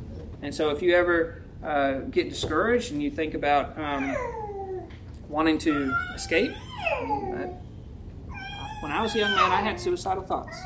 And 0.41 0.53
so 0.53 0.69
if 0.71 0.81
you 0.81 0.95
ever 0.95 1.43
uh, 1.63 1.99
get 2.09 2.29
discouraged 2.29 2.91
and 2.91 3.01
you 3.01 3.11
think 3.11 3.35
about 3.35 3.77
um, 3.77 4.15
wanting 5.29 5.57
to 5.59 5.93
escape, 6.15 6.51
uh, 6.51 7.47
when 8.81 8.91
I 8.91 9.01
was 9.01 9.15
a 9.15 9.19
young 9.19 9.33
man, 9.35 9.51
I 9.51 9.61
had 9.61 9.79
suicidal 9.79 10.23
thoughts. 10.23 10.57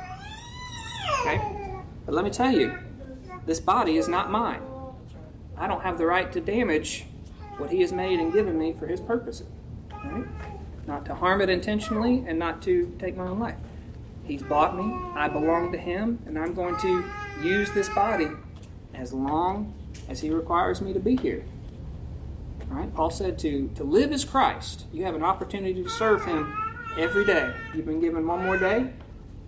Okay? 1.22 1.42
But 2.06 2.16
let 2.16 2.24
me 2.24 2.32
tell 2.32 2.52
you, 2.52 2.78
this 3.46 3.60
body 3.60 3.98
is 3.98 4.08
not 4.08 4.32
mine. 4.32 4.62
I 5.58 5.68
don't 5.68 5.82
have 5.82 5.98
the 5.98 6.06
right 6.06 6.32
to 6.32 6.40
damage 6.40 7.06
what 7.58 7.70
He 7.70 7.82
has 7.82 7.92
made 7.92 8.20
and 8.20 8.32
given 8.32 8.58
me 8.58 8.74
for 8.74 8.88
His 8.88 9.02
purposes. 9.02 9.48
Right? 10.04 10.26
Not 10.88 11.06
to 11.06 11.16
harm 11.16 11.42
it 11.42 11.50
intentionally 11.50 12.24
and 12.26 12.40
not 12.40 12.62
to 12.64 12.96
take 12.98 13.18
my 13.18 13.28
own 13.28 13.40
life. 13.40 13.58
He's 14.24 14.42
bought 14.42 14.78
me, 14.78 14.92
I 15.16 15.28
belong 15.28 15.72
to 15.74 15.78
Him, 15.78 16.20
and 16.26 16.40
I'm 16.40 16.54
going 16.54 16.78
to 16.78 17.06
use 17.44 17.72
this 17.72 17.90
body 17.90 18.30
as 18.94 19.14
long 19.14 19.74
as 20.10 20.22
He 20.22 20.30
requires 20.30 20.82
me 20.82 20.94
to 20.94 21.00
be 21.00 21.16
here. 21.18 21.46
All 22.70 22.78
right? 22.78 22.94
Paul 22.94 23.10
said 23.10 23.38
to, 23.40 23.70
to 23.76 23.84
live 23.84 24.12
as 24.12 24.26
Christ. 24.26 24.86
You 24.92 25.04
have 25.04 25.16
an 25.16 25.24
opportunity 25.24 25.84
to 25.84 25.90
serve 25.90 26.26
Him 26.26 26.54
every 26.98 27.26
day. 27.26 27.54
You've 27.74 27.86
been 27.86 28.02
given 28.02 28.26
one 28.26 28.44
more 28.44 28.58
day, 28.58 28.92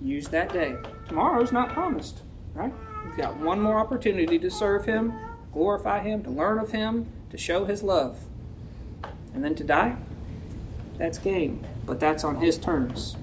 use 0.02 0.28
that 0.30 0.54
day. 0.54 0.76
Tomorrow's 1.08 1.52
not 1.52 1.70
promised. 1.70 2.22
Right? 2.54 2.74
You've 3.06 3.18
got 3.18 3.38
one 3.38 3.62
more 3.62 3.80
opportunity 3.80 4.40
to 4.40 4.50
serve 4.50 4.86
Him, 4.86 5.14
glorify 5.54 6.00
Him, 6.02 6.24
to 6.24 6.30
learn 6.30 6.60
of 6.60 6.72
Him, 6.72 7.08
to 7.32 7.38
show 7.38 7.66
His 7.66 7.84
love. 7.84 8.20
And 9.34 9.44
then 9.44 9.56
to 9.56 9.64
die, 9.64 9.98
that's 11.00 11.18
game. 11.18 11.66
But 11.88 12.00
that's 12.00 12.24
on 12.24 12.36
His 12.36 12.60
terms. 12.60 13.16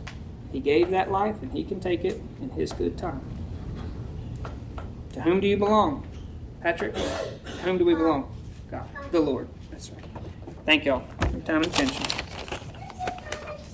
He 0.50 0.58
gave 0.58 0.90
that 0.90 1.12
life, 1.12 1.40
and 1.42 1.52
He 1.52 1.62
can 1.62 1.78
take 1.78 2.04
it 2.04 2.20
in 2.40 2.50
His 2.50 2.72
good 2.72 2.98
time. 2.98 3.20
To 5.12 5.22
whom 5.22 5.38
do 5.38 5.46
you 5.46 5.56
belong? 5.56 6.04
Patrick, 6.60 6.94
to 6.94 7.00
whom 7.62 7.78
do 7.78 7.84
we 7.84 7.94
belong? 7.94 8.34
God, 8.70 8.88
the 9.12 9.20
Lord. 9.20 9.46
That's 9.70 9.90
right. 9.90 10.04
Thank 10.64 10.84
y'all 10.84 11.06
for 11.20 11.28
your 11.30 11.40
time 11.42 11.62
and 11.62 11.66
attention. 11.66 12.25